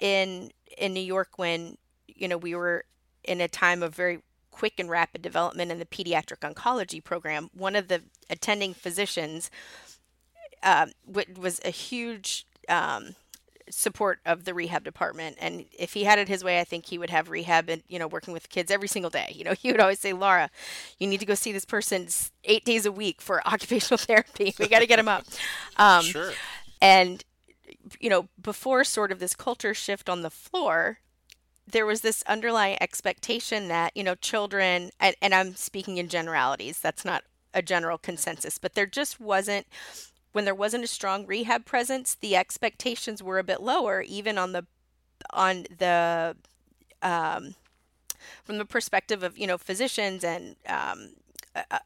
in 0.00 0.50
in 0.76 0.92
New 0.92 1.00
York, 1.00 1.38
when 1.38 1.76
you 2.06 2.28
know 2.28 2.36
we 2.36 2.54
were 2.54 2.84
in 3.24 3.40
a 3.40 3.48
time 3.48 3.82
of 3.82 3.94
very 3.94 4.20
quick 4.50 4.74
and 4.78 4.88
rapid 4.88 5.20
development 5.20 5.70
in 5.70 5.78
the 5.78 5.84
pediatric 5.84 6.38
oncology 6.40 7.02
program, 7.02 7.50
one 7.52 7.76
of 7.76 7.88
the 7.88 8.02
attending 8.30 8.72
physicians 8.72 9.50
uh, 10.62 10.86
was 11.06 11.60
a 11.64 11.70
huge 11.70 12.46
um, 12.68 13.14
support 13.70 14.20
of 14.24 14.44
the 14.44 14.54
rehab 14.54 14.84
department. 14.84 15.36
And 15.40 15.66
if 15.76 15.94
he 15.94 16.04
had 16.04 16.18
it 16.18 16.28
his 16.28 16.44
way, 16.44 16.60
I 16.60 16.64
think 16.64 16.86
he 16.86 16.98
would 16.98 17.10
have 17.10 17.28
rehab 17.28 17.68
and, 17.68 17.82
you 17.88 17.98
know, 17.98 18.06
working 18.06 18.32
with 18.32 18.48
kids 18.48 18.70
every 18.70 18.88
single 18.88 19.10
day. 19.10 19.32
You 19.34 19.44
know, 19.44 19.52
he 19.58 19.72
would 19.72 19.80
always 19.80 20.00
say, 20.00 20.12
Laura, 20.12 20.50
you 20.98 21.06
need 21.06 21.20
to 21.20 21.26
go 21.26 21.34
see 21.34 21.52
this 21.52 21.64
person 21.64 22.08
eight 22.44 22.64
days 22.64 22.86
a 22.86 22.92
week 22.92 23.20
for 23.20 23.46
occupational 23.46 23.98
therapy. 23.98 24.54
We 24.58 24.68
got 24.68 24.80
to 24.80 24.86
get 24.86 24.98
him 24.98 25.08
up. 25.08 25.24
Um, 25.78 26.04
sure. 26.04 26.32
And, 26.80 27.22
you 28.00 28.08
know, 28.08 28.28
before 28.40 28.82
sort 28.82 29.12
of 29.12 29.18
this 29.18 29.34
culture 29.34 29.74
shift 29.74 30.08
on 30.08 30.22
the 30.22 30.30
floor, 30.30 31.00
there 31.66 31.84
was 31.84 32.00
this 32.00 32.22
underlying 32.26 32.78
expectation 32.80 33.68
that, 33.68 33.94
you 33.94 34.02
know, 34.02 34.14
children, 34.14 34.90
and, 34.98 35.14
and 35.20 35.34
I'm 35.34 35.54
speaking 35.54 35.98
in 35.98 36.08
generalities, 36.08 36.80
that's 36.80 37.04
not 37.04 37.24
a 37.52 37.60
general 37.60 37.98
consensus, 37.98 38.56
but 38.56 38.74
there 38.74 38.86
just 38.86 39.20
wasn't 39.20 39.66
when 40.36 40.44
there 40.44 40.54
wasn't 40.54 40.84
a 40.84 40.86
strong 40.86 41.24
rehab 41.24 41.64
presence, 41.64 42.14
the 42.14 42.36
expectations 42.36 43.22
were 43.22 43.38
a 43.38 43.42
bit 43.42 43.62
lower, 43.62 44.02
even 44.02 44.36
on 44.36 44.52
the 44.52 44.66
on 45.30 45.64
the 45.78 46.36
um, 47.00 47.54
from 48.44 48.58
the 48.58 48.66
perspective 48.66 49.22
of 49.22 49.38
you 49.38 49.46
know 49.46 49.56
physicians 49.56 50.22
and 50.22 50.56
um, 50.68 51.14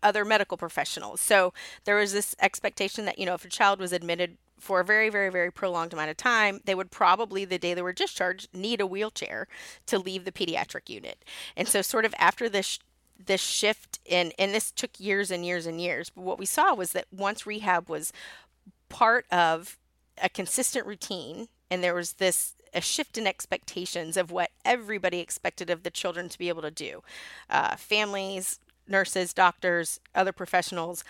other 0.02 0.24
medical 0.24 0.56
professionals. 0.56 1.20
So 1.20 1.52
there 1.84 1.94
was 1.94 2.12
this 2.12 2.34
expectation 2.40 3.04
that 3.04 3.20
you 3.20 3.24
know 3.24 3.34
if 3.34 3.44
a 3.44 3.48
child 3.48 3.78
was 3.78 3.92
admitted 3.92 4.36
for 4.58 4.80
a 4.80 4.84
very 4.84 5.10
very 5.10 5.30
very 5.30 5.52
prolonged 5.52 5.92
amount 5.92 6.10
of 6.10 6.16
time, 6.16 6.60
they 6.64 6.74
would 6.74 6.90
probably 6.90 7.44
the 7.44 7.56
day 7.56 7.72
they 7.72 7.82
were 7.82 7.92
discharged 7.92 8.48
need 8.52 8.80
a 8.80 8.86
wheelchair 8.86 9.46
to 9.86 9.96
leave 9.96 10.24
the 10.24 10.32
pediatric 10.32 10.88
unit. 10.88 11.24
And 11.56 11.68
so 11.68 11.82
sort 11.82 12.04
of 12.04 12.16
after 12.18 12.48
this 12.48 12.80
this 13.26 13.40
shift 13.40 13.98
in 14.04 14.32
and 14.38 14.54
this 14.54 14.70
took 14.70 14.98
years 14.98 15.30
and 15.30 15.44
years 15.44 15.66
and 15.66 15.80
years 15.80 16.10
but 16.10 16.22
what 16.22 16.38
we 16.38 16.46
saw 16.46 16.74
was 16.74 16.92
that 16.92 17.06
once 17.12 17.46
rehab 17.46 17.88
was 17.88 18.12
part 18.88 19.26
of 19.30 19.76
a 20.22 20.28
consistent 20.28 20.86
routine 20.86 21.48
and 21.70 21.82
there 21.82 21.94
was 21.94 22.14
this 22.14 22.54
a 22.72 22.80
shift 22.80 23.18
in 23.18 23.26
expectations 23.26 24.16
of 24.16 24.30
what 24.30 24.50
everybody 24.64 25.18
expected 25.18 25.70
of 25.70 25.82
the 25.82 25.90
children 25.90 26.28
to 26.28 26.38
be 26.38 26.48
able 26.48 26.62
to 26.62 26.70
do 26.70 27.02
uh, 27.48 27.76
families 27.76 28.58
nurses 28.88 29.32
doctors 29.32 30.00
other 30.14 30.32
professionals 30.32 31.04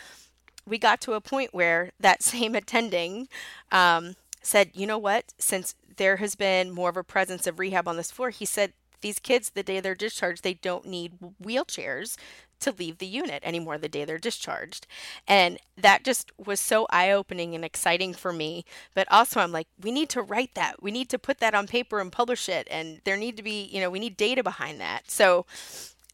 we 0.67 0.79
got 0.79 1.01
to 1.03 1.13
a 1.13 1.21
point 1.21 1.53
where 1.53 1.91
that 1.99 2.23
same 2.23 2.55
attending 2.55 3.29
um, 3.73 4.15
said 4.43 4.71
you 4.75 4.87
know 4.87 4.99
what? 4.99 5.35
Since 5.39 5.75
there 5.97 6.17
has 6.17 6.35
been 6.35 6.71
more 6.71 6.89
of 6.89 6.97
a 6.97 7.05
presence 7.05 7.47
of 7.47 7.59
rehab 7.59 7.87
on 7.87 7.97
this 7.97 8.11
floor 8.11 8.31
he 8.31 8.47
said 8.47 8.73
these 9.01 9.19
kids, 9.19 9.51
the 9.51 9.63
day 9.63 9.81
they're 9.81 9.95
discharged, 9.95 10.43
they 10.43 10.55
don't 10.55 10.87
need 10.87 11.13
wheelchairs 11.43 12.17
to 12.61 12.73
leave 12.73 12.99
the 12.99 13.07
unit 13.07 13.43
anymore 13.43 13.79
the 13.79 13.89
day 13.89 14.05
they're 14.05 14.19
discharged. 14.19 14.87
And 15.27 15.59
that 15.77 16.05
just 16.05 16.31
was 16.39 16.61
so 16.61 16.87
eye 16.91 17.11
opening 17.11 17.55
and 17.55 17.65
exciting 17.65 18.15
for 18.15 18.33
me. 18.33 18.65
But 18.95 19.11
also, 19.11 19.41
I'm 19.41 19.53
like, 19.53 19.67
we 19.81 19.91
need 19.91 20.09
to 20.11 20.23
write 20.23 20.55
that. 20.55 20.83
We 20.83 20.91
need 20.91 21.09
to 21.11 21.19
put 21.19 21.39
that 21.41 21.55
on 21.55 21.67
paper 21.67 22.01
and 22.01 22.13
publish 22.13 22.49
it. 22.49 22.69
And 22.71 23.01
there 23.05 23.17
need 23.17 23.37
to 23.39 23.43
be, 23.43 23.65
you 23.73 23.81
know, 23.81 23.91
we 23.91 23.99
need 23.99 24.17
data 24.17 24.43
behind 24.43 24.81
that. 24.81 25.11
So 25.11 25.47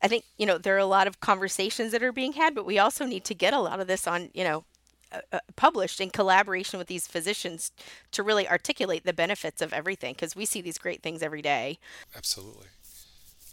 I 0.03 0.09
think, 0.09 0.25
you 0.39 0.47
know, 0.47 0.59
there 0.59 0.75
are 0.75 0.79
a 0.79 0.87
lot 0.87 1.07
of 1.07 1.21
conversations 1.21 1.93
that 1.93 2.03
are 2.03 2.13
being 2.13 2.35
had, 2.35 2.55
but 2.55 2.67
we 2.67 2.79
also 2.79 3.05
need 3.05 3.25
to 3.25 3.35
get 3.35 3.53
a 3.53 3.61
lot 3.61 3.81
of 3.81 3.87
this 3.87 4.07
on, 4.07 4.31
you 4.33 4.45
know, 4.45 4.65
uh, 5.13 5.21
uh 5.33 5.39
published 5.55 6.01
in 6.01 6.11
collaboration 6.11 6.79
with 6.79 6.89
these 6.89 7.07
physicians 7.07 7.71
to 8.11 8.25
really 8.25 8.49
articulate 8.49 9.05
the 9.05 9.13
benefits 9.13 9.63
of 9.63 9.73
everything 9.73 10.15
because 10.15 10.35
we 10.35 10.45
see 10.45 10.61
these 10.61 10.79
great 10.79 11.01
things 11.03 11.23
every 11.23 11.43
day. 11.43 11.79
Absolutely. 12.17 12.67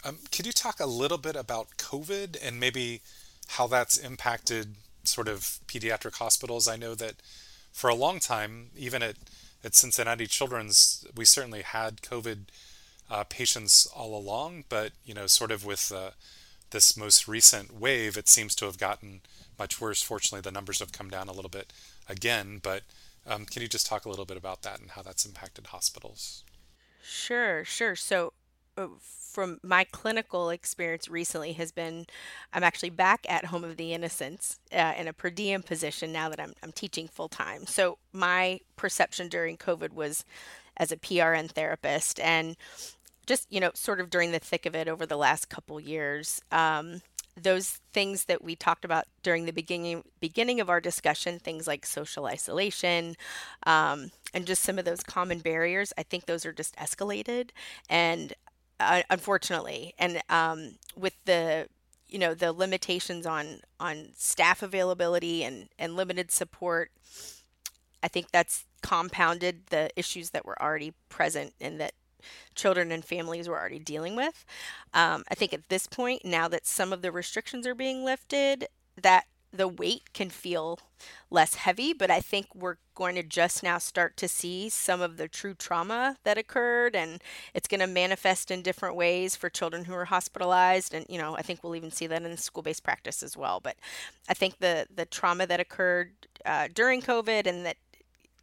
Um, 0.05 0.19
could 0.31 0.45
you 0.45 0.51
talk 0.51 0.79
a 0.79 0.85
little 0.85 1.17
bit 1.17 1.35
about 1.35 1.77
COVID 1.77 2.37
and 2.41 2.59
maybe 2.59 3.01
how 3.49 3.67
that's 3.67 3.97
impacted 3.97 4.75
sort 5.03 5.27
of 5.27 5.59
pediatric 5.67 6.15
hospitals? 6.15 6.67
I 6.67 6.75
know 6.75 6.93
that 6.95 7.15
for 7.71 7.89
a 7.89 7.95
long 7.95 8.19
time, 8.19 8.69
even 8.75 9.01
at, 9.01 9.15
at 9.63 9.75
Cincinnati 9.75 10.27
Children's, 10.27 11.05
we 11.15 11.25
certainly 11.25 11.61
had 11.61 12.01
COVID 12.01 12.45
uh, 13.09 13.23
patients 13.23 13.85
all 13.95 14.17
along, 14.17 14.65
but 14.69 14.91
you 15.05 15.13
know, 15.13 15.27
sort 15.27 15.51
of 15.51 15.65
with 15.65 15.91
uh, 15.95 16.11
this 16.71 16.97
most 16.97 17.27
recent 17.27 17.79
wave, 17.79 18.17
it 18.17 18.27
seems 18.27 18.55
to 18.55 18.65
have 18.65 18.77
gotten 18.77 19.21
much 19.57 19.79
worse. 19.79 20.01
Fortunately, 20.01 20.41
the 20.41 20.51
numbers 20.51 20.79
have 20.79 20.91
come 20.91 21.09
down 21.09 21.29
a 21.29 21.33
little 21.33 21.49
bit 21.49 21.71
again, 22.09 22.59
but 22.61 22.83
um, 23.25 23.45
can 23.45 23.61
you 23.61 23.69
just 23.69 23.85
talk 23.85 24.05
a 24.05 24.09
little 24.09 24.25
bit 24.25 24.37
about 24.37 24.63
that 24.63 24.81
and 24.81 24.91
how 24.91 25.01
that's 25.01 25.25
impacted 25.25 25.67
hospitals? 25.67 26.43
Sure, 27.01 27.63
sure. 27.63 27.95
So 27.95 28.33
from 29.33 29.59
my 29.63 29.83
clinical 29.83 30.49
experience 30.49 31.09
recently 31.09 31.53
has 31.53 31.71
been 31.71 32.05
I'm 32.53 32.63
actually 32.63 32.91
back 32.91 33.25
at 33.27 33.45
Home 33.45 33.63
of 33.63 33.77
the 33.77 33.93
Innocents 33.93 34.59
uh, 34.71 34.93
in 34.97 35.07
a 35.07 35.13
per 35.13 35.29
diem 35.29 35.63
position 35.63 36.11
now 36.11 36.29
that 36.29 36.39
I'm, 36.39 36.53
I'm 36.61 36.71
teaching 36.71 37.07
full 37.07 37.29
time. 37.29 37.65
So 37.65 37.97
my 38.11 38.59
perception 38.75 39.27
during 39.27 39.57
COVID 39.57 39.93
was 39.93 40.23
as 40.77 40.91
a 40.91 40.97
PRN 40.97 41.51
therapist 41.51 42.19
and 42.19 42.55
just, 43.25 43.51
you 43.51 43.59
know, 43.59 43.71
sort 43.73 43.99
of 44.01 44.09
during 44.09 44.31
the 44.31 44.39
thick 44.39 44.65
of 44.65 44.75
it 44.75 44.87
over 44.87 45.05
the 45.05 45.17
last 45.17 45.49
couple 45.49 45.79
years. 45.79 46.41
Um, 46.51 47.01
those 47.35 47.79
things 47.93 48.25
that 48.25 48.43
we 48.43 48.55
talked 48.55 48.85
about 48.85 49.05
during 49.23 49.45
the 49.45 49.53
beginning 49.53 50.03
beginning 50.19 50.59
of 50.59 50.69
our 50.69 50.79
discussion, 50.79 51.39
things 51.39 51.67
like 51.67 51.85
social 51.85 52.25
isolation, 52.25 53.15
um, 53.65 54.11
and 54.33 54.45
just 54.45 54.61
some 54.61 54.77
of 54.77 54.85
those 54.85 55.01
common 55.01 55.39
barriers, 55.39 55.93
I 55.97 56.03
think 56.03 56.25
those 56.25 56.45
are 56.45 56.53
just 56.53 56.75
escalated. 56.75 57.49
And 57.89 58.33
uh, 58.79 59.03
unfortunately, 59.09 59.93
and 59.97 60.21
um, 60.29 60.75
with 60.95 61.13
the 61.25 61.67
you 62.07 62.19
know 62.19 62.33
the 62.33 62.53
limitations 62.53 63.25
on 63.25 63.61
on 63.79 64.09
staff 64.15 64.61
availability 64.61 65.43
and 65.43 65.69
and 65.79 65.95
limited 65.95 66.31
support, 66.31 66.91
I 68.01 68.07
think 68.07 68.31
that's 68.31 68.65
compounded 68.81 69.67
the 69.67 69.89
issues 69.95 70.31
that 70.31 70.45
were 70.45 70.61
already 70.61 70.93
present 71.09 71.53
and 71.61 71.79
that 71.79 71.93
children 72.55 72.91
and 72.91 73.03
families 73.03 73.47
were 73.47 73.59
already 73.59 73.79
dealing 73.79 74.15
with. 74.15 74.45
Um, 74.93 75.23
I 75.29 75.35
think 75.35 75.53
at 75.53 75.69
this 75.69 75.87
point, 75.87 76.23
now 76.23 76.47
that 76.47 76.65
some 76.67 76.93
of 76.93 77.01
the 77.01 77.11
restrictions 77.11 77.65
are 77.65 77.75
being 77.75 78.03
lifted, 78.03 78.67
that 79.01 79.25
the 79.53 79.67
weight 79.67 80.13
can 80.13 80.29
feel 80.29 80.79
less 81.29 81.55
heavy, 81.55 81.93
but 81.93 82.09
I 82.09 82.19
think 82.19 82.47
we're 82.55 82.77
going 82.95 83.15
to 83.15 83.23
just 83.23 83.61
now 83.61 83.77
start 83.77 84.17
to 84.17 84.27
see 84.27 84.67
some 84.67 84.99
of 84.99 85.17
the 85.17 85.27
true 85.27 85.53
trauma 85.53 86.17
that 86.23 86.37
occurred, 86.37 86.95
and 86.95 87.21
it's 87.53 87.67
going 87.67 87.79
to 87.79 87.87
manifest 87.87 88.49
in 88.49 88.63
different 88.63 88.95
ways 88.95 89.35
for 89.35 89.49
children 89.49 89.85
who 89.85 89.93
are 89.93 90.05
hospitalized. 90.05 90.93
And 90.93 91.05
you 91.07 91.19
know, 91.19 91.37
I 91.37 91.43
think 91.43 91.63
we'll 91.63 91.75
even 91.75 91.91
see 91.91 92.07
that 92.07 92.23
in 92.23 92.35
school-based 92.37 92.83
practice 92.83 93.21
as 93.21 93.37
well. 93.37 93.59
But 93.59 93.77
I 94.27 94.33
think 94.33 94.59
the 94.59 94.87
the 94.93 95.05
trauma 95.05 95.45
that 95.45 95.59
occurred 95.59 96.11
uh, 96.45 96.69
during 96.73 97.01
COVID 97.01 97.45
and 97.45 97.65
that 97.65 97.77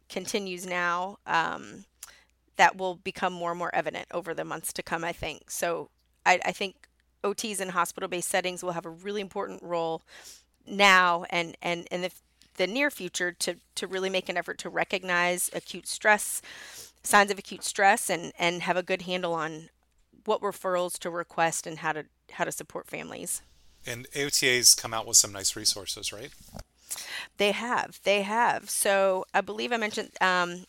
continues 0.07 0.65
now, 0.65 1.17
um, 1.25 1.85
that 2.57 2.77
will 2.77 2.95
become 2.95 3.33
more 3.33 3.51
and 3.51 3.59
more 3.59 3.73
evident 3.73 4.07
over 4.11 4.33
the 4.33 4.45
months 4.45 4.71
to 4.73 4.83
come. 4.83 5.03
I 5.03 5.11
think 5.13 5.51
so. 5.51 5.89
I, 6.25 6.39
I 6.45 6.51
think 6.51 6.87
OTs 7.23 7.59
in 7.59 7.69
hospital-based 7.69 8.29
settings 8.29 8.63
will 8.63 8.71
have 8.73 8.85
a 8.85 8.89
really 8.89 9.21
important 9.21 9.61
role 9.63 10.01
now 10.67 11.25
and 11.29 11.57
and 11.61 11.87
in 11.91 12.01
the 12.01 12.11
the 12.55 12.67
near 12.67 12.91
future 12.91 13.31
to 13.31 13.55
to 13.75 13.87
really 13.87 14.09
make 14.09 14.29
an 14.29 14.37
effort 14.37 14.57
to 14.59 14.69
recognize 14.69 15.49
acute 15.53 15.87
stress 15.87 16.41
signs 17.03 17.31
of 17.31 17.39
acute 17.39 17.63
stress 17.63 18.09
and 18.09 18.31
and 18.37 18.61
have 18.63 18.77
a 18.77 18.83
good 18.83 19.03
handle 19.03 19.33
on 19.33 19.69
what 20.25 20.41
referrals 20.41 20.97
to 20.99 21.09
request 21.09 21.65
and 21.65 21.79
how 21.79 21.91
to 21.91 22.05
how 22.33 22.43
to 22.43 22.51
support 22.51 22.87
families. 22.87 23.41
And 23.85 24.07
AOTA's 24.11 24.75
come 24.75 24.93
out 24.93 25.07
with 25.07 25.17
some 25.17 25.31
nice 25.31 25.55
resources, 25.55 26.13
right? 26.13 26.29
They 27.37 27.51
have. 27.51 27.99
They 28.03 28.21
have. 28.21 28.69
So 28.69 29.25
I 29.33 29.41
believe 29.41 29.71
I 29.71 29.77
mentioned 29.77 30.11
um, 30.21 30.65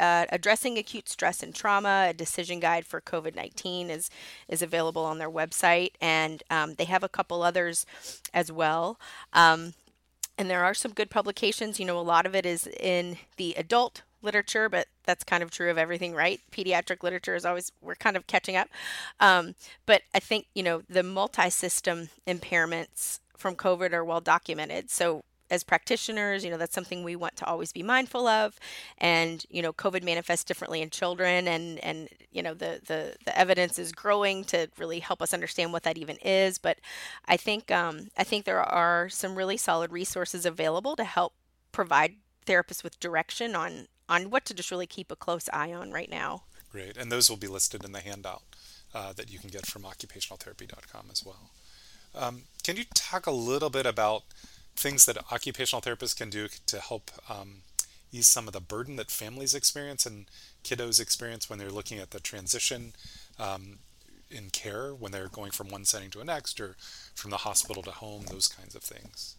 uh, 0.00 0.26
addressing 0.30 0.78
acute 0.78 1.08
stress 1.08 1.42
and 1.42 1.54
trauma. 1.54 2.06
A 2.10 2.14
decision 2.14 2.58
guide 2.60 2.86
for 2.86 3.00
COVID 3.00 3.36
nineteen 3.36 3.90
is 3.90 4.10
is 4.48 4.62
available 4.62 5.04
on 5.04 5.18
their 5.18 5.30
website, 5.30 5.92
and 6.00 6.42
um, 6.50 6.74
they 6.74 6.86
have 6.86 7.04
a 7.04 7.08
couple 7.08 7.42
others 7.42 7.86
as 8.32 8.50
well. 8.50 8.98
Um, 9.32 9.74
and 10.38 10.48
there 10.48 10.64
are 10.64 10.74
some 10.74 10.94
good 10.94 11.10
publications. 11.10 11.78
You 11.78 11.86
know, 11.86 11.98
a 11.98 12.12
lot 12.14 12.26
of 12.26 12.34
it 12.34 12.46
is 12.46 12.66
in 12.66 13.18
the 13.36 13.54
adult 13.54 14.02
literature, 14.22 14.68
but 14.68 14.86
that's 15.04 15.24
kind 15.24 15.42
of 15.42 15.50
true 15.50 15.70
of 15.70 15.78
everything, 15.78 16.14
right? 16.14 16.40
Pediatric 16.52 17.02
literature 17.02 17.34
is 17.34 17.46
always, 17.46 17.72
we're 17.80 17.94
kind 17.94 18.16
of 18.16 18.26
catching 18.26 18.56
up. 18.56 18.68
Um, 19.18 19.54
but 19.86 20.02
I 20.14 20.20
think, 20.20 20.46
you 20.54 20.62
know, 20.62 20.82
the 20.88 21.02
multi 21.02 21.48
system 21.50 22.10
impairments 22.26 23.20
from 23.36 23.56
COVID 23.56 23.94
are 23.94 24.04
well 24.04 24.20
documented. 24.20 24.90
So 24.90 25.24
as 25.50 25.64
practitioners, 25.64 26.44
you 26.44 26.50
know, 26.50 26.56
that's 26.56 26.74
something 26.74 27.02
we 27.02 27.16
want 27.16 27.36
to 27.36 27.46
always 27.46 27.72
be 27.72 27.82
mindful 27.82 28.26
of. 28.26 28.58
And, 28.98 29.44
you 29.50 29.62
know, 29.62 29.72
COVID 29.72 30.02
manifests 30.02 30.44
differently 30.44 30.82
in 30.82 30.90
children 30.90 31.48
and, 31.48 31.78
and, 31.84 32.08
you 32.30 32.42
know, 32.42 32.54
the, 32.54 32.80
the, 32.86 33.16
the 33.24 33.38
evidence 33.38 33.78
is 33.78 33.92
growing 33.92 34.44
to 34.44 34.68
really 34.78 35.00
help 35.00 35.20
us 35.20 35.34
understand 35.34 35.72
what 35.72 35.82
that 35.82 35.98
even 35.98 36.16
is. 36.18 36.58
But 36.58 36.78
I 37.26 37.36
think, 37.36 37.70
um, 37.70 38.08
I 38.16 38.24
think 38.24 38.44
there 38.44 38.62
are 38.62 39.08
some 39.08 39.34
really 39.34 39.56
solid 39.56 39.92
resources 39.92 40.46
available 40.46 40.96
to 40.96 41.04
help 41.04 41.34
provide 41.72 42.14
therapists 42.46 42.82
with 42.82 42.98
direction 43.00 43.54
on 43.54 43.86
on 44.08 44.28
what 44.28 44.44
to 44.44 44.52
just 44.52 44.72
really 44.72 44.88
keep 44.88 45.12
a 45.12 45.16
close 45.16 45.48
eye 45.52 45.72
on 45.72 45.92
right 45.92 46.10
now. 46.10 46.42
Great, 46.70 46.96
and 46.96 47.10
those 47.10 47.30
will 47.30 47.36
be 47.36 47.46
listed 47.46 47.84
in 47.84 47.92
the 47.92 48.00
handout 48.00 48.42
uh, 48.94 49.12
that 49.12 49.30
you 49.30 49.38
can 49.38 49.50
get 49.50 49.66
from 49.66 49.82
occupationaltherapy.com 49.82 51.06
as 51.10 51.24
well. 51.24 51.50
Um, 52.14 52.42
can 52.64 52.76
you 52.76 52.84
talk 52.92 53.26
a 53.26 53.30
little 53.30 53.70
bit 53.70 53.86
about 53.86 54.24
things 54.76 55.06
that 55.06 55.18
occupational 55.32 55.82
therapists 55.82 56.16
can 56.16 56.30
do 56.30 56.48
to 56.66 56.80
help 56.80 57.10
um, 57.28 57.62
ease 58.12 58.30
some 58.30 58.46
of 58.46 58.52
the 58.52 58.60
burden 58.60 58.96
that 58.96 59.10
families 59.10 59.54
experience 59.54 60.06
and 60.06 60.26
kiddos 60.64 61.00
experience 61.00 61.48
when 61.48 61.58
they're 61.58 61.70
looking 61.70 61.98
at 61.98 62.10
the 62.10 62.20
transition 62.20 62.92
um, 63.38 63.78
in 64.30 64.50
care 64.50 64.94
when 64.94 65.12
they're 65.12 65.28
going 65.28 65.50
from 65.50 65.68
one 65.68 65.84
setting 65.84 66.10
to 66.10 66.18
the 66.18 66.24
next 66.24 66.60
or 66.60 66.76
from 67.14 67.30
the 67.30 67.38
hospital 67.38 67.82
to 67.82 67.90
home, 67.90 68.24
those 68.28 68.48
kinds 68.48 68.74
of 68.74 68.82
things? 68.82 69.36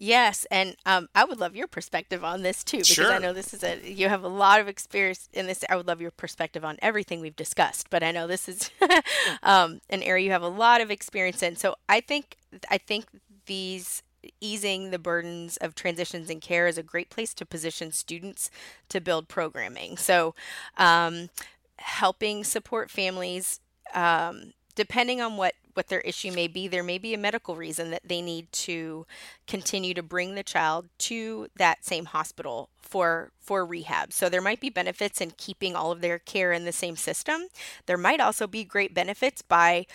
Yes, 0.00 0.46
and 0.48 0.76
um, 0.86 1.08
I 1.12 1.24
would 1.24 1.40
love 1.40 1.56
your 1.56 1.66
perspective 1.66 2.22
on 2.22 2.42
this 2.42 2.62
too, 2.62 2.78
because 2.78 2.88
sure. 2.88 3.12
I 3.12 3.18
know 3.18 3.32
this 3.32 3.52
is 3.52 3.64
a 3.64 3.80
you 3.82 4.08
have 4.08 4.22
a 4.22 4.28
lot 4.28 4.60
of 4.60 4.68
experience 4.68 5.28
in 5.32 5.48
this. 5.48 5.64
I 5.68 5.74
would 5.74 5.88
love 5.88 6.00
your 6.00 6.12
perspective 6.12 6.64
on 6.64 6.76
everything 6.80 7.20
we've 7.20 7.34
discussed, 7.34 7.90
but 7.90 8.04
I 8.04 8.12
know 8.12 8.28
this 8.28 8.48
is 8.48 8.70
um, 9.42 9.80
an 9.90 10.04
area 10.04 10.24
you 10.24 10.30
have 10.30 10.42
a 10.42 10.48
lot 10.48 10.80
of 10.80 10.92
experience 10.92 11.42
in. 11.42 11.56
So 11.56 11.74
I 11.88 12.00
think 12.00 12.36
I 12.70 12.78
think 12.78 13.06
these 13.46 14.04
easing 14.40 14.90
the 14.90 14.98
burdens 14.98 15.56
of 15.58 15.74
transitions 15.74 16.30
in 16.30 16.40
care 16.40 16.66
is 16.66 16.78
a 16.78 16.82
great 16.82 17.10
place 17.10 17.34
to 17.34 17.46
position 17.46 17.92
students 17.92 18.50
to 18.88 19.00
build 19.00 19.28
programming. 19.28 19.96
So 19.96 20.34
um, 20.76 21.30
helping 21.78 22.44
support 22.44 22.90
families 22.90 23.60
um, 23.94 24.52
depending 24.78 25.20
on 25.20 25.36
what 25.36 25.54
what 25.74 25.88
their 25.88 26.00
issue 26.00 26.32
may 26.32 26.48
be, 26.48 26.66
there 26.66 26.82
may 26.82 26.98
be 26.98 27.14
a 27.14 27.18
medical 27.18 27.54
reason 27.54 27.92
that 27.92 28.02
they 28.04 28.20
need 28.20 28.50
to 28.50 29.06
continue 29.46 29.94
to 29.94 30.02
bring 30.02 30.34
the 30.34 30.42
child 30.42 30.88
to 30.98 31.46
that 31.56 31.84
same 31.84 32.06
hospital 32.06 32.68
for 32.80 33.30
for 33.40 33.64
rehab. 33.64 34.12
So 34.12 34.28
there 34.28 34.40
might 34.40 34.60
be 34.60 34.70
benefits 34.70 35.20
in 35.20 35.32
keeping 35.36 35.76
all 35.76 35.92
of 35.92 36.00
their 36.00 36.18
care 36.18 36.52
in 36.52 36.64
the 36.64 36.72
same 36.72 36.96
system. 36.96 37.42
There 37.86 37.96
might 37.96 38.20
also 38.20 38.46
be 38.46 38.64
great 38.64 38.94
benefits 38.94 39.42
by 39.42 39.86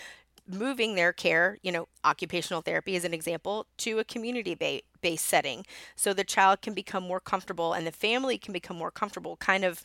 moving 0.46 0.94
their 0.94 1.12
care, 1.12 1.58
you 1.62 1.72
know, 1.72 1.88
occupational 2.04 2.62
therapy 2.62 2.96
as 2.96 3.04
an 3.04 3.14
example, 3.14 3.66
to 3.78 3.98
a 3.98 4.04
community 4.04 4.82
based 5.00 5.26
setting. 5.26 5.64
So 5.96 6.12
the 6.12 6.24
child 6.24 6.60
can 6.60 6.74
become 6.74 7.02
more 7.02 7.20
comfortable 7.20 7.72
and 7.72 7.86
the 7.86 7.92
family 7.92 8.38
can 8.38 8.52
become 8.52 8.76
more 8.76 8.90
comfortable, 8.90 9.36
kind 9.36 9.64
of 9.64 9.84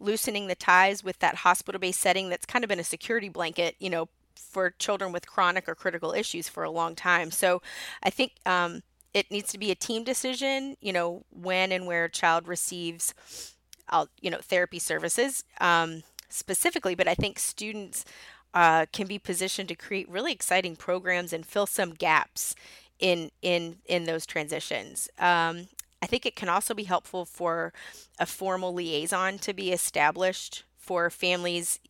loosening 0.00 0.48
the 0.48 0.54
ties 0.54 1.04
with 1.04 1.18
that 1.20 1.36
hospital 1.36 1.78
based 1.78 2.00
setting 2.00 2.28
that's 2.28 2.46
kind 2.46 2.64
of 2.64 2.68
been 2.68 2.80
a 2.80 2.84
security 2.84 3.28
blanket, 3.28 3.76
you 3.78 3.90
know, 3.90 4.08
for 4.36 4.70
children 4.78 5.12
with 5.12 5.26
chronic 5.28 5.68
or 5.68 5.74
critical 5.74 6.12
issues 6.12 6.48
for 6.48 6.64
a 6.64 6.70
long 6.70 6.94
time. 6.94 7.30
So 7.30 7.62
I 8.02 8.10
think 8.10 8.32
um, 8.46 8.82
it 9.12 9.30
needs 9.30 9.50
to 9.52 9.58
be 9.58 9.70
a 9.70 9.76
team 9.76 10.04
decision, 10.04 10.76
you 10.80 10.92
know, 10.92 11.24
when 11.30 11.72
and 11.72 11.86
where 11.86 12.04
a 12.04 12.10
child 12.10 12.48
receives, 12.48 13.14
uh, 13.88 14.06
you 14.20 14.30
know, 14.30 14.38
therapy 14.42 14.78
services 14.78 15.44
um, 15.60 16.02
specifically. 16.28 16.94
But 16.94 17.08
I 17.08 17.14
think 17.14 17.38
students 17.38 18.04
uh, 18.54 18.86
can 18.92 19.06
be 19.06 19.18
positioned 19.18 19.68
to 19.68 19.74
create 19.74 20.08
really 20.08 20.32
exciting 20.32 20.76
programs 20.76 21.32
and 21.32 21.44
fill 21.44 21.66
some 21.66 21.92
gaps 21.92 22.54
in 22.98 23.30
in 23.42 23.76
in 23.86 24.04
those 24.04 24.24
transitions. 24.24 25.08
Um, 25.18 25.66
I 26.00 26.06
think 26.06 26.24
it 26.24 26.36
can 26.36 26.48
also 26.48 26.74
be 26.74 26.84
helpful 26.84 27.24
for 27.24 27.72
a 28.18 28.26
formal 28.26 28.72
liaison 28.72 29.38
to 29.38 29.52
be 29.52 29.72
established 29.72 30.64
for 30.76 31.10
families 31.10 31.80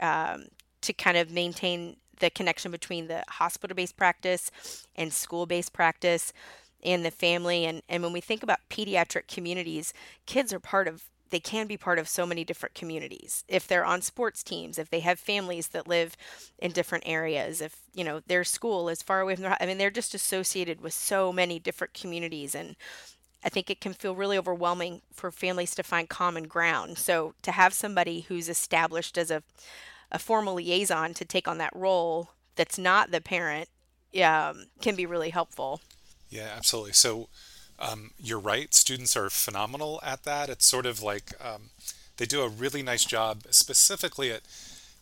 um, 0.00 0.46
to 0.80 0.92
kind 0.92 1.16
of 1.16 1.30
maintain 1.30 1.96
the 2.20 2.30
connection 2.30 2.70
between 2.70 3.08
the 3.08 3.24
hospital 3.28 3.74
based 3.74 3.96
practice 3.96 4.50
and 4.96 5.12
school 5.12 5.46
based 5.46 5.72
practice 5.72 6.32
and 6.84 7.04
the 7.04 7.10
family. 7.10 7.64
And, 7.64 7.82
and 7.88 8.02
when 8.02 8.12
we 8.12 8.20
think 8.20 8.42
about 8.42 8.60
pediatric 8.70 9.26
communities, 9.26 9.92
kids 10.26 10.52
are 10.52 10.60
part 10.60 10.86
of 10.86 11.04
they 11.34 11.40
can 11.40 11.66
be 11.66 11.76
part 11.76 11.98
of 11.98 12.08
so 12.08 12.24
many 12.24 12.44
different 12.44 12.74
communities 12.74 13.44
if 13.48 13.66
they're 13.66 13.84
on 13.84 14.00
sports 14.00 14.42
teams 14.42 14.78
if 14.78 14.90
they 14.90 15.00
have 15.00 15.18
families 15.18 15.68
that 15.68 15.88
live 15.88 16.16
in 16.58 16.70
different 16.72 17.04
areas 17.06 17.60
if 17.60 17.76
you 17.94 18.04
know 18.04 18.20
their 18.26 18.44
school 18.44 18.88
is 18.88 19.02
far 19.02 19.20
away 19.20 19.34
from 19.34 19.42
their 19.42 19.56
i 19.60 19.66
mean 19.66 19.78
they're 19.78 19.90
just 19.90 20.14
associated 20.14 20.80
with 20.80 20.92
so 20.92 21.32
many 21.32 21.58
different 21.58 21.94
communities 21.94 22.54
and 22.54 22.76
i 23.44 23.48
think 23.48 23.68
it 23.68 23.80
can 23.80 23.92
feel 23.92 24.14
really 24.14 24.38
overwhelming 24.38 25.02
for 25.12 25.30
families 25.30 25.74
to 25.74 25.82
find 25.82 26.08
common 26.08 26.44
ground 26.44 26.98
so 26.98 27.34
to 27.42 27.52
have 27.52 27.72
somebody 27.72 28.22
who's 28.22 28.48
established 28.48 29.18
as 29.18 29.30
a 29.30 29.42
a 30.12 30.18
formal 30.18 30.54
liaison 30.54 31.12
to 31.12 31.24
take 31.24 31.48
on 31.48 31.58
that 31.58 31.74
role 31.74 32.30
that's 32.56 32.78
not 32.78 33.10
the 33.10 33.20
parent 33.20 33.68
um, 34.22 34.66
can 34.80 34.94
be 34.94 35.06
really 35.06 35.30
helpful. 35.30 35.80
Yeah, 36.28 36.52
absolutely. 36.56 36.92
So 36.92 37.28
um, 37.78 38.10
you're 38.18 38.38
right. 38.38 38.72
Students 38.72 39.16
are 39.16 39.30
phenomenal 39.30 40.00
at 40.02 40.24
that. 40.24 40.48
It's 40.48 40.66
sort 40.66 40.86
of 40.86 41.02
like 41.02 41.32
um, 41.44 41.70
they 42.16 42.26
do 42.26 42.42
a 42.42 42.48
really 42.48 42.82
nice 42.82 43.04
job, 43.04 43.44
specifically 43.50 44.30
at 44.30 44.42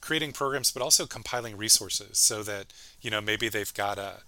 creating 0.01 0.33
programs, 0.33 0.71
but 0.71 0.83
also 0.83 1.07
compiling 1.07 1.57
resources 1.57 2.19
so 2.19 2.43
that 2.43 2.67
you 3.01 3.11
know 3.11 3.21
maybe 3.21 3.49
they've 3.49 3.75
got 3.75 3.99
a 3.99 4.21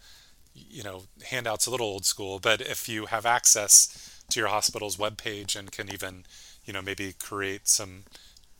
you 0.55 0.83
know 0.83 1.05
handouts 1.31 1.67
a 1.67 1.71
little 1.71 1.87
old 1.87 2.05
school, 2.05 2.39
but 2.39 2.61
if 2.61 2.89
you 2.89 3.07
have 3.07 3.27
access 3.27 4.23
to 4.31 4.41
your 4.41 4.49
hospital's 4.49 4.97
webpage 4.97 5.57
and 5.57 5.73
can 5.73 5.93
even 5.93 6.25
you 6.65 6.73
know 6.73 6.83
maybe 6.83 7.13
create 7.13 7.69
some 7.69 8.05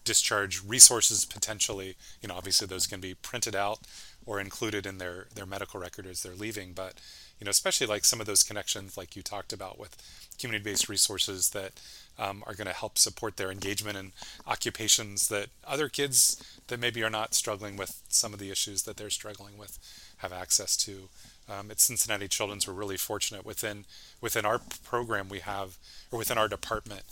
discharge 0.05 0.63
resources 0.63 1.25
potentially. 1.25 1.97
You 2.21 2.29
know, 2.29 2.35
obviously 2.35 2.67
those 2.67 2.87
can 2.87 3.01
be 3.01 3.15
printed 3.15 3.57
out 3.57 3.81
or 4.27 4.41
included 4.41 4.87
in 4.87 4.99
their 4.99 5.27
their 5.35 5.47
medical 5.47 5.81
record 5.81 6.07
as 6.07 6.23
they're 6.23 6.35
leaving. 6.35 6.73
But 6.73 6.95
you 7.41 7.45
know, 7.45 7.51
especially 7.51 7.87
like 7.87 8.05
some 8.05 8.21
of 8.21 8.27
those 8.27 8.43
connections, 8.43 8.97
like 8.97 9.17
you 9.17 9.23
talked 9.23 9.53
about 9.53 9.79
with 9.79 9.97
community-based 10.39 10.89
resources 10.89 11.51
that 11.51 11.73
um, 12.19 12.43
are 12.47 12.55
going 12.55 12.67
to 12.67 12.73
help 12.73 12.97
support 12.99 13.37
their 13.37 13.51
engagement 13.51 13.97
in 13.97 14.13
occupations 14.47 15.29
that 15.29 15.49
other 15.67 15.89
kids 15.89 16.43
that 16.69 16.81
maybe 16.81 17.03
are 17.03 17.11
not 17.11 17.35
struggling 17.35 17.77
with 17.77 18.03
some 18.09 18.33
of 18.33 18.39
the 18.39 18.51
issues 18.51 18.83
that 18.85 18.97
they're 18.97 19.11
struggling 19.11 19.59
with 19.59 19.79
have 20.19 20.33
access 20.33 20.77
to. 20.77 21.09
Um, 21.47 21.71
at 21.71 21.79
Cincinnati 21.79 22.27
Children's, 22.27 22.67
we're 22.67 22.75
really 22.75 22.97
fortunate 22.97 23.45
within 23.45 23.85
within 24.21 24.47
our 24.47 24.61
program 24.83 25.29
we 25.29 25.41
have, 25.41 25.77
or 26.11 26.19
within 26.19 26.39
our 26.39 26.49
department, 26.49 27.03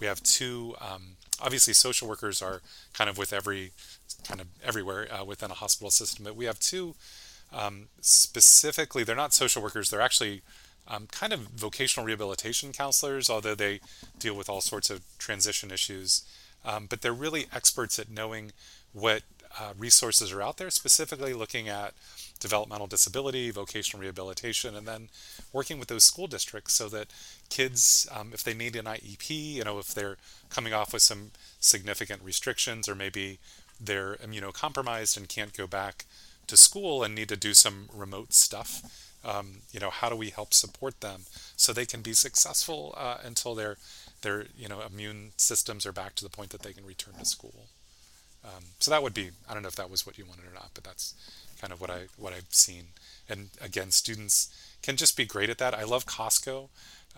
we 0.00 0.06
have 0.06 0.22
two 0.22 0.74
um, 0.80 1.16
obviously 1.40 1.74
social 1.74 2.08
workers 2.08 2.42
are 2.42 2.60
kind 2.92 3.08
of 3.08 3.18
with 3.18 3.32
every 3.32 3.72
kind 4.26 4.40
of 4.40 4.46
everywhere 4.64 5.06
uh, 5.12 5.24
within 5.24 5.50
a 5.50 5.54
hospital 5.54 5.90
system 5.90 6.24
but 6.24 6.36
we 6.36 6.44
have 6.44 6.58
two 6.58 6.94
um, 7.52 7.88
specifically 8.00 9.04
they're 9.04 9.16
not 9.16 9.34
social 9.34 9.62
workers. 9.62 9.90
They're 9.90 10.00
actually 10.00 10.42
um, 10.88 11.06
kind 11.10 11.32
of 11.32 11.40
vocational 11.40 12.06
rehabilitation 12.06 12.72
counselors 12.72 13.30
although 13.30 13.54
they 13.54 13.80
deal 14.18 14.34
with 14.34 14.48
all 14.48 14.60
sorts 14.60 14.90
of 14.90 15.02
transition 15.18 15.70
issues. 15.70 16.24
Um, 16.64 16.86
but 16.88 17.00
they're 17.00 17.12
really 17.12 17.46
experts 17.52 17.98
at 17.98 18.10
knowing 18.10 18.52
what 18.92 19.22
uh, 19.58 19.72
resources 19.76 20.32
are 20.32 20.42
out 20.42 20.58
there 20.58 20.70
specifically 20.70 21.32
looking 21.32 21.68
at 21.68 21.94
developmental 22.38 22.86
disability, 22.86 23.50
vocational 23.50 24.00
rehabilitation, 24.00 24.74
and 24.74 24.86
then 24.86 25.08
working 25.52 25.78
with 25.78 25.88
those 25.88 26.04
school 26.04 26.26
districts 26.26 26.74
so 26.74 26.88
that 26.88 27.08
kids, 27.48 28.08
um, 28.14 28.30
if 28.32 28.42
they 28.42 28.54
need 28.54 28.76
an 28.76 28.86
IEP, 28.86 29.54
you 29.54 29.64
know, 29.64 29.78
if 29.78 29.92
they're 29.94 30.16
coming 30.48 30.72
off 30.72 30.92
with 30.92 31.02
some 31.02 31.32
significant 31.60 32.22
restrictions 32.22 32.88
or 32.88 32.94
maybe 32.94 33.38
they're 33.80 34.16
immunocompromised 34.16 35.16
and 35.16 35.28
can't 35.28 35.56
go 35.56 35.66
back 35.66 36.04
to 36.50 36.56
school 36.56 37.02
and 37.02 37.14
need 37.14 37.28
to 37.30 37.36
do 37.36 37.54
some 37.54 37.88
remote 37.92 38.32
stuff. 38.32 39.06
Um, 39.24 39.62
you 39.72 39.80
know, 39.80 39.90
how 39.90 40.08
do 40.08 40.16
we 40.16 40.30
help 40.30 40.54
support 40.54 41.00
them 41.00 41.22
so 41.56 41.72
they 41.72 41.86
can 41.86 42.02
be 42.02 42.12
successful 42.12 42.94
uh, 42.96 43.18
until 43.24 43.54
their 43.54 43.76
their 44.22 44.46
you 44.56 44.68
know 44.68 44.80
immune 44.80 45.32
systems 45.36 45.86
are 45.86 45.92
back 45.92 46.14
to 46.16 46.24
the 46.24 46.30
point 46.30 46.50
that 46.50 46.62
they 46.62 46.72
can 46.72 46.84
return 46.84 47.14
to 47.18 47.24
school. 47.24 47.66
Um, 48.44 48.64
so 48.78 48.90
that 48.90 49.02
would 49.02 49.14
be 49.14 49.30
I 49.48 49.54
don't 49.54 49.62
know 49.62 49.68
if 49.68 49.76
that 49.76 49.90
was 49.90 50.06
what 50.06 50.18
you 50.18 50.24
wanted 50.24 50.46
or 50.46 50.54
not, 50.54 50.70
but 50.74 50.84
that's 50.84 51.14
kind 51.60 51.72
of 51.72 51.80
what 51.80 51.90
I 51.90 52.04
what 52.16 52.32
I've 52.32 52.46
seen. 52.50 52.88
And 53.28 53.50
again, 53.60 53.90
students 53.90 54.48
can 54.82 54.96
just 54.96 55.16
be 55.16 55.24
great 55.24 55.50
at 55.50 55.58
that. 55.58 55.74
I 55.74 55.84
love 55.84 56.06
Costco. 56.06 56.68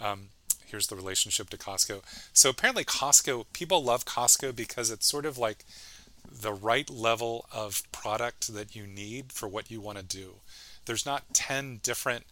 Um, 0.01 0.29
here's 0.67 0.89
the 0.89 0.97
relationship 0.97 1.51
to 1.51 1.57
Costco. 1.57 2.03
So 2.33 2.51
apparently 2.51 2.85
Costco, 2.85 3.47
people 3.53 3.85
love 3.85 4.05
Costco 4.05 4.57
because 4.57 4.91
it's 4.91 5.07
sort 5.07 5.27
of 5.27 5.39
like 5.39 5.65
the 6.41 6.53
right 6.53 6.89
level 6.89 7.47
of 7.53 7.83
product 7.93 8.53
that 8.55 8.75
you 8.75 8.87
need 8.87 9.33
for 9.33 9.49
what 9.49 9.71
you 9.71 9.81
want 9.81 9.99
to 9.99 10.05
do. 10.05 10.35
There's 10.85 11.07
not 11.07 11.35
10 11.35 11.81
different 11.83 12.25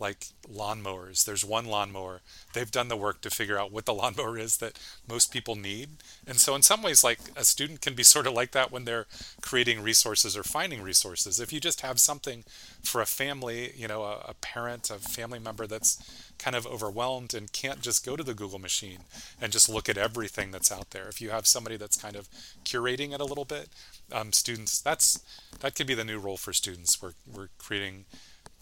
like 0.00 0.26
lawnmowers. 0.52 1.24
There's 1.24 1.44
one 1.44 1.66
lawnmower. 1.66 2.20
They've 2.52 2.70
done 2.70 2.88
the 2.88 2.96
work 2.96 3.20
to 3.22 3.30
figure 3.30 3.58
out 3.58 3.72
what 3.72 3.86
the 3.86 3.94
lawnmower 4.00 4.38
is 4.38 4.58
that 4.58 4.78
most 5.08 5.32
people 5.32 5.54
need. 5.54 5.90
And 6.26 6.38
so, 6.38 6.54
in 6.54 6.62
some 6.62 6.82
ways, 6.82 7.04
like 7.04 7.20
a 7.36 7.44
student 7.44 7.80
can 7.80 7.94
be 7.94 8.02
sort 8.02 8.26
of 8.26 8.32
like 8.32 8.52
that 8.52 8.72
when 8.72 8.84
they're 8.84 9.06
creating 9.40 9.82
resources 9.82 10.36
or 10.36 10.42
finding 10.42 10.82
resources. 10.82 11.40
If 11.40 11.52
you 11.52 11.60
just 11.60 11.82
have 11.82 12.00
something 12.00 12.44
for 12.82 13.00
a 13.00 13.06
family, 13.06 13.72
you 13.76 13.88
know, 13.88 14.02
a, 14.02 14.18
a 14.28 14.34
parent, 14.40 14.90
a 14.90 14.94
family 14.94 15.38
member 15.38 15.66
that's 15.66 16.32
kind 16.38 16.56
of 16.56 16.66
overwhelmed 16.66 17.32
and 17.32 17.52
can't 17.52 17.80
just 17.80 18.04
go 18.04 18.16
to 18.16 18.22
the 18.22 18.34
Google 18.34 18.58
machine 18.58 19.00
and 19.40 19.52
just 19.52 19.68
look 19.68 19.88
at 19.88 19.96
everything 19.96 20.50
that's 20.50 20.72
out 20.72 20.90
there. 20.90 21.08
If 21.08 21.20
you 21.20 21.30
have 21.30 21.46
somebody 21.46 21.76
that's 21.76 21.96
kind 21.96 22.16
of 22.16 22.28
curating 22.64 23.14
it 23.14 23.20
a 23.20 23.24
little 23.24 23.44
bit, 23.44 23.68
um, 24.12 24.32
students, 24.32 24.80
that's 24.80 25.20
that 25.60 25.74
could 25.74 25.86
be 25.86 25.94
the 25.94 26.04
new 26.04 26.18
role 26.18 26.36
for 26.36 26.52
students. 26.52 27.00
We're, 27.00 27.14
we're 27.26 27.48
creating 27.58 28.04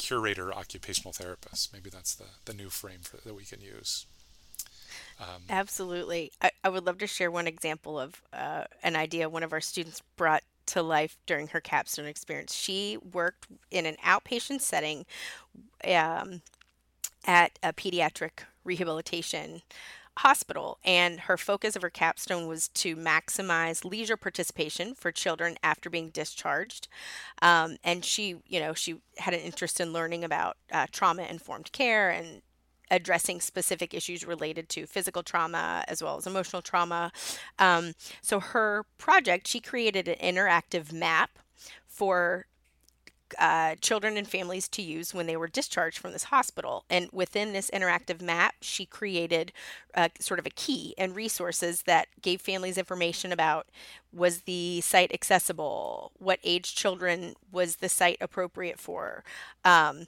curator 0.03 0.53
occupational 0.53 1.13
therapist. 1.13 1.73
Maybe 1.73 1.89
that's 1.89 2.15
the, 2.15 2.25
the 2.45 2.53
new 2.53 2.71
frame 2.71 3.01
for, 3.03 3.19
that 3.19 3.35
we 3.35 3.45
can 3.45 3.61
use. 3.61 4.05
Um, 5.21 5.43
Absolutely. 5.49 6.33
I, 6.43 6.51
I, 6.65 6.69
would 6.69 6.85
love 6.85 6.99
to 6.99 7.07
share 7.07 7.31
one 7.31 7.47
example 7.47 8.01
of 8.01 8.21
uh, 8.33 8.65
an 8.83 8.97
idea 8.97 9.29
one 9.29 9.45
of 9.45 9.53
our 9.53 9.61
students 9.61 10.03
brought 10.17 10.43
to 10.67 10.83
life 10.83 11.17
during 11.27 11.49
her 11.49 11.61
capstone 11.61 12.07
experience. 12.07 12.53
She 12.53 12.99
worked 13.13 13.47
in 13.71 13.87
an 13.87 13.97
outpatient 14.05 14.61
setting 14.61 15.07
um, 15.87 16.43
at 17.25 17.59
a 17.63 17.73
pediatric 17.73 18.45
rehabilitation 18.65 19.63
hospital 20.19 20.79
and 20.85 21.21
her 21.21 21.37
focus 21.37 21.75
of 21.75 21.83
her 21.83 21.91
capstone 21.91 22.47
was 22.47 22.69
to 22.69 22.97
maximize 22.97 23.85
leisure 23.85 24.17
participation 24.17 24.95
for 24.95 25.11
children 25.11 25.57
after 25.63 25.89
being 25.89 26.11
discharged. 26.11 26.89
Um, 27.41 27.77
and 27.83 28.05
she 28.05 28.37
you 28.47 28.61
know 28.61 28.75
she 28.75 28.97
had 29.19 29.35
an 29.35 29.41
interest 29.41 29.81
in 29.81 29.93
learning 29.93 30.25
about 30.25 30.57
uh, 30.71 30.87
trauma 30.93 31.23
informed 31.23 31.73
care 31.73 32.11
and 32.11 32.43
addressing 32.91 33.41
specific 33.41 33.95
issues 33.95 34.27
related 34.27 34.69
to 34.69 34.87
physical 34.87 35.23
trauma 35.23 35.83
as 35.89 36.03
well 36.03 36.19
as 36.19 36.27
emotional 36.27 36.61
trauma. 36.61 37.11
Um, 37.59 37.95
so 38.21 38.39
her 38.39 38.85
project 38.99 39.47
she 39.47 39.61
created 39.61 40.09
an 40.09 40.17
interactive 40.17 40.93
map 40.93 41.39
for 41.87 42.47
uh, 43.39 43.75
children 43.81 44.17
and 44.17 44.29
families 44.29 44.69
to 44.69 44.83
use 44.83 45.15
when 45.15 45.27
they 45.27 45.37
were 45.37 45.49
discharged 45.49 45.99
from 45.99 46.13
this 46.13 46.25
hospital. 46.25 46.85
And 46.91 47.09
within 47.13 47.53
this 47.53 47.71
interactive 47.71 48.21
map, 48.21 48.55
she 48.61 48.87
created 48.87 49.53
uh, 49.95 50.09
sort 50.21 50.41
of 50.41 50.47
a 50.47 50.51
key 50.51 50.95
and 50.99 51.15
resources 51.15 51.83
that 51.83 52.09
gave 52.21 52.41
families 52.41 52.79
information 52.79 53.33
about 53.33 53.69
was 54.13 54.43
the 54.43 54.81
site 54.81 55.13
accessible, 55.13 56.13
what 56.19 56.39
age 56.45 56.75
children 56.75 57.35
was 57.51 57.77
the 57.77 57.89
site 57.89 58.19
appropriate 58.21 58.79
for. 58.79 59.25
Um, 59.65 60.07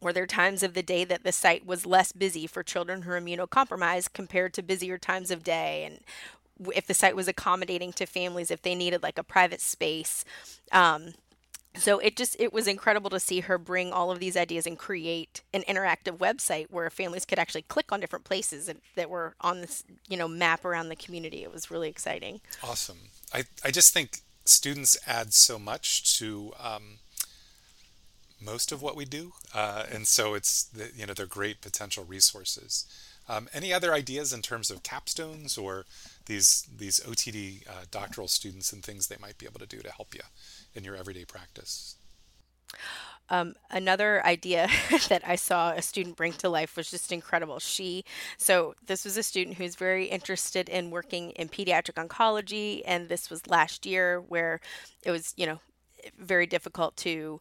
were 0.00 0.12
there 0.12 0.26
times 0.26 0.62
of 0.62 0.74
the 0.74 0.82
day 0.82 1.04
that 1.04 1.24
the 1.24 1.32
site 1.32 1.66
was 1.66 1.84
less 1.84 2.12
busy 2.12 2.46
for 2.46 2.62
children 2.62 3.02
who 3.02 3.10
are 3.10 3.20
immunocompromised 3.20 4.12
compared 4.14 4.54
to 4.54 4.62
busier 4.62 4.96
times 4.96 5.30
of 5.30 5.44
day? 5.44 5.84
And 5.84 6.00
if 6.74 6.86
the 6.86 6.94
site 6.94 7.16
was 7.16 7.28
accommodating 7.28 7.92
to 7.94 8.06
families, 8.06 8.50
if 8.50 8.62
they 8.62 8.74
needed 8.74 9.02
like 9.02 9.18
a 9.18 9.24
private 9.24 9.60
space. 9.60 10.24
Um, 10.72 11.14
so 11.76 11.98
it 12.00 12.16
just 12.16 12.36
it 12.40 12.52
was 12.52 12.66
incredible 12.66 13.10
to 13.10 13.20
see 13.20 13.40
her 13.40 13.56
bring 13.56 13.92
all 13.92 14.10
of 14.10 14.18
these 14.18 14.36
ideas 14.36 14.66
and 14.66 14.76
create 14.76 15.42
an 15.54 15.62
interactive 15.62 16.18
website 16.18 16.66
where 16.70 16.90
families 16.90 17.24
could 17.24 17.38
actually 17.38 17.62
click 17.62 17.92
on 17.92 18.00
different 18.00 18.24
places 18.24 18.70
that 18.96 19.10
were 19.10 19.34
on 19.40 19.60
this 19.60 19.84
you 20.08 20.16
know 20.16 20.26
map 20.26 20.64
around 20.64 20.88
the 20.88 20.96
community. 20.96 21.42
It 21.42 21.52
was 21.52 21.70
really 21.70 21.88
exciting. 21.88 22.40
Awesome. 22.62 22.98
I 23.32 23.44
i 23.64 23.70
just 23.70 23.92
think 23.92 24.18
students 24.44 24.98
add 25.06 25.32
so 25.32 25.58
much 25.58 26.18
to 26.18 26.52
um, 26.58 26.98
most 28.40 28.72
of 28.72 28.82
what 28.82 28.96
we 28.96 29.04
do 29.04 29.32
uh, 29.54 29.84
and 29.92 30.08
so 30.08 30.34
it's 30.34 30.64
the, 30.64 30.90
you 30.96 31.06
know 31.06 31.14
they're 31.14 31.26
great 31.26 31.60
potential 31.60 32.04
resources. 32.04 32.84
Um, 33.28 33.48
any 33.54 33.72
other 33.72 33.94
ideas 33.94 34.32
in 34.32 34.42
terms 34.42 34.72
of 34.72 34.82
capstones 34.82 35.56
or 35.56 35.84
these 36.26 36.66
these 36.76 36.98
OTD 36.98 37.68
uh, 37.68 37.84
doctoral 37.92 38.26
students 38.26 38.72
and 38.72 38.82
things 38.82 39.06
they 39.06 39.18
might 39.20 39.38
be 39.38 39.46
able 39.46 39.60
to 39.60 39.66
do 39.66 39.78
to 39.78 39.92
help 39.92 40.14
you 40.16 40.22
in 40.74 40.84
your 40.84 40.96
everyday 40.96 41.24
practice? 41.24 41.96
Um, 43.30 43.54
another 43.70 44.24
idea 44.26 44.68
that 45.08 45.22
I 45.24 45.36
saw 45.36 45.70
a 45.70 45.82
student 45.82 46.16
bring 46.16 46.32
to 46.34 46.48
life 46.48 46.76
was 46.76 46.90
just 46.90 47.12
incredible. 47.12 47.60
She, 47.60 48.04
so 48.36 48.74
this 48.84 49.04
was 49.04 49.16
a 49.16 49.22
student 49.22 49.56
who's 49.56 49.76
very 49.76 50.06
interested 50.06 50.68
in 50.68 50.90
working 50.90 51.30
in 51.32 51.48
pediatric 51.48 51.94
oncology, 51.94 52.82
and 52.84 53.08
this 53.08 53.30
was 53.30 53.46
last 53.46 53.86
year 53.86 54.20
where 54.20 54.60
it 55.04 55.12
was, 55.12 55.32
you 55.36 55.46
know, 55.46 55.60
very 56.18 56.46
difficult 56.46 56.96
to 56.96 57.40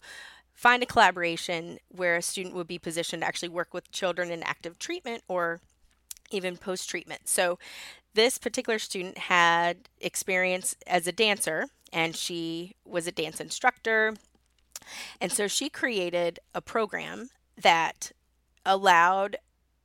find 0.54 0.84
a 0.84 0.86
collaboration 0.86 1.80
where 1.88 2.18
a 2.18 2.22
student 2.22 2.54
would 2.54 2.68
be 2.68 2.78
positioned 2.78 3.22
to 3.22 3.28
actually 3.28 3.50
work 3.50 3.74
with 3.74 3.92
children 3.92 4.30
in 4.30 4.44
active 4.44 4.78
treatment 4.78 5.24
or 5.28 5.62
even 6.32 6.58
post 6.58 6.90
treatment. 6.90 7.28
So 7.28 7.58
this 8.14 8.38
particular 8.38 8.78
student 8.78 9.18
had 9.18 9.90
experience 10.02 10.76
as 10.86 11.08
a 11.08 11.12
dancer 11.12 11.68
and 11.92 12.16
she 12.16 12.76
was 12.86 13.08
a 13.08 13.12
dance 13.12 13.40
instructor. 13.40 14.16
And 15.20 15.32
so 15.32 15.48
she 15.48 15.70
created 15.70 16.40
a 16.54 16.62
program 16.62 17.30
that 17.62 18.12
allowed 18.66 19.38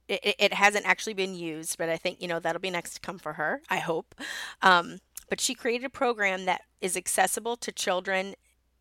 it, 0.08 0.36
it 0.38 0.54
hasn't 0.54 0.86
actually 0.86 1.14
been 1.14 1.34
used, 1.34 1.78
but 1.78 1.88
I 1.88 1.96
think, 1.96 2.20
you 2.20 2.28
know, 2.28 2.38
that'll 2.38 2.60
be 2.60 2.70
next 2.70 2.94
to 2.94 3.00
come 3.00 3.18
for 3.18 3.34
her, 3.34 3.62
I 3.70 3.78
hope. 3.78 4.14
Um, 4.60 4.98
but 5.30 5.40
she 5.40 5.54
created 5.54 5.86
a 5.86 5.90
program 5.90 6.44
that 6.44 6.62
is 6.80 6.96
accessible 6.96 7.56
to 7.56 7.72
children 7.72 8.34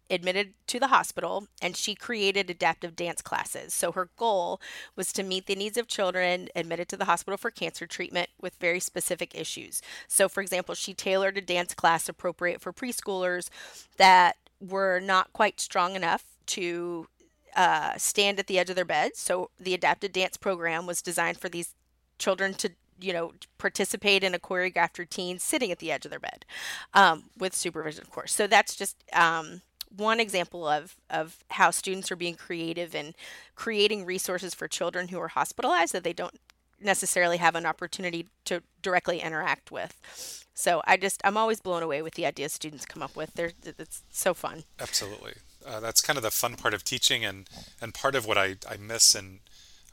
admitted 0.09 0.53
to 0.67 0.79
the 0.79 0.87
hospital 0.87 1.47
and 1.61 1.75
she 1.75 1.95
created 1.95 2.49
adaptive 2.49 2.95
dance 2.95 3.21
classes. 3.21 3.73
So 3.73 3.91
her 3.91 4.09
goal 4.17 4.59
was 4.95 5.11
to 5.13 5.23
meet 5.23 5.45
the 5.45 5.55
needs 5.55 5.77
of 5.77 5.87
children 5.87 6.49
admitted 6.55 6.87
to 6.89 6.97
the 6.97 7.05
hospital 7.05 7.37
for 7.37 7.51
cancer 7.51 7.87
treatment 7.87 8.29
with 8.39 8.55
very 8.55 8.79
specific 8.79 9.33
issues. 9.35 9.81
So, 10.07 10.29
for 10.29 10.41
example, 10.41 10.75
she 10.75 10.93
tailored 10.93 11.37
a 11.37 11.41
dance 11.41 11.73
class 11.73 12.09
appropriate 12.09 12.61
for 12.61 12.73
preschoolers 12.73 13.49
that 13.97 14.37
were 14.59 14.99
not 14.99 15.33
quite 15.33 15.59
strong 15.59 15.95
enough 15.95 16.23
to 16.45 17.07
uh, 17.55 17.93
stand 17.97 18.39
at 18.39 18.47
the 18.47 18.59
edge 18.59 18.69
of 18.69 18.75
their 18.75 18.85
bed. 18.85 19.15
So, 19.15 19.49
the 19.59 19.73
adapted 19.73 20.11
dance 20.11 20.37
program 20.37 20.85
was 20.85 21.01
designed 21.01 21.37
for 21.37 21.49
these 21.49 21.75
children 22.17 22.53
to 22.55 22.71
you 22.99 23.13
know, 23.13 23.33
participate 23.57 24.23
in 24.23 24.33
a 24.33 24.39
choreographed 24.39 24.97
routine 24.97 25.39
sitting 25.39 25.71
at 25.71 25.79
the 25.79 25.91
edge 25.91 26.05
of 26.05 26.11
their 26.11 26.19
bed 26.19 26.45
um, 26.93 27.23
with 27.37 27.53
supervision, 27.53 28.01
of 28.01 28.09
course. 28.09 28.33
So 28.33 28.47
that's 28.47 28.75
just 28.75 29.03
um, 29.13 29.61
one 29.95 30.19
example 30.19 30.67
of 30.67 30.95
of 31.09 31.43
how 31.51 31.71
students 31.71 32.11
are 32.11 32.15
being 32.15 32.35
creative 32.35 32.95
and 32.95 33.13
creating 33.55 34.05
resources 34.05 34.53
for 34.53 34.67
children 34.67 35.09
who 35.09 35.19
are 35.19 35.29
hospitalized 35.29 35.93
that 35.93 36.03
they 36.03 36.13
don't 36.13 36.39
necessarily 36.81 37.37
have 37.37 37.55
an 37.55 37.65
opportunity 37.65 38.27
to 38.45 38.61
directly 38.81 39.19
interact 39.19 39.71
with. 39.71 40.43
So 40.53 40.81
I 40.85 40.97
just 40.97 41.21
I'm 41.23 41.37
always 41.37 41.59
blown 41.61 41.83
away 41.83 42.01
with 42.01 42.15
the 42.15 42.25
ideas 42.25 42.53
students 42.53 42.85
come 42.85 43.01
up 43.01 43.15
with. 43.15 43.33
They're 43.33 43.51
it's 43.63 44.03
so 44.11 44.33
fun. 44.33 44.63
Absolutely, 44.79 45.33
uh, 45.65 45.79
that's 45.79 46.01
kind 46.01 46.17
of 46.17 46.23
the 46.23 46.31
fun 46.31 46.55
part 46.55 46.73
of 46.73 46.83
teaching, 46.83 47.25
and 47.25 47.49
and 47.81 47.93
part 47.93 48.15
of 48.15 48.25
what 48.25 48.37
I 48.37 48.57
I 48.69 48.77
miss. 48.77 49.15
And 49.15 49.39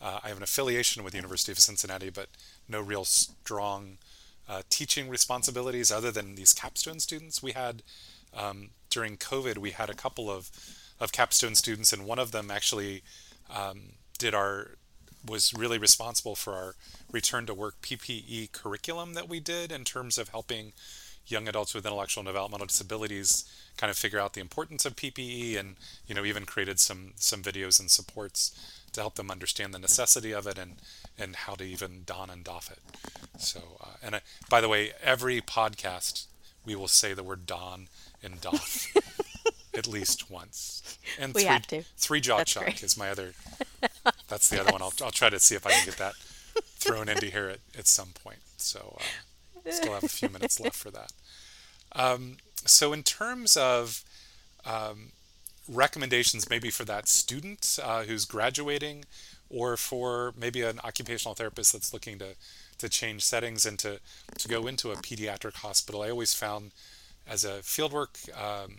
uh, 0.00 0.20
I 0.22 0.28
have 0.28 0.36
an 0.36 0.42
affiliation 0.42 1.04
with 1.04 1.12
the 1.12 1.18
University 1.18 1.52
of 1.52 1.58
Cincinnati, 1.58 2.10
but 2.10 2.28
no 2.68 2.80
real 2.80 3.04
strong 3.04 3.98
uh, 4.48 4.62
teaching 4.68 5.08
responsibilities 5.08 5.90
other 5.92 6.10
than 6.10 6.34
these 6.34 6.52
capstone 6.52 7.00
students. 7.00 7.42
We 7.42 7.52
had 7.52 7.82
um, 8.36 8.70
during 8.90 9.16
COVID, 9.16 9.58
we 9.58 9.70
had 9.70 9.90
a 9.90 9.94
couple 9.94 10.30
of, 10.30 10.50
of 10.98 11.12
capstone 11.12 11.54
students, 11.54 11.92
and 11.92 12.04
one 12.04 12.18
of 12.18 12.32
them 12.32 12.50
actually 12.50 13.02
um, 13.54 13.80
did 14.18 14.34
our 14.34 14.76
was 15.26 15.52
really 15.52 15.76
responsible 15.76 16.34
for 16.34 16.54
our 16.54 16.74
return 17.12 17.44
to 17.44 17.52
work 17.52 17.82
PPE 17.82 18.52
curriculum 18.52 19.12
that 19.12 19.28
we 19.28 19.38
did 19.38 19.70
in 19.70 19.84
terms 19.84 20.16
of 20.16 20.30
helping 20.30 20.72
young 21.26 21.46
adults 21.46 21.74
with 21.74 21.84
intellectual 21.84 22.22
and 22.22 22.26
developmental 22.26 22.66
disabilities 22.66 23.44
kind 23.76 23.90
of 23.90 23.96
figure 23.96 24.18
out 24.18 24.32
the 24.32 24.40
importance 24.40 24.84
of 24.84 24.96
PPE 24.96 25.58
and 25.58 25.76
you 26.06 26.14
know 26.14 26.24
even 26.24 26.44
created 26.44 26.80
some 26.80 27.12
some 27.16 27.42
videos 27.42 27.78
and 27.78 27.90
supports 27.90 28.82
to 28.92 29.00
help 29.00 29.14
them 29.14 29.30
understand 29.30 29.72
the 29.72 29.78
necessity 29.78 30.32
of 30.32 30.46
it 30.46 30.58
and 30.58 30.76
and 31.18 31.36
how 31.36 31.54
to 31.54 31.64
even 31.64 32.02
don 32.04 32.30
and 32.30 32.44
doff 32.44 32.70
it. 32.70 32.78
So 33.38 33.60
uh, 33.80 33.96
and 34.02 34.14
uh, 34.16 34.20
by 34.48 34.60
the 34.60 34.68
way, 34.68 34.92
every 35.02 35.40
podcast 35.40 36.26
we 36.64 36.74
will 36.74 36.88
say 36.88 37.14
the 37.14 37.22
word 37.22 37.46
don 37.46 37.88
and 38.22 38.40
doff. 38.40 38.86
at 39.74 39.86
least 39.86 40.30
once. 40.30 40.98
And 41.18 41.32
we 41.34 41.42
three, 41.42 41.48
have 41.48 41.66
to. 41.68 41.82
Three 41.96 42.20
jaw 42.20 42.38
that's 42.38 42.54
great. 42.54 42.82
is 42.82 42.96
my 42.96 43.10
other. 43.10 43.32
That's 44.28 44.48
the 44.48 44.60
other 44.60 44.72
one. 44.72 44.82
I'll, 44.82 44.92
I'll 45.02 45.10
try 45.10 45.28
to 45.28 45.40
see 45.40 45.54
if 45.54 45.66
I 45.66 45.72
can 45.72 45.84
get 45.84 45.96
that 45.96 46.14
thrown 46.78 47.08
into 47.08 47.26
here 47.26 47.48
at, 47.48 47.58
at 47.78 47.86
some 47.86 48.08
point. 48.22 48.38
So 48.56 48.98
uh, 49.00 49.70
still 49.70 49.94
have 49.94 50.04
a 50.04 50.08
few 50.08 50.28
minutes 50.28 50.60
left 50.60 50.76
for 50.76 50.90
that. 50.90 51.12
Um, 51.92 52.36
so 52.64 52.92
in 52.92 53.02
terms 53.02 53.56
of 53.56 54.04
um, 54.64 55.12
recommendations, 55.68 56.48
maybe 56.48 56.70
for 56.70 56.84
that 56.84 57.08
student 57.08 57.78
uh, 57.82 58.04
who's 58.04 58.24
graduating, 58.24 59.04
or 59.48 59.76
for 59.76 60.32
maybe 60.38 60.62
an 60.62 60.78
occupational 60.84 61.34
therapist 61.34 61.72
that's 61.72 61.92
looking 61.92 62.18
to 62.18 62.34
to 62.78 62.88
change 62.88 63.22
settings 63.22 63.66
and 63.66 63.78
to 63.78 64.00
to 64.38 64.48
go 64.48 64.66
into 64.66 64.90
a 64.90 64.96
pediatric 64.96 65.56
hospital, 65.56 66.02
I 66.02 66.10
always 66.10 66.34
found 66.34 66.70
as 67.30 67.44
a 67.44 67.60
fieldwork 67.60 68.28
um, 68.36 68.78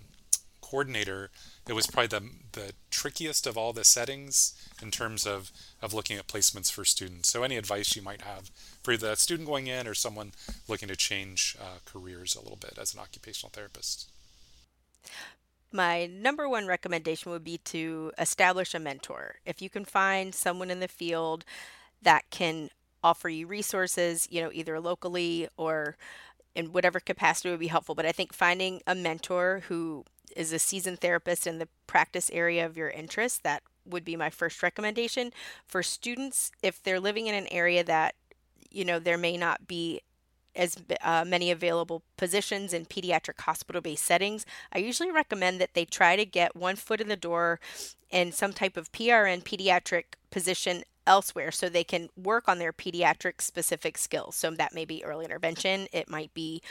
coordinator, 0.62 1.32
it 1.68 1.74
was 1.74 1.88
probably 1.88 2.08
the, 2.08 2.30
the 2.52 2.74
trickiest 2.92 3.48
of 3.48 3.58
all 3.58 3.72
the 3.72 3.86
settings 3.86 4.54
in 4.82 4.92
terms 4.92 5.26
of, 5.26 5.52
of 5.82 5.94
looking 5.94 6.18
at 6.18 6.28
placements 6.28 6.70
for 6.72 6.84
students. 6.84 7.32
So, 7.32 7.44
any 7.44 7.56
advice 7.56 7.96
you 7.96 8.02
might 8.02 8.22
have 8.22 8.52
for 8.84 8.98
the 8.98 9.16
student 9.16 9.48
going 9.48 9.68
in 9.68 9.88
or 9.88 9.94
someone 9.94 10.34
looking 10.68 10.90
to 10.90 10.96
change 10.98 11.56
uh, 11.60 11.80
careers 11.86 12.36
a 12.36 12.42
little 12.42 12.58
bit 12.58 12.78
as 12.80 12.94
an 12.94 13.00
occupational 13.00 13.52
therapist? 13.52 14.10
My 15.72 16.06
number 16.06 16.50
one 16.50 16.68
recommendation 16.68 17.32
would 17.32 17.46
be 17.46 17.58
to 17.60 18.12
establish 18.20 18.74
a 18.74 18.80
mentor. 18.80 19.36
If 19.46 19.62
you 19.62 19.70
can 19.70 19.86
find 19.86 20.36
someone 20.36 20.70
in 20.70 20.82
the 20.82 20.90
field 20.90 21.46
that 22.02 22.30
can 22.30 22.70
offer 23.04 23.30
you 23.30 23.48
resources, 23.48 24.28
you 24.30 24.42
know, 24.42 24.52
either 24.54 24.80
locally 24.80 25.48
or 25.58 25.96
in 26.56 26.72
whatever 26.72 27.00
capacity 27.00 27.50
would 27.50 27.60
be 27.60 27.68
helpful. 27.68 27.96
But 27.96 28.06
I 28.06 28.12
think 28.12 28.34
finding 28.34 28.82
a 28.86 28.96
mentor 28.96 29.64
who 29.68 30.06
is 30.36 30.54
a 30.54 30.60
seasoned 30.60 31.00
therapist 31.00 31.46
in 31.46 31.60
the 31.60 31.68
practice 31.88 32.30
area 32.34 32.66
of 32.66 32.78
your 32.78 32.90
interest, 32.90 33.44
that 33.44 33.64
would 33.86 34.06
be 34.06 34.16
my 34.16 34.30
first 34.30 34.62
recommendation. 34.64 35.32
For 35.66 35.84
students, 35.84 36.52
if 36.62 36.82
they're 36.82 37.00
living 37.00 37.28
in 37.28 37.36
an 37.36 37.48
area 37.52 37.84
that, 37.84 38.16
you 38.70 38.86
know, 38.86 39.00
there 39.00 39.18
may 39.18 39.38
not 39.38 39.68
be 39.68 40.02
as 40.56 40.78
uh, 41.02 41.24
many 41.26 41.50
available 41.50 42.04
positions 42.18 42.74
in 42.74 42.86
pediatric 42.86 43.40
hospital 43.42 43.82
based 43.82 44.04
settings, 44.04 44.46
I 44.74 44.80
usually 44.80 45.12
recommend 45.12 45.62
that 45.62 45.74
they 45.74 45.86
try 45.86 46.16
to 46.16 46.26
get 46.26 46.56
one 46.56 46.76
foot 46.76 47.02
in 47.02 47.08
the 47.08 47.16
door 47.16 47.60
in 48.10 48.32
some 48.32 48.52
type 48.52 48.76
of 48.76 48.92
PRN 48.92 49.44
pediatric 49.44 50.16
position 50.30 50.84
elsewhere 51.08 51.52
so 51.52 51.70
they 51.70 51.84
can 51.84 52.10
work 52.16 52.48
on 52.48 52.60
their 52.60 52.74
pediatric 52.74 53.42
specific 53.42 53.98
skills. 53.98 54.36
So 54.36 54.52
that 54.52 54.74
may 54.74 54.86
be 54.86 55.04
early 55.04 55.26
intervention, 55.26 55.88
it 55.92 56.10
might 56.10 56.34
be 56.34 56.62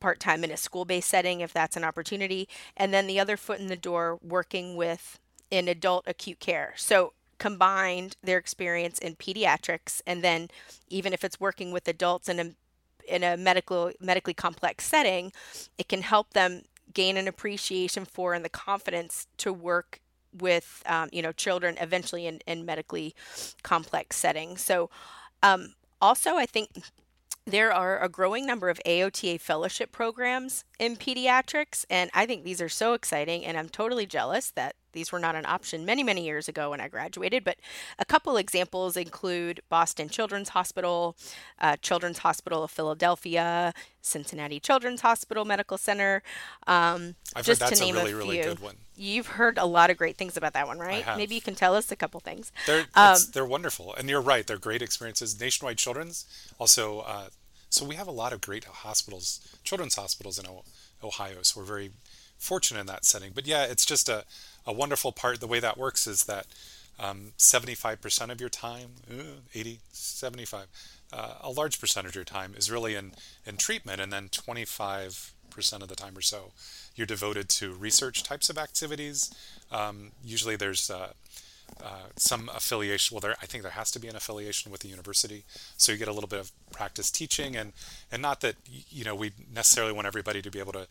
part 0.00 0.20
time 0.20 0.44
in 0.44 0.50
a 0.50 0.56
school 0.56 0.84
based 0.84 1.08
setting 1.08 1.40
if 1.40 1.52
that's 1.52 1.76
an 1.76 1.84
opportunity, 1.84 2.48
and 2.76 2.92
then 2.92 3.06
the 3.06 3.20
other 3.20 3.36
foot 3.36 3.60
in 3.60 3.68
the 3.68 3.76
door 3.76 4.18
working 4.22 4.76
with 4.76 5.18
in 5.50 5.68
adult 5.68 6.04
acute 6.06 6.40
care. 6.40 6.74
So 6.76 7.12
combined 7.38 8.16
their 8.22 8.38
experience 8.38 8.98
in 8.98 9.16
pediatrics 9.16 10.00
and 10.06 10.22
then 10.22 10.48
even 10.88 11.12
if 11.12 11.24
it's 11.24 11.40
working 11.40 11.72
with 11.72 11.88
adults 11.88 12.28
in 12.28 12.38
a 12.40 12.50
in 13.06 13.22
a 13.22 13.36
medical 13.36 13.92
medically 14.00 14.34
complex 14.34 14.86
setting, 14.86 15.32
it 15.76 15.88
can 15.88 16.02
help 16.02 16.32
them 16.32 16.62
gain 16.92 17.16
an 17.16 17.28
appreciation 17.28 18.04
for 18.04 18.34
and 18.34 18.44
the 18.44 18.48
confidence 18.48 19.26
to 19.36 19.52
work 19.52 20.00
with 20.38 20.82
um, 20.86 21.08
you 21.12 21.22
know 21.22 21.32
children 21.32 21.76
eventually 21.80 22.26
in, 22.26 22.40
in 22.46 22.64
medically 22.64 23.14
complex 23.62 24.16
settings. 24.16 24.62
So 24.62 24.90
um, 25.42 25.74
also 26.00 26.36
I 26.36 26.46
think 26.46 26.70
there 27.46 27.72
are 27.72 28.02
a 28.02 28.08
growing 28.08 28.46
number 28.46 28.70
of 28.70 28.80
AOTA 28.86 29.40
fellowship 29.40 29.92
programs 29.92 30.64
in 30.78 30.96
pediatrics, 30.96 31.84
and 31.90 32.10
I 32.14 32.26
think 32.26 32.44
these 32.44 32.60
are 32.60 32.68
so 32.70 32.94
exciting. 32.94 33.44
And 33.44 33.58
I'm 33.58 33.68
totally 33.68 34.06
jealous 34.06 34.50
that 34.52 34.76
these 34.94 35.12
were 35.12 35.18
not 35.18 35.34
an 35.34 35.44
option 35.44 35.84
many, 35.84 36.02
many 36.02 36.24
years 36.24 36.48
ago 36.48 36.70
when 36.70 36.80
I 36.80 36.88
graduated. 36.88 37.44
But 37.44 37.58
a 37.98 38.04
couple 38.04 38.36
examples 38.36 38.96
include 38.96 39.60
Boston 39.68 40.08
Children's 40.08 40.50
Hospital, 40.50 41.16
uh, 41.60 41.76
Children's 41.76 42.18
Hospital 42.18 42.64
of 42.64 42.70
Philadelphia, 42.70 43.74
Cincinnati 44.00 44.58
Children's 44.60 45.02
Hospital 45.02 45.44
Medical 45.44 45.76
Center. 45.76 46.22
Um, 46.66 47.16
I've 47.36 47.44
just 47.44 47.60
heard 47.60 47.70
that's 47.70 47.80
to 47.80 47.84
name 47.84 47.96
a 47.96 48.04
really, 48.04 48.12
a 48.12 48.16
few. 48.16 48.18
really 48.18 48.42
good 48.42 48.60
one. 48.60 48.76
You've 48.96 49.26
heard 49.26 49.58
a 49.58 49.66
lot 49.66 49.90
of 49.90 49.96
great 49.96 50.16
things 50.16 50.36
about 50.36 50.52
that 50.54 50.66
one, 50.66 50.78
right? 50.78 51.04
Maybe 51.16 51.34
you 51.34 51.40
can 51.40 51.54
tell 51.54 51.74
us 51.74 51.90
a 51.90 51.96
couple 51.96 52.20
things. 52.20 52.52
They're 52.66 52.86
um, 52.94 53.18
they're 53.32 53.44
wonderful, 53.44 53.92
and 53.94 54.08
you're 54.08 54.20
right. 54.20 54.46
They're 54.46 54.56
great 54.56 54.82
experiences. 54.82 55.38
Nationwide 55.38 55.78
Children's 55.78 56.26
also. 56.58 57.00
Uh, 57.00 57.28
so 57.70 57.84
we 57.84 57.96
have 57.96 58.06
a 58.06 58.12
lot 58.12 58.32
of 58.32 58.40
great 58.40 58.64
hospitals, 58.64 59.40
children's 59.64 59.96
hospitals 59.96 60.38
in 60.38 60.46
Ohio. 61.02 61.38
So 61.42 61.60
we're 61.60 61.66
very 61.66 61.90
fortunate 62.38 62.80
in 62.80 62.86
that 62.86 63.04
setting. 63.04 63.32
But 63.34 63.48
yeah, 63.48 63.64
it's 63.64 63.84
just 63.84 64.08
a, 64.08 64.24
a 64.66 64.72
wonderful 64.72 65.12
part. 65.12 65.40
The 65.40 65.46
way 65.46 65.60
that 65.60 65.78
works 65.78 66.06
is 66.06 66.24
that 66.24 66.46
um, 66.98 67.32
75% 67.38 68.30
of 68.30 68.40
your 68.40 68.50
time, 68.50 68.90
uh, 69.10 69.40
80, 69.54 69.80
75, 69.92 70.66
uh, 71.12 71.34
a 71.40 71.50
large 71.50 71.80
percentage 71.80 72.10
of 72.10 72.14
your 72.16 72.24
time 72.24 72.54
is 72.56 72.70
really 72.70 72.94
in, 72.94 73.12
in 73.46 73.56
treatment, 73.56 74.00
and 74.00 74.12
then 74.12 74.28
25% 74.28 75.32
of 75.82 75.88
the 75.88 75.96
time 75.96 76.16
or 76.16 76.22
so 76.22 76.52
you're 76.94 77.06
devoted 77.06 77.48
to 77.48 77.72
research 77.72 78.22
types 78.22 78.48
of 78.48 78.58
activities. 78.58 79.34
Um, 79.70 80.12
usually 80.24 80.56
there's 80.56 80.90
uh, 80.90 81.08
uh, 81.82 82.08
some 82.16 82.48
affiliation. 82.54 83.14
Well, 83.14 83.20
there 83.20 83.36
I 83.42 83.46
think 83.46 83.62
there 83.62 83.72
has 83.72 83.90
to 83.92 83.98
be 83.98 84.08
an 84.08 84.16
affiliation 84.16 84.70
with 84.70 84.80
the 84.80 84.88
university, 84.88 85.44
so 85.76 85.92
you 85.92 85.98
get 85.98 86.08
a 86.08 86.12
little 86.12 86.28
bit 86.28 86.40
of 86.40 86.52
practice 86.72 87.10
teaching, 87.10 87.56
and 87.56 87.72
and 88.12 88.22
not 88.22 88.40
that 88.42 88.56
you 88.66 89.04
know 89.04 89.14
we 89.14 89.32
necessarily 89.52 89.92
want 89.92 90.06
everybody 90.06 90.40
to 90.42 90.50
be 90.50 90.60
able 90.60 90.72
to 90.72 90.86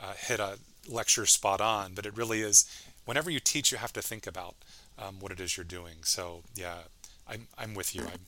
uh, 0.00 0.12
hit 0.18 0.40
a 0.40 0.58
lecture 0.88 1.26
spot 1.26 1.60
on, 1.60 1.92
but 1.94 2.06
it 2.06 2.16
really 2.16 2.42
is. 2.42 2.66
Whenever 3.08 3.30
you 3.30 3.40
teach, 3.40 3.72
you 3.72 3.78
have 3.78 3.92
to 3.94 4.02
think 4.02 4.26
about 4.26 4.56
um, 4.98 5.14
what 5.20 5.32
it 5.32 5.40
is 5.40 5.56
you're 5.56 5.64
doing. 5.64 5.96
So 6.02 6.42
yeah, 6.54 6.80
I'm 7.26 7.48
I'm 7.56 7.74
with 7.74 7.94
you. 7.94 8.02
I'm 8.02 8.26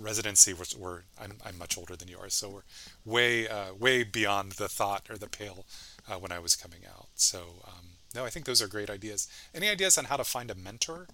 residency 0.00 0.52
we're, 0.52 0.64
we're 0.76 1.00
I'm, 1.22 1.34
I'm 1.46 1.56
much 1.56 1.78
older 1.78 1.94
than 1.94 2.08
you 2.08 2.18
are 2.18 2.28
so 2.28 2.50
we're 2.50 2.62
way 3.04 3.46
uh, 3.46 3.72
way 3.78 4.02
beyond 4.02 4.52
the 4.52 4.68
thought 4.68 5.08
or 5.08 5.16
the 5.16 5.28
pale 5.28 5.66
uh, 6.10 6.16
when 6.16 6.32
I 6.32 6.40
was 6.40 6.56
coming 6.56 6.80
out 6.84 7.06
so 7.14 7.62
um, 7.64 7.94
no, 8.14 8.24
I 8.24 8.30
think 8.30 8.46
those 8.46 8.62
are 8.62 8.68
great 8.68 8.88
ideas. 8.88 9.28
Any 9.54 9.68
ideas 9.68 9.98
on 9.98 10.04
how 10.04 10.16
to 10.16 10.24
find 10.24 10.50
a 10.50 10.54
mentor? 10.54 11.08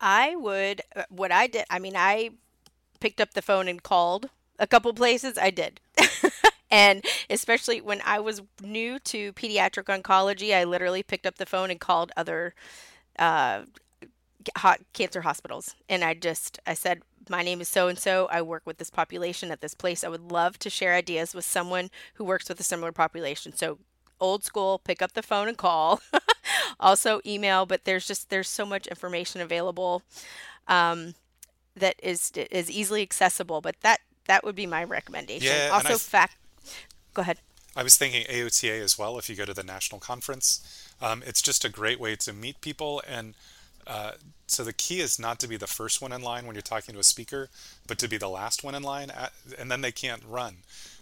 I 0.00 0.34
would, 0.34 0.82
uh, 0.96 1.04
what 1.08 1.30
I 1.30 1.46
did, 1.46 1.66
I 1.70 1.78
mean, 1.78 1.94
I 1.96 2.30
picked 2.98 3.20
up 3.20 3.34
the 3.34 3.42
phone 3.42 3.68
and 3.68 3.82
called 3.82 4.30
a 4.58 4.66
couple 4.66 4.92
places. 4.92 5.38
I 5.38 5.50
did. 5.50 5.80
and 6.70 7.04
especially 7.28 7.80
when 7.80 8.00
I 8.04 8.20
was 8.20 8.42
new 8.62 8.98
to 9.00 9.32
pediatric 9.32 9.84
oncology, 9.84 10.54
I 10.54 10.64
literally 10.64 11.02
picked 11.02 11.26
up 11.26 11.36
the 11.36 11.46
phone 11.46 11.70
and 11.70 11.80
called 11.80 12.12
other 12.16 12.54
uh, 13.18 13.62
hot 14.56 14.80
cancer 14.92 15.22
hospitals. 15.22 15.74
And 15.88 16.04
I 16.04 16.14
just, 16.14 16.58
I 16.66 16.74
said, 16.74 17.02
my 17.28 17.42
name 17.42 17.60
is 17.60 17.68
so 17.68 17.88
and 17.88 17.98
so. 17.98 18.28
I 18.30 18.42
work 18.42 18.62
with 18.64 18.78
this 18.78 18.90
population 18.90 19.50
at 19.50 19.60
this 19.60 19.74
place. 19.74 20.02
I 20.02 20.08
would 20.08 20.32
love 20.32 20.58
to 20.60 20.70
share 20.70 20.94
ideas 20.94 21.34
with 21.34 21.44
someone 21.44 21.90
who 22.14 22.24
works 22.24 22.48
with 22.48 22.58
a 22.60 22.64
similar 22.64 22.92
population. 22.92 23.54
So 23.54 23.78
old 24.20 24.44
school, 24.44 24.78
pick 24.78 25.02
up 25.02 25.12
the 25.12 25.22
phone 25.22 25.48
and 25.48 25.56
call. 25.56 26.00
also 26.80 27.20
email, 27.26 27.66
but 27.66 27.84
there's 27.84 28.06
just 28.06 28.30
there's 28.30 28.48
so 28.48 28.64
much 28.64 28.86
information 28.86 29.40
available 29.40 30.02
um, 30.68 31.14
that 31.76 31.96
is 32.02 32.32
is 32.50 32.70
easily 32.70 33.02
accessible. 33.02 33.60
But 33.60 33.76
that 33.80 34.00
that 34.26 34.44
would 34.44 34.54
be 34.54 34.66
my 34.66 34.84
recommendation. 34.84 35.52
Yeah, 35.52 35.70
also, 35.72 35.88
th- 35.88 36.00
fact. 36.00 36.36
Go 37.20 37.22
ahead. 37.22 37.40
I 37.76 37.82
was 37.82 37.98
thinking 37.98 38.24
AOTA 38.24 38.80
as 38.80 38.98
well. 38.98 39.18
If 39.18 39.28
you 39.28 39.36
go 39.36 39.44
to 39.44 39.52
the 39.52 39.62
national 39.62 40.00
conference, 40.00 40.88
um, 41.02 41.22
it's 41.26 41.42
just 41.42 41.66
a 41.66 41.68
great 41.68 42.00
way 42.00 42.16
to 42.16 42.32
meet 42.32 42.62
people 42.62 43.02
and. 43.06 43.34
Uh, 43.86 44.12
so 44.46 44.62
the 44.62 44.72
key 44.72 45.00
is 45.00 45.18
not 45.18 45.38
to 45.40 45.48
be 45.48 45.56
the 45.56 45.66
first 45.66 46.00
one 46.00 46.12
in 46.12 46.22
line 46.22 46.46
when 46.46 46.54
you're 46.54 46.62
talking 46.62 46.94
to 46.94 47.00
a 47.00 47.04
speaker, 47.04 47.48
but 47.86 47.98
to 47.98 48.08
be 48.08 48.16
the 48.16 48.28
last 48.28 48.62
one 48.62 48.74
in 48.74 48.82
line, 48.82 49.10
at, 49.10 49.32
and 49.58 49.70
then 49.70 49.80
they 49.80 49.90
can't 49.90 50.22
run. 50.28 50.58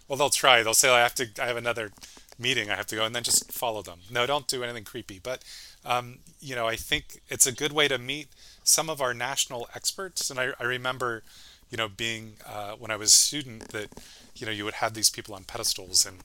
Well, 0.07 0.17
they'll 0.17 0.29
try. 0.29 0.63
They'll 0.63 0.73
say, 0.73 0.89
"I 0.89 1.01
have 1.01 1.13
to. 1.15 1.27
I 1.39 1.45
have 1.45 1.57
another 1.57 1.91
meeting 2.37 2.69
I 2.69 2.75
have 2.75 2.87
to 2.87 2.95
go, 2.95 3.05
and 3.05 3.15
then 3.15 3.23
just 3.23 3.51
follow 3.51 3.81
them. 3.81 3.99
No, 4.09 4.25
don't 4.25 4.47
do 4.47 4.63
anything 4.63 4.85
creepy. 4.85 5.19
But 5.21 5.43
um, 5.85 6.19
you 6.39 6.55
know, 6.55 6.67
I 6.67 6.75
think 6.75 7.21
it's 7.29 7.45
a 7.45 7.51
good 7.51 7.73
way 7.73 7.87
to 7.87 7.97
meet 7.97 8.27
some 8.63 8.89
of 8.89 9.01
our 9.01 9.13
national 9.13 9.69
experts. 9.75 10.29
And 10.29 10.39
I, 10.39 10.51
I 10.59 10.63
remember, 10.63 11.23
you 11.69 11.77
know, 11.77 11.89
being 11.89 12.33
uh, 12.45 12.73
when 12.73 12.91
I 12.91 12.95
was 12.95 13.09
a 13.09 13.17
student 13.17 13.69
that 13.69 13.89
you 14.35 14.45
know 14.45 14.51
you 14.51 14.65
would 14.65 14.75
have 14.75 14.93
these 14.93 15.09
people 15.09 15.35
on 15.35 15.43
pedestals, 15.43 16.05
and 16.05 16.17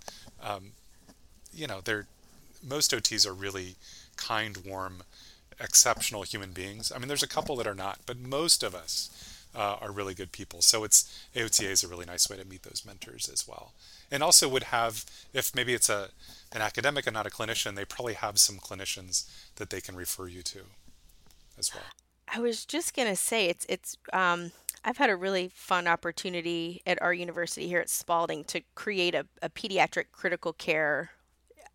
um, 0.42 0.72
you 1.52 1.66
know, 1.66 1.80
they're 1.82 2.06
most 2.66 2.92
OTs 2.92 3.26
are 3.26 3.34
really 3.34 3.76
kind, 4.16 4.58
warm, 4.66 5.02
exceptional 5.60 6.22
human 6.22 6.52
beings. 6.52 6.90
I 6.94 6.98
mean, 6.98 7.08
there's 7.08 7.22
a 7.22 7.28
couple 7.28 7.56
that 7.56 7.66
are 7.66 7.74
not, 7.74 7.98
but 8.06 8.18
most 8.18 8.62
of 8.62 8.74
us 8.74 9.10
uh, 9.54 9.76
are 9.80 9.92
really 9.92 10.14
good 10.14 10.32
people. 10.32 10.62
So 10.62 10.82
it's 10.82 11.26
AOTA 11.36 11.70
is 11.70 11.84
a 11.84 11.88
really 11.88 12.06
nice 12.06 12.30
way 12.30 12.36
to 12.38 12.44
meet 12.46 12.62
those 12.62 12.84
mentors 12.86 13.28
as 13.28 13.46
well 13.46 13.72
and 14.10 14.22
also 14.22 14.48
would 14.48 14.64
have 14.64 15.04
if 15.32 15.54
maybe 15.54 15.74
it's 15.74 15.88
a 15.88 16.08
an 16.52 16.62
academic 16.62 17.06
and 17.06 17.14
not 17.14 17.26
a 17.26 17.30
clinician 17.30 17.74
they 17.74 17.84
probably 17.84 18.14
have 18.14 18.38
some 18.38 18.56
clinicians 18.56 19.28
that 19.56 19.70
they 19.70 19.80
can 19.80 19.96
refer 19.96 20.28
you 20.28 20.42
to 20.42 20.60
as 21.58 21.74
well 21.74 21.84
i 22.28 22.38
was 22.38 22.64
just 22.64 22.94
going 22.94 23.08
to 23.08 23.16
say 23.16 23.46
it's 23.46 23.66
it's 23.68 23.96
um, 24.12 24.52
i've 24.84 24.98
had 24.98 25.10
a 25.10 25.16
really 25.16 25.50
fun 25.52 25.86
opportunity 25.86 26.82
at 26.86 27.00
our 27.02 27.12
university 27.12 27.66
here 27.66 27.80
at 27.80 27.90
spalding 27.90 28.44
to 28.44 28.60
create 28.74 29.14
a, 29.14 29.26
a 29.42 29.48
pediatric 29.48 30.06
critical 30.12 30.52
care 30.52 31.10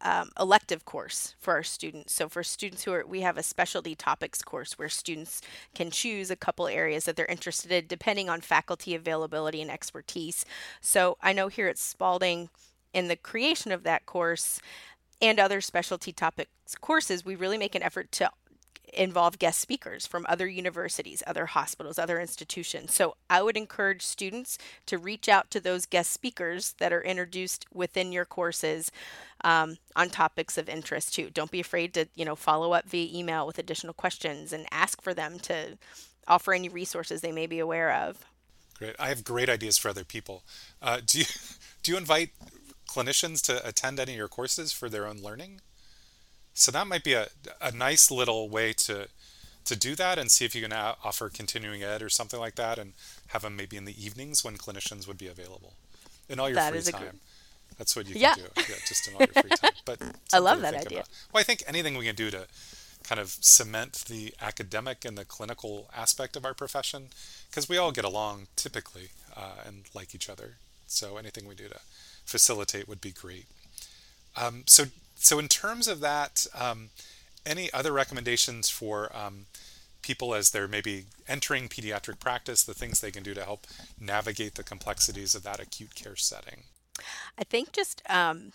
um, 0.02 0.30
elective 0.40 0.86
course 0.86 1.36
for 1.40 1.54
our 1.54 1.64
students. 1.64 2.14
So 2.14 2.30
for 2.30 2.44
students 2.44 2.84
who 2.84 2.94
are, 2.94 3.06
we 3.06 3.22
have 3.22 3.38
a 3.38 3.44
specialty 3.44 3.96
topics 3.96 4.42
course 4.42 4.78
where 4.78 4.90
students 4.90 5.42
can 5.76 5.92
choose 5.92 6.32
a 6.32 6.36
couple 6.36 6.68
areas 6.68 7.06
that 7.06 7.16
they're 7.16 7.26
interested 7.26 7.72
in 7.72 7.88
depending 7.88 8.30
on 8.30 8.42
faculty 8.42 8.96
availability 8.96 9.62
and 9.62 9.70
expertise. 9.70 10.46
So 10.80 11.18
I 11.22 11.34
know 11.34 11.48
here 11.48 11.68
at 11.68 11.78
Spalding, 11.78 12.50
in 12.94 13.08
the 13.08 13.16
creation 13.16 13.72
of 13.72 13.84
that 13.84 14.06
course 14.06 14.60
and 15.22 15.40
other 15.40 15.62
specialty 15.62 16.12
topics 16.12 16.50
courses, 16.80 17.26
we 17.26 17.36
really 17.36 17.58
make 17.58 17.76
an 17.76 17.84
effort 17.84 18.12
to 18.14 18.32
involve 18.94 19.40
guest 19.40 19.60
speakers 19.60 20.06
from 20.06 20.26
other 20.30 20.48
universities, 20.48 21.24
other 21.28 21.48
hospitals, 21.48 22.00
other 22.00 22.20
institutions. 22.20 22.94
So 22.94 23.16
I 23.30 23.42
would 23.42 23.58
encourage 23.58 24.02
students 24.02 24.58
to 24.86 24.98
reach 24.98 25.30
out 25.30 25.52
to 25.52 25.60
those 25.60 25.86
guest 25.86 26.12
speakers 26.12 26.74
that 26.80 26.94
are 26.94 27.02
introduced 27.02 27.66
within 27.74 28.12
your 28.12 28.26
courses 28.26 28.92
um, 29.44 29.78
on 29.96 30.10
topics 30.10 30.58
of 30.58 30.70
interest 30.70 31.14
too. 31.14 31.30
Don't 31.30 31.52
be 31.52 31.60
afraid 31.60 31.94
to 31.94 32.08
you 32.16 32.26
know 32.26 32.36
follow 32.36 32.74
up 32.74 32.90
via 32.90 33.18
email 33.18 33.46
with 33.46 33.60
additional 33.60 33.94
questions 33.94 34.54
and 34.54 34.66
ask 34.72 35.02
for 35.02 35.14
them 35.14 35.40
to 35.40 35.78
offer 36.28 36.54
any 36.54 36.70
resources 36.70 37.22
they 37.22 37.32
may 37.32 37.48
be 37.48 37.60
aware 37.60 37.92
of. 37.92 38.26
Great. 38.78 38.96
I 39.00 39.10
have 39.10 39.24
great 39.24 39.50
ideas 39.50 39.78
for 39.78 39.90
other 39.90 40.06
people. 40.06 40.44
Uh, 40.82 41.00
do 41.06 41.20
you 41.20 41.26
do 41.84 41.92
you 41.92 41.98
invite 41.98 42.30
clinicians 42.88 43.42
to 43.44 43.66
attend 43.68 44.00
any 44.00 44.14
of 44.14 44.18
your 44.18 44.28
courses 44.28 44.72
for 44.72 44.90
their 44.90 45.06
own 45.06 45.18
learning? 45.18 45.62
So 46.60 46.74
that 46.74 46.88
might 46.88 47.06
be 47.06 47.14
a, 47.14 47.28
a 47.62 47.72
nice 47.72 48.12
little 48.12 48.50
way 48.50 48.74
to 48.74 49.08
to 49.64 49.76
do 49.78 49.96
that 49.96 50.18
and 50.18 50.30
see 50.30 50.44
if 50.44 50.54
you 50.54 50.62
can 50.62 50.74
offer 50.74 51.30
continuing 51.30 51.84
ed 51.84 52.02
or 52.02 52.10
something 52.10 52.40
like 52.40 52.56
that 52.56 52.78
and 52.78 52.94
have 53.28 53.44
them 53.44 53.56
maybe 53.56 53.78
in 53.78 53.86
the 53.86 54.04
evenings 54.04 54.44
when 54.44 54.58
clinicians 54.58 55.08
would 55.08 55.18
be 55.18 55.28
available 55.28 55.74
in 56.28 56.40
all 56.40 56.50
your 56.50 56.56
that 56.56 56.74
free 56.74 56.92
time. 56.92 57.02
Good... 57.02 57.20
That's 57.78 57.96
what 57.96 58.08
you 58.08 58.14
can 58.14 58.22
yeah. 58.22 58.36
do. 58.36 58.42
Yeah, 58.58 58.76
just 58.86 59.08
in 59.08 59.14
all 59.14 59.22
your 59.22 59.42
free 59.42 59.52
time. 59.52 59.72
But 59.86 60.02
I 60.34 60.40
love 60.40 60.60
that 60.62 60.74
idea. 60.74 61.00
About. 61.00 61.10
Well, 61.32 61.40
I 61.40 61.44
think 61.44 61.64
anything 61.66 61.98
we 61.98 62.06
can 62.06 62.16
do 62.16 62.30
to 62.32 62.48
kind 63.04 63.22
of 63.22 63.38
cement 63.40 64.04
the 64.10 64.34
academic 64.42 65.06
and 65.06 65.18
the 65.18 65.24
clinical 65.24 65.90
aspect 65.96 66.36
of 66.36 66.44
our 66.46 66.54
profession, 66.54 67.10
because 67.50 67.70
we 67.70 67.78
all 67.78 67.92
get 67.92 68.04
along 68.04 68.48
typically 68.58 69.10
uh, 69.38 69.64
and 69.66 69.84
like 69.94 70.14
each 70.14 70.30
other. 70.30 70.56
So 70.88 71.16
anything 71.16 71.48
we 71.48 71.56
do 71.56 71.70
to 71.70 71.80
facilitate 72.26 72.90
would 72.90 73.02
be 73.02 73.12
great. 73.12 73.46
Um, 74.36 74.64
so 74.66 74.86
so 75.20 75.38
in 75.40 75.48
terms 75.48 75.88
of 75.88 76.00
that, 76.00 76.48
um, 76.58 76.90
any 77.46 77.72
other 77.74 77.92
recommendations 77.92 78.70
for 78.70 79.16
um, 79.16 79.46
people 80.02 80.34
as 80.34 80.52
they're 80.52 80.68
maybe 80.68 81.06
entering 81.28 81.68
pediatric 81.68 82.20
practice, 82.20 82.64
the 82.64 82.74
things 82.74 83.02
they 83.02 83.12
can 83.12 83.24
do 83.24 83.34
to 83.34 83.44
help 83.44 83.68
navigate 84.00 84.56
the 84.56 84.64
complexities 84.64 85.36
of 85.36 85.44
that 85.44 85.60
acute 85.60 85.96
care 85.96 86.16
setting? 86.16 86.64
I 87.38 87.44
think 87.44 87.72
just 87.72 88.02
um, 88.10 88.52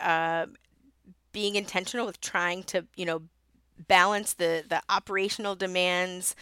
uh, 0.00 0.46
being 1.32 1.54
intentional 1.54 2.06
with 2.06 2.20
trying 2.20 2.62
to, 2.64 2.86
you 2.96 3.04
know, 3.04 3.22
balance 3.86 4.34
the 4.34 4.64
the 4.68 4.82
operational 4.88 5.54
demands 5.54 6.34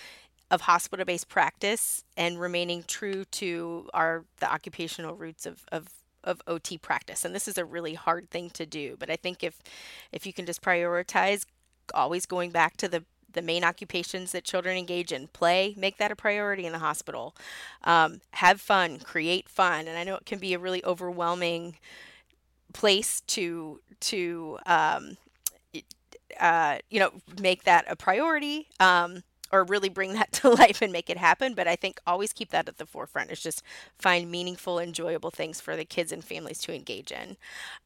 of 0.50 0.62
hospital-based 0.62 1.28
practice 1.28 2.04
and 2.16 2.40
remaining 2.40 2.84
true 2.86 3.24
to 3.26 3.88
our 3.92 4.24
the 4.38 4.50
occupational 4.50 5.14
roots 5.14 5.44
of, 5.44 5.64
of 5.70 5.88
of 6.26 6.42
OT 6.46 6.76
practice. 6.76 7.24
And 7.24 7.34
this 7.34 7.48
is 7.48 7.56
a 7.56 7.64
really 7.64 7.94
hard 7.94 8.30
thing 8.30 8.50
to 8.50 8.66
do, 8.66 8.96
but 8.98 9.10
I 9.10 9.16
think 9.16 9.42
if 9.42 9.60
if 10.12 10.26
you 10.26 10.32
can 10.32 10.46
just 10.46 10.62
prioritize 10.62 11.46
always 11.94 12.26
going 12.26 12.50
back 12.50 12.76
to 12.78 12.88
the 12.88 13.04
the 13.32 13.42
main 13.42 13.64
occupations 13.64 14.32
that 14.32 14.44
children 14.44 14.78
engage 14.78 15.12
in 15.12 15.28
play 15.28 15.74
make 15.76 15.98
that 15.98 16.10
a 16.10 16.16
priority 16.16 16.64
in 16.64 16.72
the 16.72 16.78
hospital 16.78 17.36
um, 17.84 18.20
have 18.32 18.60
fun 18.60 18.98
create 18.98 19.48
fun 19.48 19.86
and 19.86 19.98
i 19.98 20.02
know 20.02 20.16
it 20.16 20.24
can 20.24 20.38
be 20.38 20.54
a 20.54 20.58
really 20.58 20.82
overwhelming 20.84 21.76
place 22.72 23.20
to 23.26 23.80
to 24.00 24.58
um, 24.66 25.16
uh, 26.40 26.78
you 26.90 27.00
know 27.00 27.10
make 27.40 27.64
that 27.64 27.84
a 27.88 27.96
priority 27.96 28.68
um, 28.80 29.22
or 29.52 29.64
really 29.64 29.88
bring 29.88 30.14
that 30.14 30.32
to 30.32 30.50
life 30.50 30.82
and 30.82 30.92
make 30.92 31.10
it 31.10 31.18
happen. 31.18 31.54
But 31.54 31.68
I 31.68 31.76
think 31.76 32.00
always 32.06 32.32
keep 32.32 32.50
that 32.50 32.68
at 32.68 32.78
the 32.78 32.86
forefront 32.86 33.30
is 33.30 33.42
just 33.42 33.62
find 33.98 34.30
meaningful, 34.30 34.78
enjoyable 34.78 35.30
things 35.30 35.60
for 35.60 35.76
the 35.76 35.84
kids 35.84 36.12
and 36.12 36.24
families 36.24 36.58
to 36.62 36.74
engage 36.74 37.12
in. 37.12 37.36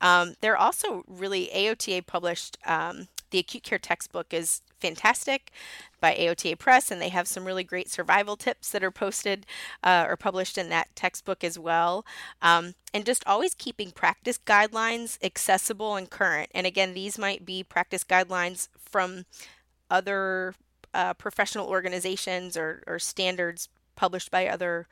Um, 0.01 0.35
they're 0.41 0.57
also 0.57 1.05
really 1.07 1.51
AOTA 1.55 2.07
published. 2.07 2.59
Um, 2.65 3.09
the 3.31 3.39
acute 3.39 3.63
care 3.63 3.79
textbook 3.79 4.35
is 4.35 4.61
fantastic 4.81 5.53
by 6.01 6.15
AOTA 6.15 6.59
Press, 6.59 6.91
and 6.91 7.01
they 7.01 7.11
have 7.11 7.29
some 7.29 7.45
really 7.45 7.65
great 7.65 7.89
survival 7.89 8.37
tips 8.37 8.71
that 8.71 8.83
are 8.83 8.91
posted 8.91 9.47
uh, 9.83 10.07
or 10.09 10.17
published 10.17 10.59
in 10.59 10.69
that 10.71 10.95
textbook 10.97 11.45
as 11.45 11.59
well. 11.59 12.05
Um, 12.43 12.75
and 12.93 13.05
just 13.05 13.23
always 13.27 13.55
keeping 13.55 13.91
practice 13.91 14.39
guidelines 14.39 15.19
accessible 15.23 15.97
and 15.97 16.11
current. 16.11 16.51
And 16.55 16.67
again, 16.67 16.95
these 16.95 17.19
might 17.19 17.45
be 17.45 17.63
practice 17.63 18.05
guidelines 18.05 18.69
from 18.79 19.27
other 19.91 20.55
uh, 20.95 21.15
professional 21.15 21.67
organizations 21.67 22.57
or, 22.57 22.83
or 22.87 22.99
standards 22.99 23.69
published 23.97 24.31
by 24.31 24.47
other 24.47 24.87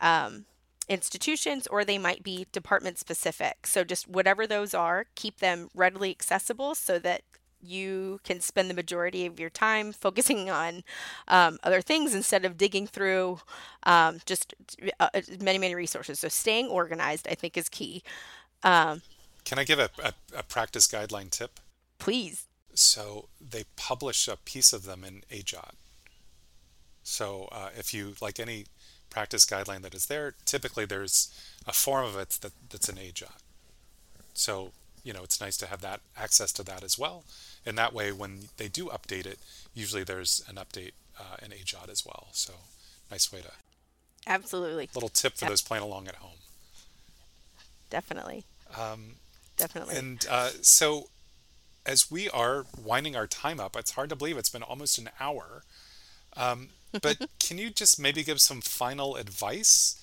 um, 0.00 0.44
institutions, 0.88 1.66
or 1.66 1.84
they 1.84 1.98
might 1.98 2.22
be 2.22 2.46
department 2.52 2.98
specific. 2.98 3.66
So, 3.66 3.84
just 3.84 4.08
whatever 4.08 4.46
those 4.46 4.74
are, 4.74 5.06
keep 5.14 5.38
them 5.38 5.68
readily 5.74 6.10
accessible 6.10 6.74
so 6.74 6.98
that 7.00 7.22
you 7.60 8.20
can 8.24 8.40
spend 8.40 8.70
the 8.70 8.74
majority 8.74 9.26
of 9.26 9.40
your 9.40 9.50
time 9.50 9.92
focusing 9.92 10.48
on 10.62 10.82
um, 11.26 11.58
other 11.62 11.80
things 11.80 12.14
instead 12.14 12.44
of 12.44 12.56
digging 12.56 12.86
through 12.86 13.40
um, 13.82 14.20
just 14.26 14.54
uh, 15.00 15.08
uh, 15.14 15.20
many, 15.40 15.58
many 15.58 15.74
resources. 15.74 16.20
So, 16.20 16.28
staying 16.28 16.68
organized, 16.68 17.28
I 17.28 17.34
think, 17.34 17.56
is 17.56 17.68
key. 17.68 18.02
Um, 18.62 19.02
can 19.44 19.58
I 19.58 19.64
give 19.64 19.78
a, 19.78 19.90
a, 20.02 20.12
a 20.36 20.42
practice 20.42 20.86
guideline 20.88 21.30
tip? 21.30 21.60
Please. 21.98 22.47
So 22.78 23.28
they 23.40 23.64
publish 23.76 24.28
a 24.28 24.36
piece 24.36 24.72
of 24.72 24.84
them 24.84 25.04
in 25.04 25.22
AJOT. 25.30 25.72
So 27.02 27.48
uh, 27.50 27.70
if 27.76 27.92
you 27.92 28.14
like 28.20 28.38
any 28.38 28.66
practice 29.10 29.44
guideline 29.46 29.80
that 29.82 29.94
is 29.94 30.06
there, 30.06 30.34
typically 30.44 30.84
there's 30.84 31.32
a 31.66 31.72
form 31.72 32.04
of 32.04 32.16
it 32.16 32.38
that, 32.42 32.52
that's 32.70 32.88
an 32.88 32.96
AJOT. 32.96 33.40
So 34.34 34.72
you 35.02 35.12
know 35.12 35.22
it's 35.22 35.40
nice 35.40 35.56
to 35.58 35.66
have 35.66 35.80
that 35.80 36.00
access 36.16 36.52
to 36.52 36.62
that 36.64 36.84
as 36.84 36.98
well, 36.98 37.24
and 37.66 37.76
that 37.78 37.92
way 37.92 38.12
when 38.12 38.50
they 38.58 38.68
do 38.68 38.86
update 38.86 39.26
it, 39.26 39.38
usually 39.74 40.04
there's 40.04 40.44
an 40.48 40.56
update 40.56 40.92
uh, 41.18 41.36
in 41.42 41.50
AJOT 41.50 41.88
as 41.88 42.04
well. 42.06 42.28
So 42.32 42.52
nice 43.10 43.32
way 43.32 43.40
to 43.40 43.50
absolutely 44.26 44.88
little 44.94 45.08
tip 45.08 45.34
for 45.36 45.46
yep. 45.46 45.50
those 45.50 45.62
playing 45.62 45.82
along 45.82 46.08
at 46.08 46.16
home. 46.16 46.38
Definitely. 47.90 48.44
Um, 48.78 49.14
Definitely. 49.56 49.96
And 49.96 50.26
uh, 50.30 50.50
so 50.60 51.08
as 51.88 52.10
we 52.10 52.28
are 52.28 52.66
winding 52.78 53.16
our 53.16 53.26
time 53.26 53.58
up, 53.58 53.74
it's 53.74 53.92
hard 53.92 54.10
to 54.10 54.16
believe 54.16 54.36
it's 54.36 54.50
been 54.50 54.62
almost 54.62 54.98
an 54.98 55.08
hour. 55.18 55.62
Um, 56.36 56.68
but 57.00 57.16
can 57.40 57.56
you 57.56 57.70
just 57.70 57.98
maybe 57.98 58.22
give 58.22 58.42
some 58.42 58.60
final 58.60 59.16
advice 59.16 60.00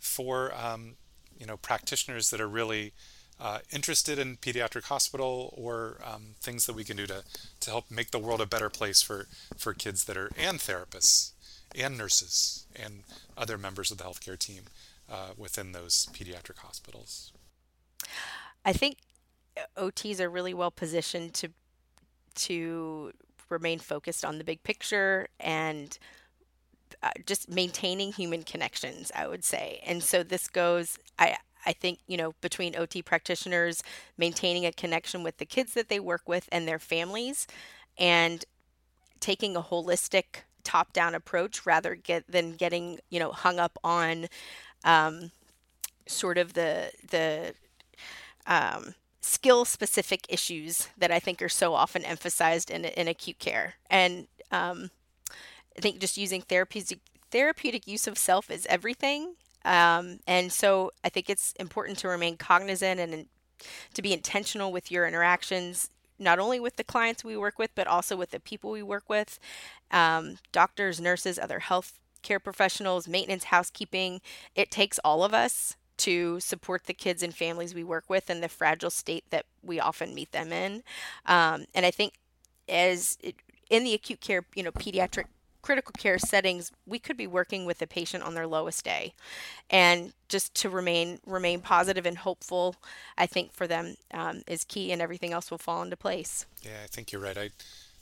for 0.00 0.52
um, 0.54 0.94
you 1.38 1.46
know 1.46 1.58
practitioners 1.58 2.30
that 2.30 2.40
are 2.40 2.48
really 2.48 2.94
uh, 3.38 3.58
interested 3.70 4.18
in 4.18 4.38
pediatric 4.38 4.84
hospital 4.84 5.52
or 5.54 5.98
um, 6.02 6.36
things 6.40 6.64
that 6.64 6.74
we 6.74 6.84
can 6.84 6.96
do 6.96 7.06
to, 7.06 7.22
to 7.60 7.70
help 7.70 7.90
make 7.90 8.12
the 8.12 8.18
world 8.18 8.40
a 8.40 8.46
better 8.46 8.70
place 8.70 9.02
for, 9.02 9.26
for 9.58 9.74
kids 9.74 10.06
that 10.06 10.16
are 10.16 10.30
and 10.38 10.58
therapists 10.58 11.32
and 11.74 11.98
nurses 11.98 12.64
and 12.74 13.02
other 13.36 13.58
members 13.58 13.90
of 13.90 13.98
the 13.98 14.04
healthcare 14.04 14.38
team 14.38 14.62
uh, 15.12 15.32
within 15.36 15.72
those 15.72 16.08
pediatric 16.14 16.56
hospitals? 16.58 17.30
I 18.64 18.72
think 18.72 18.96
OTs 19.76 20.20
are 20.20 20.30
really 20.30 20.54
well 20.54 20.70
positioned 20.70 21.34
to 21.34 21.48
to 22.34 23.12
remain 23.48 23.78
focused 23.78 24.24
on 24.24 24.38
the 24.38 24.44
big 24.44 24.62
picture 24.62 25.28
and 25.40 25.98
uh, 27.02 27.10
just 27.24 27.48
maintaining 27.48 28.12
human 28.12 28.42
connections 28.42 29.10
i 29.14 29.26
would 29.26 29.44
say. 29.44 29.80
And 29.86 30.02
so 30.02 30.22
this 30.22 30.48
goes 30.48 30.98
i 31.18 31.36
i 31.64 31.72
think 31.72 32.00
you 32.06 32.16
know 32.16 32.34
between 32.40 32.74
ot 32.74 33.04
practitioners 33.04 33.82
maintaining 34.16 34.66
a 34.66 34.72
connection 34.72 35.22
with 35.22 35.38
the 35.38 35.46
kids 35.46 35.74
that 35.74 35.88
they 35.88 36.00
work 36.00 36.22
with 36.28 36.48
and 36.52 36.66
their 36.66 36.78
families 36.78 37.46
and 37.98 38.44
taking 39.20 39.56
a 39.56 39.62
holistic 39.62 40.42
top 40.64 40.92
down 40.92 41.14
approach 41.14 41.64
rather 41.64 41.94
get 41.94 42.24
than 42.30 42.52
getting 42.52 42.98
you 43.08 43.20
know 43.20 43.30
hung 43.32 43.58
up 43.58 43.78
on 43.84 44.26
um, 44.84 45.30
sort 46.06 46.38
of 46.38 46.54
the 46.54 46.90
the 47.10 47.54
um, 48.46 48.94
skill 49.26 49.64
specific 49.64 50.24
issues 50.28 50.88
that 50.96 51.10
I 51.10 51.18
think 51.18 51.42
are 51.42 51.48
so 51.48 51.74
often 51.74 52.04
emphasized 52.04 52.70
in, 52.70 52.84
in 52.84 53.08
acute 53.08 53.40
care. 53.40 53.74
And 53.90 54.28
um, 54.52 54.90
I 55.76 55.80
think 55.80 55.98
just 55.98 56.16
using 56.16 56.42
therapeutic, 56.42 57.00
therapeutic 57.30 57.88
use 57.88 58.06
of 58.06 58.16
self 58.16 58.50
is 58.50 58.66
everything. 58.66 59.34
Um, 59.64 60.20
and 60.28 60.52
so 60.52 60.92
I 61.02 61.08
think 61.08 61.28
it's 61.28 61.52
important 61.58 61.98
to 61.98 62.08
remain 62.08 62.36
cognizant 62.36 63.00
and 63.00 63.26
to 63.94 64.02
be 64.02 64.12
intentional 64.12 64.70
with 64.70 64.92
your 64.92 65.08
interactions, 65.08 65.90
not 66.20 66.38
only 66.38 66.60
with 66.60 66.76
the 66.76 66.84
clients 66.84 67.24
we 67.24 67.36
work 67.36 67.58
with, 67.58 67.72
but 67.74 67.88
also 67.88 68.16
with 68.16 68.30
the 68.30 68.38
people 68.38 68.70
we 68.70 68.82
work 68.82 69.04
with 69.08 69.40
um, 69.90 70.38
doctors, 70.52 71.00
nurses, 71.00 71.36
other 71.36 71.58
health 71.58 71.98
care 72.22 72.38
professionals, 72.38 73.08
maintenance, 73.08 73.44
housekeeping. 73.44 74.20
It 74.54 74.70
takes 74.70 75.00
all 75.00 75.24
of 75.24 75.34
us 75.34 75.76
to 75.98 76.40
support 76.40 76.84
the 76.84 76.94
kids 76.94 77.22
and 77.22 77.34
families 77.34 77.74
we 77.74 77.84
work 77.84 78.04
with 78.08 78.30
and 78.30 78.42
the 78.42 78.48
fragile 78.48 78.90
state 78.90 79.24
that 79.30 79.46
we 79.62 79.80
often 79.80 80.14
meet 80.14 80.32
them 80.32 80.52
in. 80.52 80.82
Um, 81.26 81.66
and 81.74 81.86
I 81.86 81.90
think 81.90 82.14
as 82.68 83.18
it, 83.22 83.36
in 83.70 83.84
the 83.84 83.94
acute 83.94 84.20
care, 84.20 84.44
you 84.54 84.62
know, 84.62 84.72
pediatric 84.72 85.24
critical 85.62 85.92
care 85.98 86.16
settings, 86.16 86.70
we 86.86 86.96
could 86.96 87.16
be 87.16 87.26
working 87.26 87.66
with 87.66 87.82
a 87.82 87.86
patient 87.88 88.22
on 88.22 88.34
their 88.34 88.46
lowest 88.46 88.84
day, 88.84 89.12
and 89.68 90.12
just 90.28 90.54
to 90.54 90.70
remain 90.70 91.18
remain 91.26 91.60
positive 91.60 92.06
and 92.06 92.18
hopeful, 92.18 92.76
I 93.18 93.26
think 93.26 93.52
for 93.52 93.66
them 93.66 93.96
um, 94.14 94.42
is 94.46 94.62
key, 94.62 94.92
and 94.92 95.02
everything 95.02 95.32
else 95.32 95.50
will 95.50 95.58
fall 95.58 95.82
into 95.82 95.96
place. 95.96 96.46
Yeah, 96.62 96.82
I 96.84 96.86
think 96.86 97.10
you're 97.10 97.20
right. 97.20 97.36
I, 97.36 97.50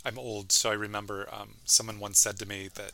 I'm 0.04 0.18
old, 0.18 0.52
so 0.52 0.70
I 0.70 0.74
remember 0.74 1.26
um, 1.32 1.54
someone 1.64 1.98
once 1.98 2.18
said 2.18 2.38
to 2.40 2.46
me 2.46 2.68
that 2.74 2.92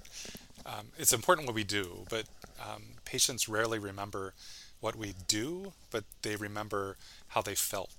um, 0.64 0.86
it's 0.96 1.12
important 1.12 1.48
what 1.48 1.56
we 1.56 1.64
do, 1.64 2.06
but 2.08 2.26
um, 2.60 2.82
patients 3.04 3.48
rarely 3.48 3.80
remember 3.80 4.34
what 4.80 4.96
we 4.96 5.14
do, 5.28 5.72
but 5.90 6.04
they 6.22 6.36
remember 6.36 6.96
how 7.28 7.42
they 7.42 7.54
felt. 7.54 7.90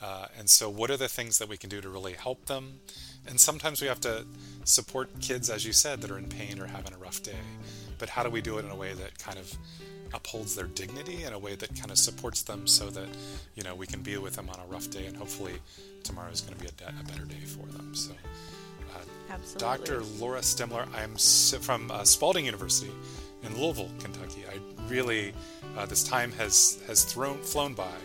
Uh, 0.00 0.26
and 0.38 0.50
so, 0.50 0.68
what 0.68 0.90
are 0.90 0.96
the 0.96 1.08
things 1.08 1.38
that 1.38 1.48
we 1.48 1.56
can 1.56 1.70
do 1.70 1.80
to 1.80 1.88
really 1.88 2.12
help 2.12 2.46
them? 2.46 2.80
And 3.26 3.40
sometimes 3.40 3.80
we 3.80 3.88
have 3.88 4.00
to 4.00 4.26
support 4.64 5.20
kids, 5.20 5.48
as 5.48 5.64
you 5.64 5.72
said, 5.72 6.02
that 6.02 6.10
are 6.10 6.18
in 6.18 6.26
pain 6.26 6.60
or 6.60 6.66
having 6.66 6.92
a 6.92 6.98
rough 6.98 7.22
day. 7.22 7.38
But 7.98 8.10
how 8.10 8.22
do 8.22 8.28
we 8.28 8.42
do 8.42 8.58
it 8.58 8.66
in 8.66 8.70
a 8.70 8.76
way 8.76 8.92
that 8.92 9.18
kind 9.18 9.38
of 9.38 9.56
upholds 10.14 10.54
their 10.54 10.66
dignity 10.66 11.24
in 11.24 11.32
a 11.32 11.38
way 11.38 11.54
that 11.54 11.74
kind 11.78 11.90
of 11.90 11.98
supports 11.98 12.42
them 12.42 12.66
so 12.66 12.90
that 12.90 13.08
you 13.54 13.62
know 13.62 13.74
we 13.74 13.86
can 13.86 14.00
be 14.02 14.16
with 14.16 14.34
them 14.36 14.48
on 14.48 14.58
a 14.60 14.66
rough 14.66 14.90
day 14.90 15.06
and 15.06 15.16
hopefully 15.16 15.54
tomorrow 16.02 16.30
is 16.30 16.40
going 16.40 16.54
to 16.54 16.60
be 16.60 16.68
a, 16.68 16.72
de- 16.72 17.00
a 17.00 17.04
better 17.04 17.24
day 17.24 17.44
for 17.44 17.66
them 17.72 17.94
so 17.94 18.12
uh, 18.94 19.36
dr 19.58 20.02
laura 20.18 20.40
stemler 20.40 20.86
i'm 20.94 21.16
from 21.60 21.90
uh, 21.90 22.04
spalding 22.04 22.44
university 22.44 22.90
in 23.42 23.60
louisville 23.60 23.90
kentucky 23.98 24.44
i 24.50 24.58
really 24.88 25.32
uh, 25.76 25.86
this 25.86 26.04
time 26.04 26.32
has 26.32 26.82
has 26.86 27.04
thrown 27.04 27.38
flown 27.38 27.74
by 27.74 27.96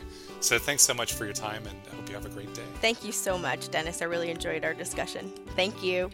so 0.42 0.58
thanks 0.58 0.82
so 0.82 0.94
much 0.94 1.14
for 1.14 1.26
your 1.26 1.34
time 1.36 1.64
and 1.68 1.78
I 1.92 1.96
hope 1.96 2.10
you 2.10 2.16
have 2.16 2.26
a 2.26 2.30
great 2.30 2.54
day. 2.56 2.64
Thank 2.82 3.06
you 3.06 3.12
so 3.12 3.38
much, 3.38 3.70
Dennis. 3.70 4.02
I 4.02 4.06
really 4.06 4.32
enjoyed 4.32 4.66
our 4.66 4.74
discussion. 4.74 5.32
Thank 5.56 5.84
you. 5.84 6.10